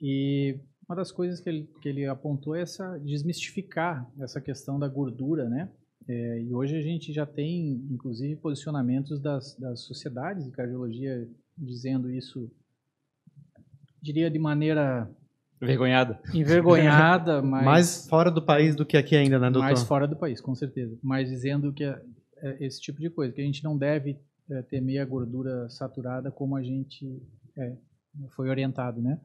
[0.00, 4.88] E uma das coisas que ele, que ele apontou é essa desmistificar essa questão da
[4.88, 5.68] gordura, né?
[6.08, 12.10] É, e hoje a gente já tem, inclusive, posicionamentos das, das sociedades de cardiologia dizendo
[12.10, 12.50] isso,
[14.00, 15.10] diria de maneira
[15.60, 16.18] Vergonhada.
[16.32, 19.66] envergonhada, mas Mais fora do país do que aqui ainda, né, doutor?
[19.66, 20.96] mais fora do país, com certeza.
[21.02, 22.00] Mas dizendo que é,
[22.38, 24.18] é esse tipo de coisa, que a gente não deve
[24.50, 27.20] é, temer a gordura saturada como a gente
[27.54, 27.76] é,
[28.30, 29.20] foi orientado, né?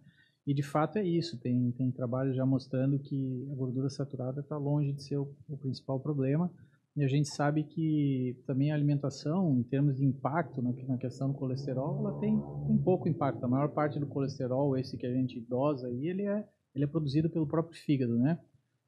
[0.45, 1.37] E de fato é isso.
[1.37, 5.57] Tem, tem trabalho já mostrando que a gordura saturada está longe de ser o, o
[5.57, 6.51] principal problema.
[6.95, 11.29] E a gente sabe que também a alimentação, em termos de impacto na, na questão
[11.29, 13.43] do colesterol, ela tem, tem pouco impacto.
[13.43, 16.87] A maior parte do colesterol, esse que a gente dosa aí, ele é, ele é
[16.87, 18.37] produzido pelo próprio fígado, né?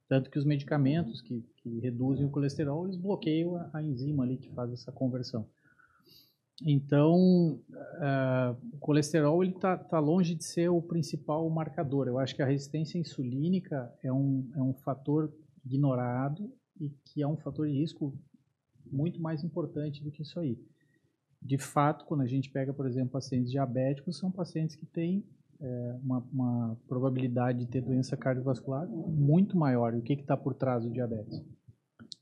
[0.08, 4.38] Tanto que os medicamentos que, que reduzem o colesterol, eles bloqueiam a, a enzima ali
[4.38, 5.48] que faz essa conversão.
[6.64, 7.60] Então,
[8.00, 12.08] ah, o colesterol está tá longe de ser o principal marcador.
[12.08, 15.34] Eu acho que a resistência insulínica é um, é um fator
[15.66, 16.50] ignorado
[16.80, 18.18] e que é um fator de risco
[18.90, 20.58] muito mais importante do que isso aí.
[21.42, 25.24] De fato, quando a gente pega, por exemplo, pacientes diabéticos, são pacientes que têm
[25.60, 29.94] é, uma, uma probabilidade de ter doença cardiovascular muito maior.
[29.94, 31.42] E o que está por trás do diabetes?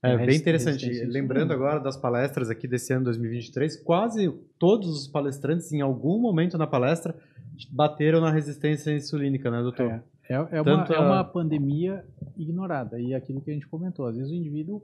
[0.04, 0.86] É É, bem interessante.
[1.06, 6.58] Lembrando agora das palestras aqui desse ano 2023, quase todos os palestrantes, em algum momento
[6.58, 7.16] na palestra,
[7.72, 9.90] bateram na resistência insulínica, né, doutor?
[9.90, 12.06] É, é, é uma, Tanto é a- uma pandemia
[12.38, 13.00] ignorada.
[13.00, 14.84] E aquilo que a gente comentou, às vezes o indivíduo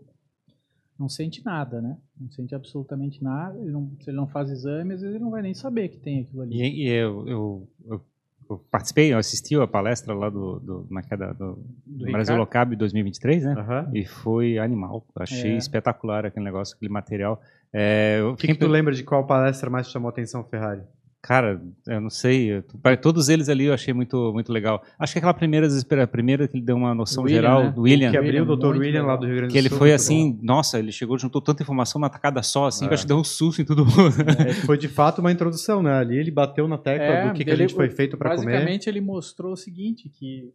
[0.98, 1.98] não sente nada, né?
[2.20, 3.58] Não sente absolutamente nada.
[3.60, 5.98] Ele não, se ele não faz exame, às vezes ele não vai nem saber que
[5.98, 6.56] tem aquilo ali.
[6.62, 8.02] E, e eu, eu, eu-
[8.50, 12.40] eu participei, eu assisti a palestra lá do, do, na queda do, do Brasil Ricardo?
[12.40, 13.56] Locab 2023, né?
[13.58, 13.92] Aham.
[13.94, 15.06] E foi animal.
[15.16, 15.58] Achei É.
[15.58, 17.42] espetacular aquele negócio, aquele material.
[17.72, 20.82] É, eu que, que tu lembra de qual palestra mais chamou a atenção, Ferrari?
[21.22, 22.54] Cara, eu não sei.
[22.58, 24.82] eu- para Todos eles ali eu achei muito, muito legal.
[24.98, 27.72] Acho que aquela primeira, a primeira que ele deu uma noção William, geral né?
[27.72, 28.78] do William, que abriu o Dr.
[28.78, 29.78] William lá do Rio Grande do que ele Sul.
[29.78, 32.94] foi assim, nossa, ele chegou, juntou tanta informação numa tacada só, assim, que É.
[32.94, 33.96] acho que deu um susto em todo mundo.
[34.24, 34.32] bom.
[34.44, 35.92] É, foi de fato uma introdução, né?
[35.92, 38.36] Ali ele bateu na tecla É, do que, que a ele- gente foi feito para
[38.36, 38.46] comer.
[38.54, 40.54] Basicamente, ele mostrou o seguinte, que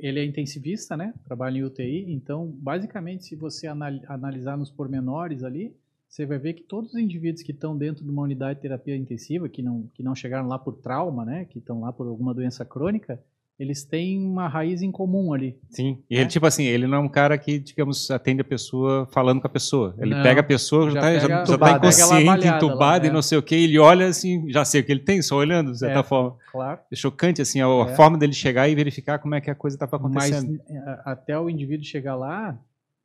[0.00, 1.12] ele é intensivista, né?
[1.24, 5.74] Trabalha em UTI, então, basicamente, se você anal- analisar nos pormenores ali,
[6.10, 8.96] você vai ver que todos os indivíduos que estão dentro de uma unidade de terapia
[8.96, 11.44] intensiva, que não, que não chegaram lá por trauma, né?
[11.44, 13.20] Que estão lá por alguma doença crônica,
[13.56, 15.56] eles têm uma raiz em comum ali.
[15.68, 16.02] Sim.
[16.10, 16.20] E É.
[16.22, 19.46] ele, tipo assim, ele não é um cara que, digamos, atende a pessoa falando com
[19.46, 19.94] a pessoa.
[19.98, 22.98] Ele Não, pega a pessoa, já, já tá, já, já tá pega inconsciente, entubado lá,
[23.04, 23.12] e é.
[23.12, 23.54] não sei o que.
[23.54, 26.02] Ele olha assim, já sei o que ele tem, só olhando, de certa É.
[26.02, 26.36] forma.
[26.50, 26.80] Claro.
[26.90, 27.94] É chocante, assim, a, a É.
[27.94, 30.60] forma dele chegar e verificar como é que a coisa estava Mas acontecendo.
[30.68, 32.58] eh, até o indivíduo chegar lá,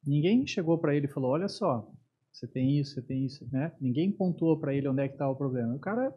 [0.07, 1.86] ninguém chegou para ele e falou: olha só,
[2.36, 3.72] você tem isso, você tem isso, né?
[3.80, 5.74] Ninguém pontuou para ele onde é que estava o problema.
[5.74, 6.14] O cara,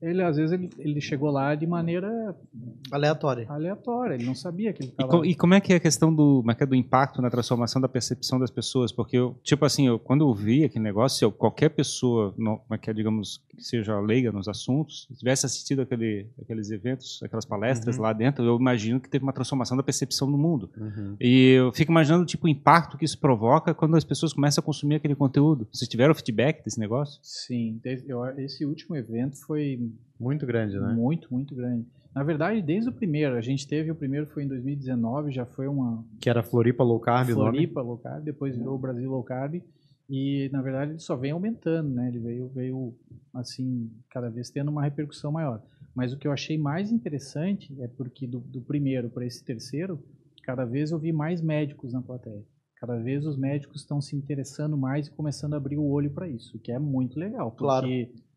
[0.00, 2.34] ele às vezes ele, ele chegou lá de maneira
[2.90, 3.46] Aleatória.
[3.48, 5.10] aleatória, ele não sabia que ele E, estava.
[5.10, 7.20] co- e como é que é a questão do, como é que é do impacto
[7.20, 8.92] na transformação da percepção das pessoas?
[8.92, 12.74] Porque, eu, tipo assim, eu, quando eu vi aquele negócio, eu- qualquer pessoa, no, como
[12.74, 17.20] é que é, digamos, que seja leiga nos assuntos, se tivesse assistido aquele, aqueles eventos,
[17.22, 18.02] aquelas palestras Uhum.
[18.02, 20.70] lá dentro, eu imagino que teve uma transformação da percepção do mundo.
[20.76, 21.16] Uhum.
[21.20, 24.64] E eu fico imaginando tipo, o impacto que isso provoca quando as pessoas começam a
[24.64, 25.66] consumir aquele conteúdo.
[25.72, 27.18] Vocês tiveram feedback desse negócio?
[27.22, 27.80] Sim,
[28.38, 29.78] esse último evento foi
[30.18, 30.92] Muito grande, né?
[30.92, 31.86] muito, muito grande.
[32.14, 35.68] Na verdade, desde o primeiro, a gente teve o primeiro foi em 2019, já foi
[35.68, 37.28] uma Que era Floripa Low Carb.
[37.28, 39.62] Floripa Low Carb, depois virou o Brasil Low Carb.
[40.10, 42.08] E, na verdade, ele só vem aumentando, né?
[42.08, 42.94] Ele veio, veio,
[43.34, 45.62] assim, cada vez tendo uma repercussão maior.
[45.94, 50.02] Mas o que eu achei mais interessante é porque do, do primeiro para esse terceiro,
[50.42, 52.42] cada vez eu vi mais médicos na plateia.
[52.76, 56.28] Cada vez os médicos estão se interessando mais e começando a abrir o olho para
[56.28, 57.50] isso, o que é muito legal.
[57.50, 57.88] Porque Claro.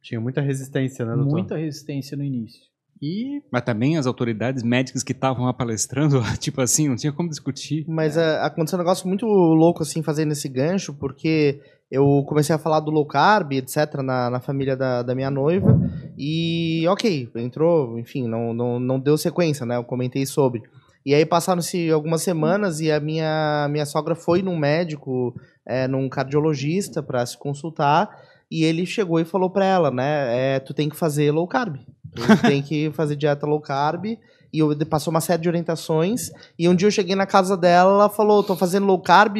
[0.02, 1.32] Tinha muita resistência, né, doutor?
[1.32, 2.62] muita resistência no início.
[3.02, 7.30] E Mas também as autoridades médicas que estavam lá palestrando, tipo assim, não tinha como
[7.30, 7.84] discutir.
[7.88, 11.60] Mas é, aconteceu um negócio muito louco, assim, fazendo esse gancho, porque
[11.90, 15.78] eu comecei a falar do low carb, etc., na, na família da, da minha noiva,
[16.18, 19.76] e ok, entrou, enfim, não, não, não deu sequência, né?
[19.76, 20.62] Eu comentei sobre.
[21.06, 26.08] E aí passaram-se algumas semanas e a minha, minha sogra foi num médico, é, num
[26.08, 28.10] cardiologista para se consultar,
[28.52, 30.56] e ele chegou e falou pra ela, né?
[30.56, 31.78] É, tu tem que fazer low carb.
[32.14, 34.06] Tu tem que fazer dieta low carb.
[34.54, 36.30] E eu passou uma série de orientações.
[36.60, 39.38] E um dia eu cheguei na casa dela, ela falou: tô fazendo low carb,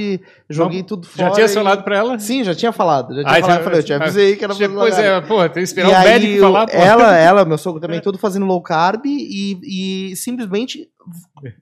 [0.50, 1.28] joguei tudo fora.
[1.28, 2.18] Já tinha e- falado pra ela?
[2.18, 3.14] Sim, já tinha falado.
[3.14, 3.50] Já tinha Ah, falado.
[3.52, 5.90] já- eu falei, eu te avisei que era low Pois é, pô, tem que esperar
[5.90, 6.78] E o aí, médico falar, pô.
[6.78, 10.88] ela, ela, meu sogro também, tudo fazendo low carb e, e simplesmente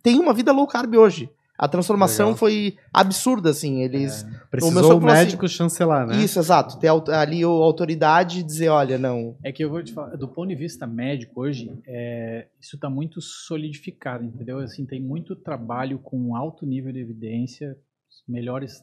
[0.04, 1.28] tem uma vida low carb hoje.
[1.60, 2.38] A transformação Legal.
[2.38, 3.82] foi absurda, assim.
[3.82, 4.26] Eles.
[4.50, 6.16] Precisou sogro o falou assim, médico chancelar, né?
[6.24, 6.80] Isso, exato.
[6.80, 9.36] Ter ali a autoridade de dizer, olha, não.
[9.44, 12.90] É que eu vou te falar, do ponto de vista médico hoje, é, isso está
[12.90, 14.60] muito solidificado, entendeu?
[14.60, 17.78] Assim, tem muito trabalho com alto nível de evidência,
[18.10, 18.82] os melhores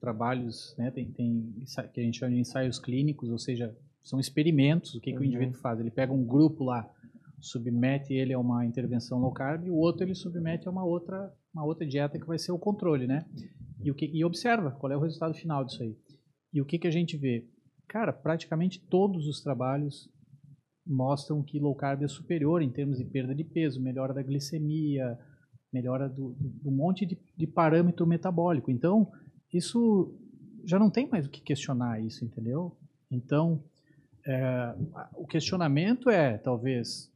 [0.00, 0.90] trabalhos, né?
[0.90, 1.54] Tem, tem
[1.92, 3.72] que a gente chama de ensaios clínicos, ou seja,
[4.02, 4.94] são experimentos.
[4.94, 5.26] O que, que o Uhum.
[5.26, 5.78] indivíduo faz?
[5.78, 6.88] Ele pega um grupo lá,
[7.40, 11.32] submete ele a uma intervenção low carb, e o outro ele submete a uma outra,
[11.56, 13.24] uma outra dieta que vai ser o controle, né?
[13.82, 15.96] E, o que, e observa qual é o resultado final disso aí.
[16.52, 17.48] E o que, que a gente vê?
[17.88, 20.10] Cara, praticamente todos os trabalhos
[20.86, 25.18] mostram que low carb é superior em termos de perda de peso, melhora da glicemia,
[25.72, 28.70] melhora do, do, monte de, de parâmetro metabólico.
[28.70, 29.10] Então,
[29.52, 30.14] isso
[30.64, 32.76] já não tem mais o que questionar isso, entendeu?
[33.10, 33.64] Então,
[34.26, 34.74] é,
[35.14, 37.10] o questionamento é, talvez,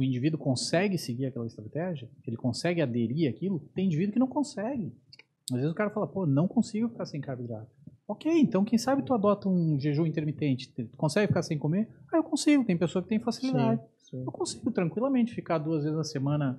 [0.00, 2.08] o indivíduo consegue seguir aquela estratégia?
[2.26, 3.60] Ele consegue aderir àquilo?
[3.74, 4.94] Tem indivíduo que não consegue.
[5.50, 7.68] Às vezes o cara fala, pô, não consigo ficar sem carboidrato.
[8.08, 10.72] Ok, então quem sabe tu adota um jejum intermitente.
[10.72, 11.88] Tu consegue ficar sem comer?
[12.12, 12.64] Ah, eu consigo.
[12.64, 13.80] Tem pessoa que tem facilidade.
[14.12, 16.58] Eu consigo tranquilamente ficar duas vezes na semana,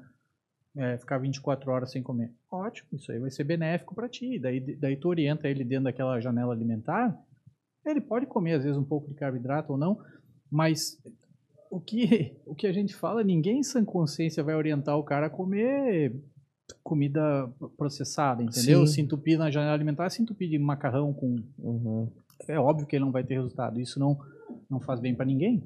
[0.77, 2.31] é, ficar 24 horas sem comer.
[2.49, 4.39] Ótimo, isso aí vai ser benéfico para ti.
[4.39, 7.19] Daí, daí tu orienta ele dentro daquela janela alimentar.
[7.85, 9.99] Ele pode comer às vezes um pouco de carboidrato ou não,
[10.49, 11.01] mas
[11.71, 15.27] o que, o que a gente fala, ninguém em sã consciência vai orientar o cara
[15.27, 16.13] a comer
[16.83, 18.85] comida processada, entendeu?
[18.85, 18.93] Sim.
[18.93, 21.35] Se entupir na janela alimentar, se entupir de macarrão com
[22.47, 23.79] é óbvio que ele não vai ter resultado.
[23.79, 24.17] Isso não,
[24.69, 25.63] não faz bem para ninguém.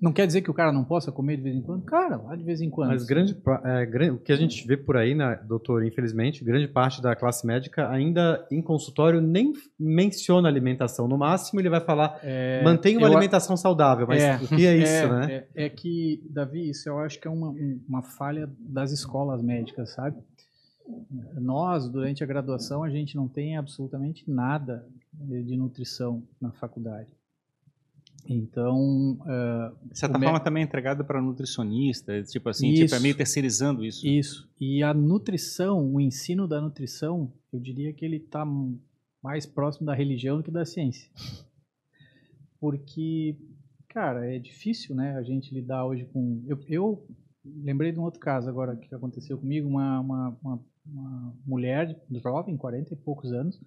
[0.00, 1.82] Não quer dizer que o cara não possa comer de vez em quando?
[1.84, 2.88] Cara, lá de vez em quando.
[2.90, 7.02] Mas grande, é, o que a gente vê por aí, né, doutor, infelizmente, grande parte
[7.02, 11.08] da classe médica ainda em consultório nem menciona alimentação.
[11.08, 14.76] No máximo ele vai falar, É, mantenha uma alimentação saudável, mas É, o que é
[14.76, 15.44] isso, é, né?
[15.54, 19.42] É, é que, Davi, isso eu acho que é uma, um- uma falha das escolas
[19.42, 20.16] médicas, sabe?
[21.38, 27.08] Nós, durante a graduação, a gente não tem absolutamente nada de nutrição na faculdade.
[28.28, 32.84] Então, eh, De certa forma também é entregada para nutricionista, tipo assim, Isso.
[32.84, 34.06] tipo, é meio terceirizando isso.
[34.06, 34.50] Isso.
[34.60, 38.46] E a nutrição, o ensino da nutrição, eu diria que ele está
[39.22, 41.10] mais próximo da religião do que da ciência.
[42.60, 43.34] Porque,
[43.88, 46.44] cara, é difícil, né, a gente lidar hoje com...
[46.46, 47.06] Eu, eu
[47.42, 52.58] lembrei de um outro caso agora que aconteceu comigo, uma, uma, uma, uma mulher jovem,
[52.58, 53.58] 40 e poucos anos,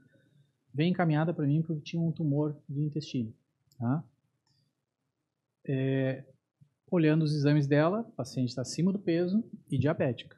[0.71, 3.33] veio encaminhada para mim porque tinha um tumor de intestino,
[3.79, 4.03] tá?
[5.67, 6.23] É,
[6.89, 10.35] olhando os exames dela, a paciente está acima do peso e diabética.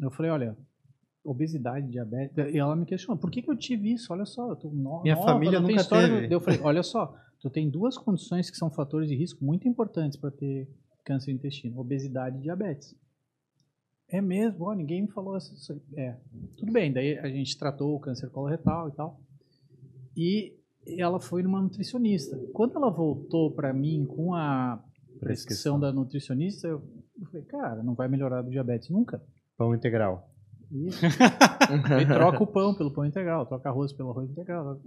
[0.00, 0.56] Eu falei, olha,
[1.24, 2.36] obesidade, diabetes.
[2.54, 4.12] E ela me questionou, por que, que eu tive isso?
[4.12, 6.08] Olha só, eu tô no, Minha nova, família nunca história.
[6.08, 6.34] teve.
[6.34, 10.18] Eu falei, olha só, tu tem duas condições que são fatores de risco muito importantes
[10.18, 10.68] para ter
[11.04, 12.94] câncer de intestino, obesidade e diabetes.
[14.08, 14.66] É mesmo?
[14.66, 15.82] Ó, ninguém me falou isso.
[15.96, 16.16] É,
[16.56, 16.92] tudo bem.
[16.92, 19.20] Daí a gente tratou o câncer coloretal e tal.
[20.16, 20.56] E
[20.88, 22.36] ela foi numa nutricionista.
[22.52, 24.82] Quando ela voltou para mim com a
[25.20, 26.82] prescrição da nutricionista, eu
[27.30, 29.22] falei, cara, não vai melhorar do diabetes nunca.
[29.56, 30.28] Pão integral.
[30.70, 31.00] Isso.
[31.96, 34.80] Aí troca o pão pelo pão integral, troca arroz pelo arroz integral.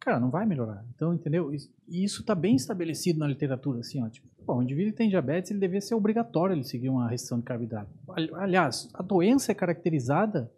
[0.00, 0.84] Cara, não vai melhorar.
[0.94, 1.52] Então, entendeu?
[1.54, 4.08] Isso- E isso está bem estabelecido na literatura, assim, ó.
[4.08, 7.38] Tipo, bom, o indivíduo que tem diabetes, ele deveria ser obrigatório ele seguir uma restrição
[7.38, 7.90] de carboidrato.
[8.10, 10.50] Ali- Aliás, a doença é caracterizada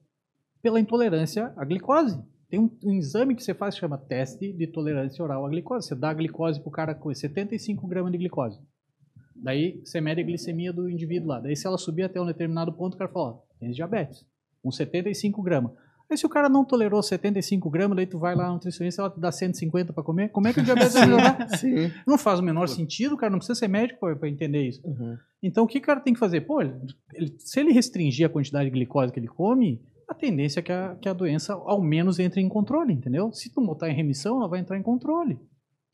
[0.63, 2.19] pela intolerância à glicose.
[2.55, 5.89] Tem um, um exame que você faz que chama teste de tolerância oral à glicose.
[5.89, 8.61] Você dá a glicose pro cara com 75 gramas de glicose.
[9.35, 11.41] Daí você mede a glicemia do indivíduo lá.
[11.41, 14.25] Daí se ela subir até um determinado ponto, o cara fala, ó, tem diabetes,
[14.63, 15.73] com 75 gramas.
[16.09, 19.11] Aí se o cara não tolerou 75 gramas, daí tu vai lá no nutricionista, ela
[19.11, 21.49] te dá 150 para comer, como é que o diabetes vai melhorar?
[21.59, 21.91] Sim.
[22.07, 24.81] Não faz o menor sentido, cara, não precisa ser médico para entender isso.
[24.87, 25.17] Uhum.
[25.43, 26.43] Então o que o cara tem que fazer?
[26.43, 26.75] Pô, ele-
[27.15, 30.73] ele- se ele restringir a quantidade de glicose que ele come, a tendência é que
[30.73, 33.33] a, que a doença ao menos entre em controle, entendeu?
[33.33, 35.39] Se tu botar em remissão, ela vai entrar em controle.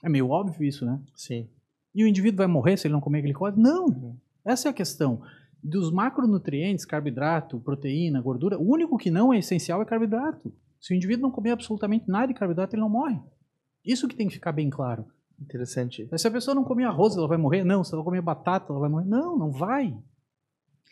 [0.03, 1.01] É meio óbvio isso, né?
[1.15, 1.49] Sim.
[1.95, 3.59] E o indivíduo vai morrer se ele não comer glicose?
[3.59, 4.16] Não.
[4.45, 5.20] Essa é a questão.
[5.62, 10.53] Dos macronutrientes, carboidrato, proteína, gordura, o único que não é essencial é carboidrato.
[10.81, 13.20] Se o indivíduo não comer absolutamente nada de carboidrato, ele não morre.
[13.85, 15.05] Isso que tem que ficar bem claro.
[15.39, 16.07] Interessante.
[16.11, 17.65] Mas se a pessoa não comer arroz, ela vai morrer?
[17.65, 17.85] Não.
[17.85, 19.07] Se ela comer batata, ela vai morrer?
[19.07, 19.97] Não, não vai.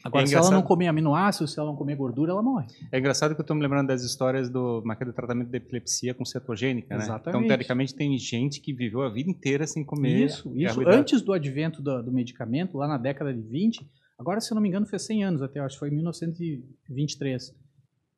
[0.04, 2.66] Agora, É se ela não comer aminoácidos, se ela não comer gordura, ela morre.
[2.92, 6.24] É engraçado que eu estou me lembrando das histórias do do tratamento da epilepsia com
[6.24, 7.02] cetogênica, né?
[7.02, 7.28] Exatamente.
[7.28, 10.88] Então, teoricamente, tem gente que viveu a vida inteira sem comer Isso, isso.
[10.88, 13.84] Antes do advento do, do medicamento, lá na década de 20,
[14.18, 17.54] agora, se eu não me engano, fez 100 anos até, acho que foi em 1923,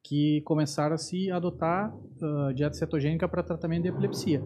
[0.05, 4.43] que começaram a se adotar ah, dieta cetogênica para tratamento de epilepsia.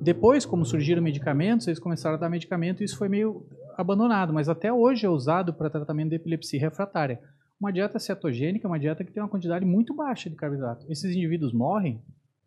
[0.00, 4.48] Depois, como surgiram medicamentos, eles começaram a dar medicamento e isso foi meio abandonado, mas
[4.48, 7.20] até hoje é usado para tratamento de epilepsia refratária.
[7.60, 10.84] Uma dieta cetogênica é uma dieta que tem uma quantidade muito baixa de carboidrato.
[10.90, 12.00] Esses indivíduos morrem?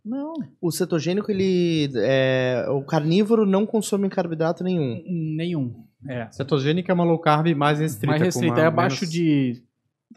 [0.06, 1.90] Não, O cetogênico, ele.
[1.96, 5.04] É, o carnívoro não consome carboidrato nenhum.
[5.36, 5.84] nenhum.
[6.08, 6.30] É.
[6.32, 8.08] Cetogênica é uma low carb mais restrita.
[8.08, 9.64] mais restrita, uma é abaixo menos- de.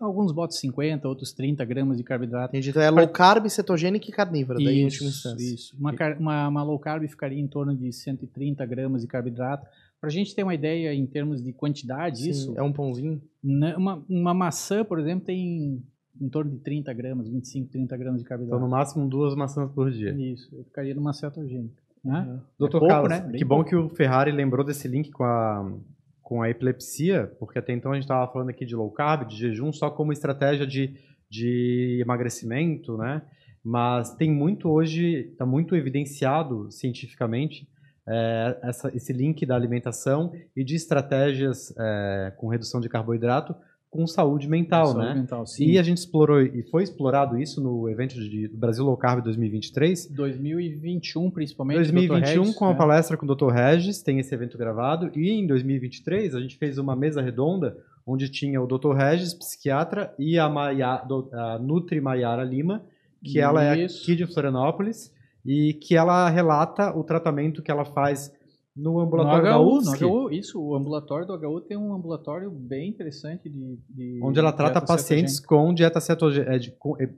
[0.01, 2.51] Alguns botam 50, outros 30 gramas de carboidrato.
[2.55, 2.71] Entendi.
[2.71, 5.55] Então é low carb, cetogênico e carnívoro, daí em última instância.
[5.55, 5.77] isso.
[5.79, 9.67] Uma, uma, uma low carb ficaria em torno de 130 gramas de carboidrato.
[10.01, 13.21] Para a gente ter uma ideia em termos de quantidade, Sim, isso, É um pãozinho.
[13.45, 15.83] né, uma, uma maçã, por exemplo, tem
[16.21, 18.63] em torno de 30 gramas, 25, 30 gramas de Então, carboidrato.
[18.63, 20.11] no máximo, duas maçãs por dia.
[20.13, 21.83] Isso, eu ficaria numa cetogênica.
[22.05, 22.41] Né?
[22.59, 23.21] Doutor pouco, Carlos, né?
[23.21, 23.71] Bem que bom pouco.
[23.71, 25.71] que o Ferrari lembrou desse link com a,
[26.23, 29.37] com a epilepsia, porque até então a gente estava falando aqui de low carb, de
[29.37, 30.95] jejum, só como estratégia de,
[31.29, 33.23] de emagrecimento, né?
[33.63, 37.69] Mas tem muito hoje, está muito evidenciado cientificamente
[38.11, 43.55] é, essa- esse link da alimentação e de estratégias é, com redução de carboidrato
[43.91, 45.15] com saúde mental, Saúde né?
[45.15, 45.65] mental, sim.
[45.65, 49.21] E a gente explorou e foi explorado isso no evento de do Brasil Low Carb
[49.21, 50.07] 2023.
[50.07, 51.77] 2021, principalmente.
[51.79, 52.39] 2021 Dr.
[52.41, 52.77] Regis, com a né?
[52.77, 53.49] palestra com o Dr.
[53.49, 55.11] Regis, tem esse evento gravado.
[55.19, 57.77] E em 2023 a gente fez uma mesa redonda
[58.07, 58.93] onde tinha o Dr.
[58.93, 62.83] Regis, psiquiatra, e a, Maia, a Nutri Maiara Lima,
[63.25, 64.03] que ela é Isso.
[64.05, 65.13] aqui de Florianópolis
[65.45, 68.33] e que ela relata o tratamento que ela faz
[68.77, 71.93] no No ambulatório da HU, UFSC, no HU, isso, o ambulatório do HU tem um
[71.93, 73.79] ambulatório bem interessante de.
[73.89, 76.77] de onde ela trata pacientes com dieta cetogênica,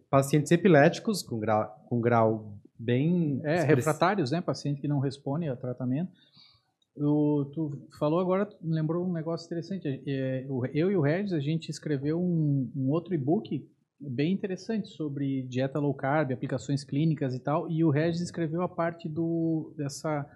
[0.08, 4.40] pacientes epiléticos com grau, com grau bem É, express- refratários, né?
[4.40, 6.10] Paciente que não responde ao tratamento.
[6.96, 10.02] O, tu falou agora, lembrou um negócio interessante.
[10.06, 10.44] É,
[10.74, 13.66] eu e o Regis, a gente escreveu um, um outro e-book
[14.10, 17.70] bem interessante sobre dieta low carb, aplicações clínicas e tal.
[17.70, 20.26] E o Regis escreveu a parte do, dessa,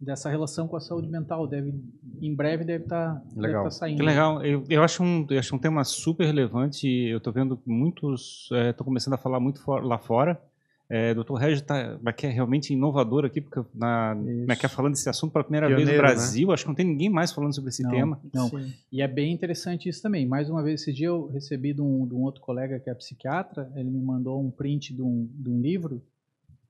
[0.00, 1.46] dessa relação com a saúde mental.
[1.46, 1.74] Deve,
[2.20, 3.70] em breve deve estar Legal.
[3.70, 3.98] saindo.
[3.98, 4.44] Que legal.
[4.44, 6.86] Eu, eu, acho um, eu acho um tema super relevante.
[6.88, 8.48] Eu estou vendo muitos.
[8.70, 10.40] Estou começando a falar muito for- lá fora.
[10.88, 11.34] É, Dr.
[11.34, 15.32] Regis tá, é realmente inovador aqui, porque na, como é que é falando desse assunto
[15.32, 16.14] pela primeira vez no Pioneiro, né?
[16.14, 16.52] Brasil.
[16.52, 18.20] Acho que não tem ninguém mais falando sobre esse Não, tema.
[18.32, 18.72] Não, Sim.
[18.92, 20.24] E é bem interessante isso também.
[20.26, 22.94] Mais uma vez, esse dia eu recebi de um, de um outro colega que é
[22.94, 26.00] psiquiatra, ele me mandou um print de um, de um livro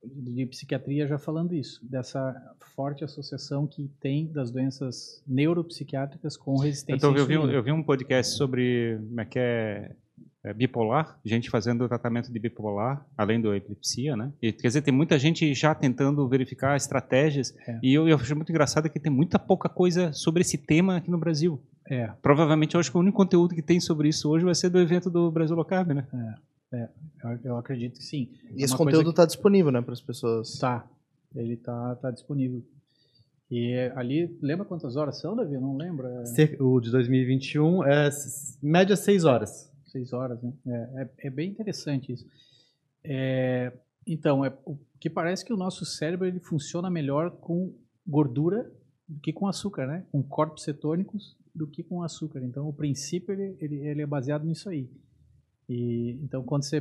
[0.02, 2.34] de psiquiatria já falando isso, dessa
[2.76, 7.58] forte associação que tem das doenças neuropsiquiátricas com resistência Então, à eu, vi, um- insulina.
[7.58, 9.90] eu vi um podcast sobre como é que é,
[10.52, 14.32] bipolar, gente fazendo tratamento de bipolar, além da epilepsia, né?
[14.40, 17.54] E, quer dizer, tem muita gente já tentando verificar estratégias.
[17.66, 17.78] É.
[17.82, 21.10] E eu, eu acho muito engraçado que tem muita pouca coisa sobre esse tema aqui
[21.10, 21.60] no Brasil.
[21.88, 24.68] É, Provavelmente, eu acho que o único conteúdo que tem sobre isso hoje vai ser
[24.68, 26.06] do evento do Brasil Locarb, né?
[27.22, 28.28] eu, eu acredito que sim.
[28.54, 30.58] E esse Uma conteúdo está disponível, né, para as pessoas.
[30.58, 30.84] Tá,
[31.34, 32.62] ele tá, tá disponível.
[33.50, 35.54] E é, ali, lembra quantas horas são, Davi?
[35.54, 36.06] Eu não lembro.
[36.08, 38.10] É O de 2021 é
[38.60, 39.72] média 6 horas.
[40.12, 40.52] Horas, né?
[40.66, 42.26] É, é, é bem interessante isso.
[43.04, 43.72] É,
[44.06, 47.74] então, é, o que parece que o nosso cérebro ele funciona melhor com
[48.06, 48.70] gordura
[49.08, 50.06] do que com açúcar, né?
[50.10, 52.40] Com corpos cetônicos do que com açúcar.
[52.42, 54.90] Então, o princípio ele, ele, ele é baseado nisso aí.
[55.68, 56.80] E então, quando você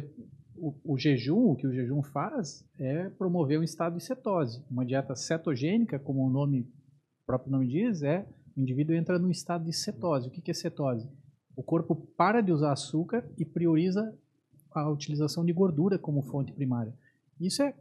[0.57, 4.63] o, o jejum, o que o jejum faz é promover um estado de cetose.
[4.69, 9.31] Uma dieta cetogênica, como o nome o próprio nome diz, é o indivíduo entra num
[9.31, 10.27] estado de cetose.
[10.27, 11.09] O que que é cetose?
[11.55, 14.13] O corpo para de usar açúcar e prioriza
[14.73, 16.93] a utilização de gordura como fonte primária.
[17.39, 17.73] Isso é,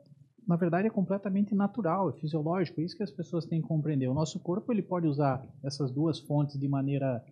[0.47, 2.81] na verdade, é completamente natural, é fisiológico.
[2.81, 4.09] É isso que as pessoas têm que compreender.
[4.09, 7.25] O nosso corpo ele pode usar essas duas fontes de maneira,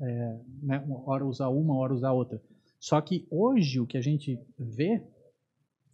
[0.00, 2.40] é, né, hora usar uma, hora usar outra.
[2.78, 5.02] Só que hoje o que a gente vê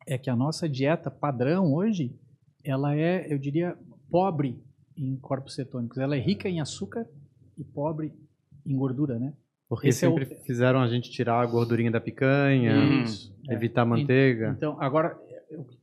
[0.06, 2.18] é que a nossa dieta padrão hoje,
[2.64, 3.78] ela é, eu diria,
[4.10, 4.60] pobre
[4.96, 5.98] em corpos cetônicos.
[5.98, 7.08] Ela é rica em açúcar
[7.56, 8.12] e pobre
[8.66, 9.32] em gordura, né?
[9.72, 13.34] Porque Esse é o- sempre fizeram a gente tirar a gordurinha da picanha, Isso.
[13.48, 14.52] evitar manteiga.
[14.54, 15.18] Então, agora,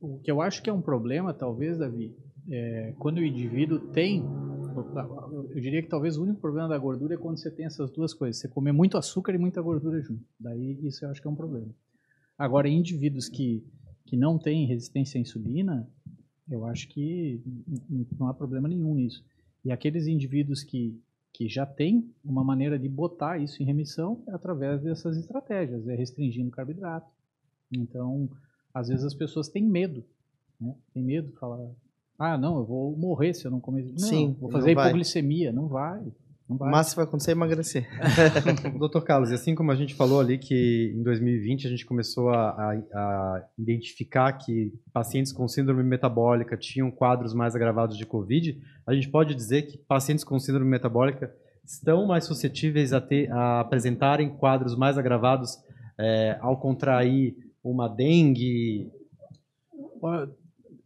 [0.00, 2.14] o o que eu acho que é um problema, talvez, Davi,
[2.48, 4.24] é quando o indivíduo tem.
[5.52, 8.14] Eu diria que talvez o único problema da gordura é quando você tem essas duas
[8.14, 8.40] coisas.
[8.40, 10.22] Você comer muito açúcar e muita gordura junto.
[10.38, 11.66] Daí isso eu acho que é um problema.
[12.38, 13.60] Agora, em indivíduos que,
[14.06, 15.90] que não têm resistência à insulina,
[16.48, 17.40] eu acho que
[18.16, 19.24] não há problema nenhum nisso.
[19.64, 20.96] E aqueles indivíduos que,
[21.32, 25.94] que já têm uma maneira de botar isso em remissão é através dessas estratégias, é
[25.94, 27.10] restringindo carboidrato.
[27.72, 28.28] Então,
[28.74, 30.04] às vezes as pessoas têm medo,
[30.60, 30.74] né?
[30.92, 31.70] Tem medo de falar,
[32.18, 33.84] ah, não, eu vou morrer se eu não comer.
[33.84, 34.88] Não, Sim, vou não fazer vai.
[34.88, 35.52] hipoglicemia.
[35.52, 36.12] Não vai, não vai.
[36.58, 37.88] Máximo que vai acontecer é emagrecer.
[38.78, 42.30] Doutor Carlos, e assim como a gente falou ali que em 2020 a gente começou
[42.30, 48.60] a, a- a identificar que pacientes com síndrome metabólica tinham quadros mais agravados de Covid,
[48.86, 51.32] a gente pode dizer que pacientes com síndrome metabólica
[51.64, 55.56] estão mais suscetíveis a, ter, a apresentarem quadros mais agravados
[55.98, 58.90] é, ao contrair uma dengue.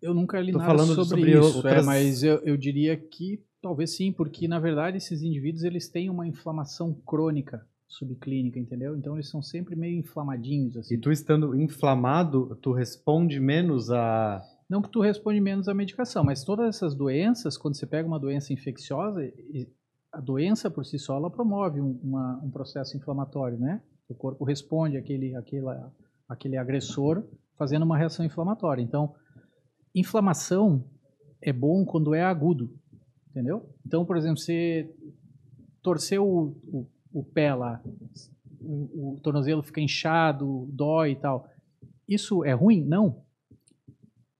[0.03, 2.97] Eu nunca li Tô nada falando sobre, sobre isso, outras- é, mas eu, eu diria
[2.97, 8.95] que talvez sim, porque na verdade esses indivíduos eles têm uma inflamação crônica subclínica, entendeu?
[8.97, 10.95] Então eles são sempre meio inflamadinhos assim.
[10.95, 14.43] E tu estando inflamado, tu responde menos a.
[14.69, 18.19] Não que tu responde menos à medicação, mas todas essas doenças, quando você pega uma
[18.19, 19.21] doença infecciosa,
[20.13, 23.81] a doença por si só ela promove um, uma- um processo inflamatório, né?
[24.09, 25.91] O corpo responde àquele, àquela,
[26.29, 27.23] àquele agressor
[27.57, 28.83] fazendo uma reação inflamatória.
[28.83, 29.15] Então,
[29.95, 30.85] inflamação
[31.41, 32.71] é bom quando é agudo,
[33.35, 33.69] entendeu?
[33.85, 34.89] Então, por exemplo, você
[35.83, 37.83] torceu o, o, o pé lá,
[38.61, 41.49] o, o tornozelo fica inchado, dói e tal.
[42.09, 42.85] Isso é ruim?
[42.85, 43.25] Não.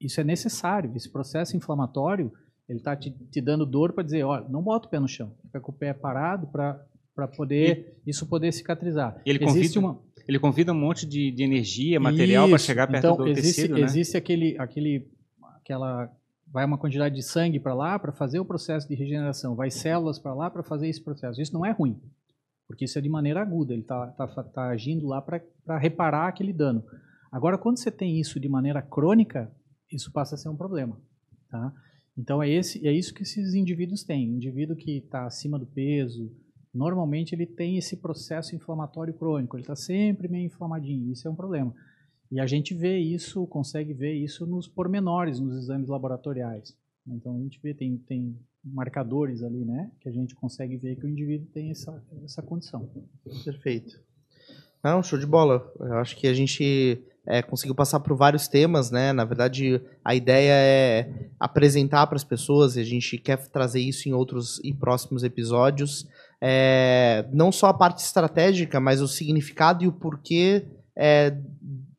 [0.01, 0.93] Isso é necessário.
[0.95, 2.33] Esse processo inflamatório,
[2.69, 5.35] ele está te, te dando dor para dizer, ó, não bota o pé no chão,
[5.43, 6.81] fica com o pé parado para
[7.15, 9.23] para poder isso poder cicatrizar.
[9.25, 13.17] Ele convida- uma Ele convida um monte de, de energia, material para chegar perto então,
[13.17, 13.83] do existe, tecido, né?
[13.83, 15.09] Existe aquele, aquele,
[15.61, 16.11] aquela,
[16.55, 20.21] vai uma quantidade de sangue para lá para fazer o processo de regeneração, vai células
[20.21, 21.43] para lá para fazer esse processo.
[21.43, 22.01] Isso não é ruim,
[22.69, 25.43] porque isso é de maneira aguda, ele está tá, tá agindo lá para
[25.79, 26.85] reparar aquele dano.
[27.33, 29.53] Agora, quando você tem isso de maneira crônica,
[29.91, 30.97] isso passa a ser um problema,
[31.51, 31.73] tá?
[32.17, 34.37] Então é esse, é isso que esses indivíduos têm.
[34.37, 36.31] Indivíduo que está acima do peso,
[36.73, 41.35] normalmente ele tem esse processo inflamatório crônico, ele está sempre meio inflamadinho, isso é um
[41.35, 41.75] problema.
[42.31, 46.77] E a gente vê isso, consegue ver isso nos pormenores, nos exames laboratoriais.
[47.07, 51.05] Então a gente vê, tem, tem marcadores ali, né, que a gente consegue ver que
[51.05, 52.89] o indivíduo tem essa, essa condição.
[53.45, 54.01] Perfeito.
[54.83, 55.73] Não, show de bola.
[55.81, 59.15] Eu acho que a gente é, conseguiu passar por vários temas, né?
[59.15, 64.09] Na verdade, a ideia é apresentar para as pessoas e a gente quer trazer isso
[64.09, 66.07] em outros e próximos episódios.
[66.39, 71.35] É, não só a parte estratégica, mas o significado e o porquê é,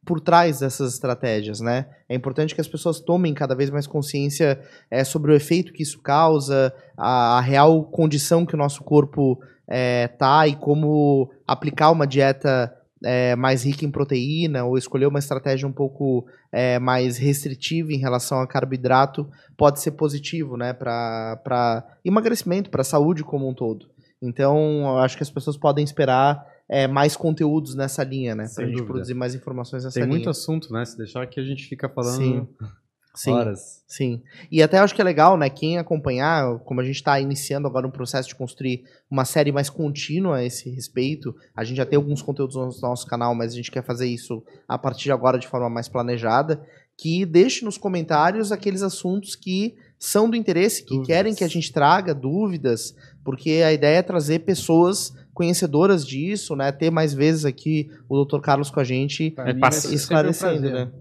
[0.05, 1.87] por trás dessas estratégias, né?
[2.07, 4.59] É importante que as pessoas tomem cada vez mais consciência
[4.89, 9.39] é, sobre o efeito que isso causa, a, a real condição que o nosso corpo
[9.67, 12.73] é, tá e como aplicar uma dieta
[13.03, 17.97] é, mais rica em proteína ou escolher uma estratégia um pouco é, mais restritiva em
[17.97, 23.87] relação a carboidrato pode ser positivo, né, para emagrecimento, para a saúde como um todo.
[24.21, 28.55] Então, eu acho que as pessoas podem esperar é, mais conteúdos nessa linha, né, Sem
[28.55, 28.93] para a gente dúvida.
[28.93, 30.15] produzir mais informações nessa Tem linha.
[30.15, 30.83] muito assunto, né?
[30.85, 32.47] Se deixar aqui a gente fica falando Sim.
[33.15, 33.31] Sim.
[33.31, 33.81] horas.
[33.87, 34.21] Sim.
[34.51, 35.49] E até acho que é legal, né?
[35.49, 39.69] Quem acompanhar, como a gente está iniciando agora um processo de construir uma série mais
[39.69, 43.55] contínua a esse respeito, a gente já tem alguns conteúdos no nosso canal, mas a
[43.55, 46.61] gente quer fazer isso a partir de agora de forma mais planejada.
[46.97, 51.07] Que deixe nos comentários aqueles assuntos que são do interesse, que Dúvidas.
[51.07, 56.71] querem que a gente traga dúvidas, porque a ideia é trazer pessoas conhecedoras disso, né?
[56.71, 58.39] Ter mais vezes aqui o Dr.
[58.39, 60.73] Carlos com a gente É, passa- um esclarecendo, prazer.
[60.73, 60.91] né?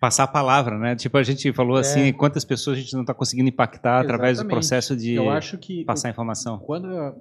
[0.00, 0.96] Passar a palavra, né?
[0.96, 4.40] Tipo, a gente falou assim, quantas pessoas a gente não está conseguindo impactar através do
[4.40, 4.54] Exatamente.
[4.56, 6.58] processo de Eu acho que passar informação.
[6.58, 7.14] quando a-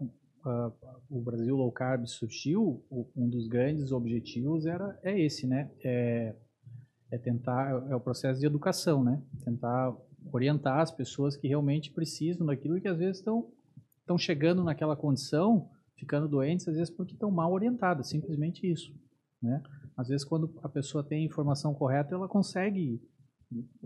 [0.46, 0.72] a-
[1.08, 5.70] o Brasil Low Carb surgiu, o- um dos grandes objetivos era é esse, né?
[5.84, 6.34] É,
[7.12, 9.22] é tentar é o processo de educação, né?
[9.46, 9.94] Tentar
[10.32, 13.46] orientar as pessoas que realmente precisam daquilo e que às vezes estão
[14.00, 15.70] estão chegando naquela condição,
[16.02, 18.92] ficando doentes, às vezes porque estão mal orientadas, simplesmente isso,
[19.42, 19.62] né?
[19.96, 23.00] Às vezes quando a pessoa tem a informação correta, ela consegue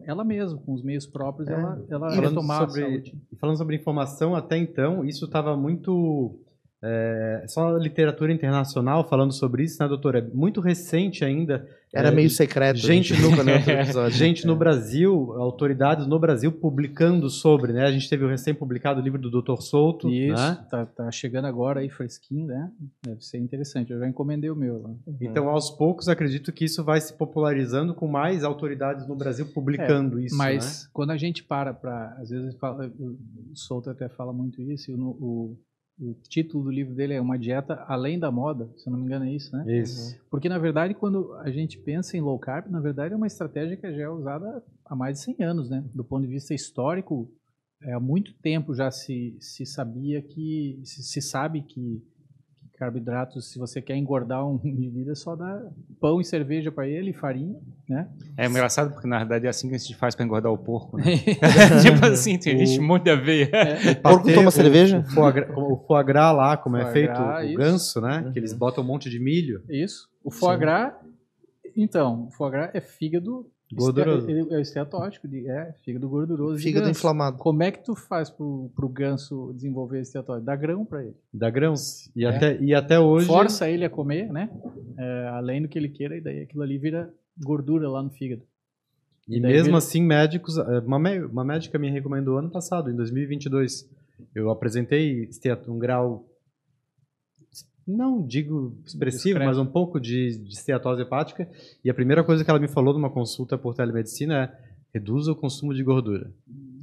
[0.03, 1.53] ela mesma, com os meios próprios, É.
[1.53, 3.21] ela, ela Falando retomar sobre- a saúde.
[3.31, 6.39] E falando sobre informação, até então, isso estava muito
[6.87, 10.15] é, só literatura internacional falando sobre isso, né, doutor?
[10.15, 11.67] É muito recente ainda.
[11.91, 12.77] Era é, meio secreto.
[12.77, 13.31] gente a no-
[13.71, 14.15] episódio.
[14.15, 17.85] Gente no Brasil, autoridades no Brasil publicando sobre, né?
[17.85, 19.61] A gente teve o recém-publicado livro do Dr.
[19.61, 20.63] Souto, Isso, né?
[20.69, 22.69] tá, tá chegando agora aí fresquinho, né?
[23.03, 23.91] Deve ser interessante.
[23.91, 24.81] Eu já encomendei o meu.
[24.81, 24.93] lá.
[25.21, 30.19] Então, aos poucos, acredito que isso vai se popularizando com mais autoridades no Brasil publicando
[30.19, 30.43] isso, né?
[30.43, 32.15] Mas quando a gente para para.
[32.19, 35.57] Às vezes fala, o Souto até fala muito isso, e o, o,
[35.99, 39.05] o título do livro dele é Uma Dieta Além da Moda, se eu não me
[39.05, 39.79] engano é isso, né?
[39.79, 40.19] Isso.
[40.29, 43.77] Porque, na verdade, quando a gente pensa em low carb, na verdade é uma estratégia
[43.77, 45.83] que já é usada há mais de 100 anos, né?
[45.93, 47.31] Do ponto de vista histórico,
[47.81, 52.03] é, há muito tempo já se, se sabia que, se, se sabe que
[52.77, 55.61] carboidratos, se você quer engordar um indivíduo, é só dar
[55.99, 57.55] pão e cerveja para ele, farinha,
[57.89, 58.07] né?
[58.37, 60.97] É engraçado porque na verdade é assim que a gente faz pra engordar o porco,
[60.97, 61.03] né?
[61.81, 63.49] tipo assim, tem gente um monte de aveia.
[64.03, 64.99] Porco toma o- cerveja?
[64.99, 67.57] O foie, gras, o foie gras lá, como é feito gras, o isso.
[67.57, 68.23] ganso, né?
[68.25, 68.31] Uhum.
[68.31, 69.63] Que eles botam um monte de milho.
[69.69, 70.07] Isso.
[70.23, 70.59] O foie Sim.
[70.61, 70.93] gras,
[71.77, 74.29] então, o foie gras é fígado Gorduroso.
[74.29, 76.61] este- É esteatótico, de- é fígado gorduroso.
[76.61, 77.37] Fígado inflamado.
[77.37, 80.45] Como é que tu faz pro, pro ganso desenvolver esse esteatótico?
[80.45, 81.15] Dá grão para ele.
[81.33, 82.11] Da grãos.
[82.15, 82.29] E, É.
[82.29, 83.25] até, e até hoje.
[83.27, 84.49] Força ele a comer, né?
[84.97, 87.11] É, além do que ele queira, e daí aquilo ali vira
[87.43, 88.43] gordura lá no fígado.
[89.27, 90.57] E Daí mesmo vira- assim, médicos.
[90.57, 93.89] eh, Uma, uma médica me recomendou ano passado, em 2022.
[94.35, 95.27] Eu apresentei
[95.67, 96.23] um grau.
[97.87, 99.45] Não digo expressivo, Discreto.
[99.47, 101.47] mas um pouco de, de esteatose hepática.
[101.83, 104.51] E a primeira coisa que ela me falou numa consulta por telemedicina é:
[104.93, 106.31] reduza o consumo de gordura.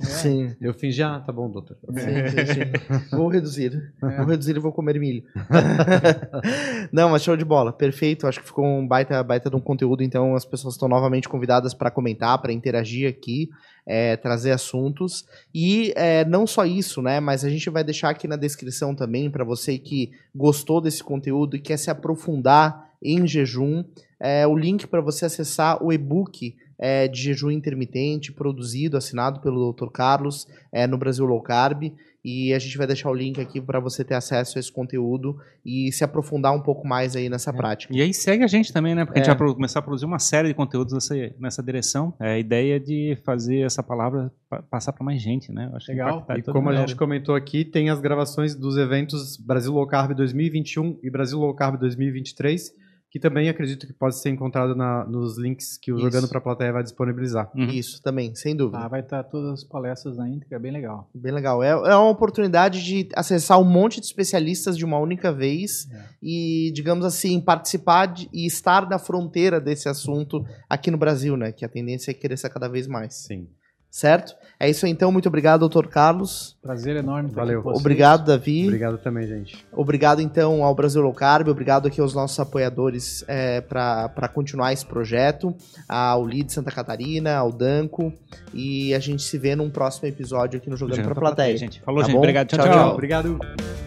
[0.02, 0.54] Sim.
[0.60, 1.76] Eu fingi, ah, tá bom, doutor.
[1.90, 3.16] Sim, sim, sim.
[3.16, 3.92] Vou reduzir.
[4.02, 4.16] É.
[4.16, 5.24] Vou reduzir e vou comer milho.
[6.92, 7.72] Não, mas show de bola.
[7.72, 8.26] Perfeito.
[8.26, 10.02] Acho que ficou um baita, baita de um conteúdo.
[10.02, 13.50] Então, as pessoas estão novamente convidadas para comentar, para interagir aqui,
[13.86, 15.26] é, trazer assuntos.
[15.54, 17.20] E é, não só isso, né?
[17.20, 21.56] Mas a gente vai deixar aqui na descrição também, para você que gostou desse conteúdo
[21.56, 23.84] e quer se aprofundar em jejum,
[24.20, 29.72] é, o link para você acessar o e-book é, de jejum intermitente, produzido, assinado pelo
[29.72, 29.88] Dr.
[29.92, 31.92] Carlos, é, no Brasil Low Carb.
[32.24, 35.36] E a gente vai deixar o link aqui para você ter acesso a esse conteúdo
[35.66, 37.92] e se aprofundar um pouco mais aí nessa prática.
[37.92, 39.04] E aí segue a gente também, né?
[39.04, 39.24] Porque a É.
[39.24, 42.14] gente vai pro- começar a produzir uma série de conteúdos nessa, nessa direção.
[42.20, 45.68] É a ideia de fazer essa palavra pa- passar para mais gente, né?
[45.72, 46.24] Eu acho que Legal.
[46.38, 51.00] E como a gente comentou aqui, tem as gravações dos eventos Brasil Low Carb 2021
[51.02, 52.72] e Brasil Low Carb 2023,
[53.12, 56.04] que também acredito que pode ser encontrado na- nos links que o Isso.
[56.06, 57.50] Jogando para a Plateia vai disponibilizar.
[57.54, 57.66] Uhum.
[57.68, 58.78] Isso também, sem dúvida.
[58.78, 61.10] Ah, vai estar todas as palestras na íntegra, bem legal.
[61.14, 61.62] Bem legal.
[61.62, 66.04] É, é uma oportunidade de acessar um monte de especialistas de uma única vez É.
[66.22, 71.52] e, digamos assim, participar de- e estar na fronteira desse assunto aqui no Brasil, né?
[71.52, 73.12] Que a tendência é crescer cada vez mais.
[73.26, 73.46] Sim.
[73.92, 74.34] Certo?
[74.58, 75.12] É isso aí, então.
[75.12, 76.56] Muito obrigado, doutor Carlos.
[76.62, 77.28] Prazer enorme.
[77.28, 77.58] estar Valeu.
[77.58, 77.80] aqui com vocês.
[77.80, 78.64] Obrigado, Davi.
[78.64, 79.66] Obrigado também, gente.
[79.70, 81.48] Obrigado, então, ao Brasil Low Carb.
[81.48, 85.54] Obrigado aqui aos nossos apoiadores é, para continuar esse projeto.
[85.86, 88.12] Ao Lead Santa Catarina, ao Danco.
[88.54, 91.58] E a gente se vê num próximo episódio aqui no Jogando, Jogando pra pra Plateia.
[91.58, 91.82] gente.
[91.82, 92.14] Falou, Tá gente.
[92.14, 92.20] bom?
[92.20, 92.46] Obrigado.
[92.48, 92.68] Tchau, tchau.
[92.68, 92.78] tchau.
[92.84, 92.92] tchau.
[92.94, 93.81] Obrigado.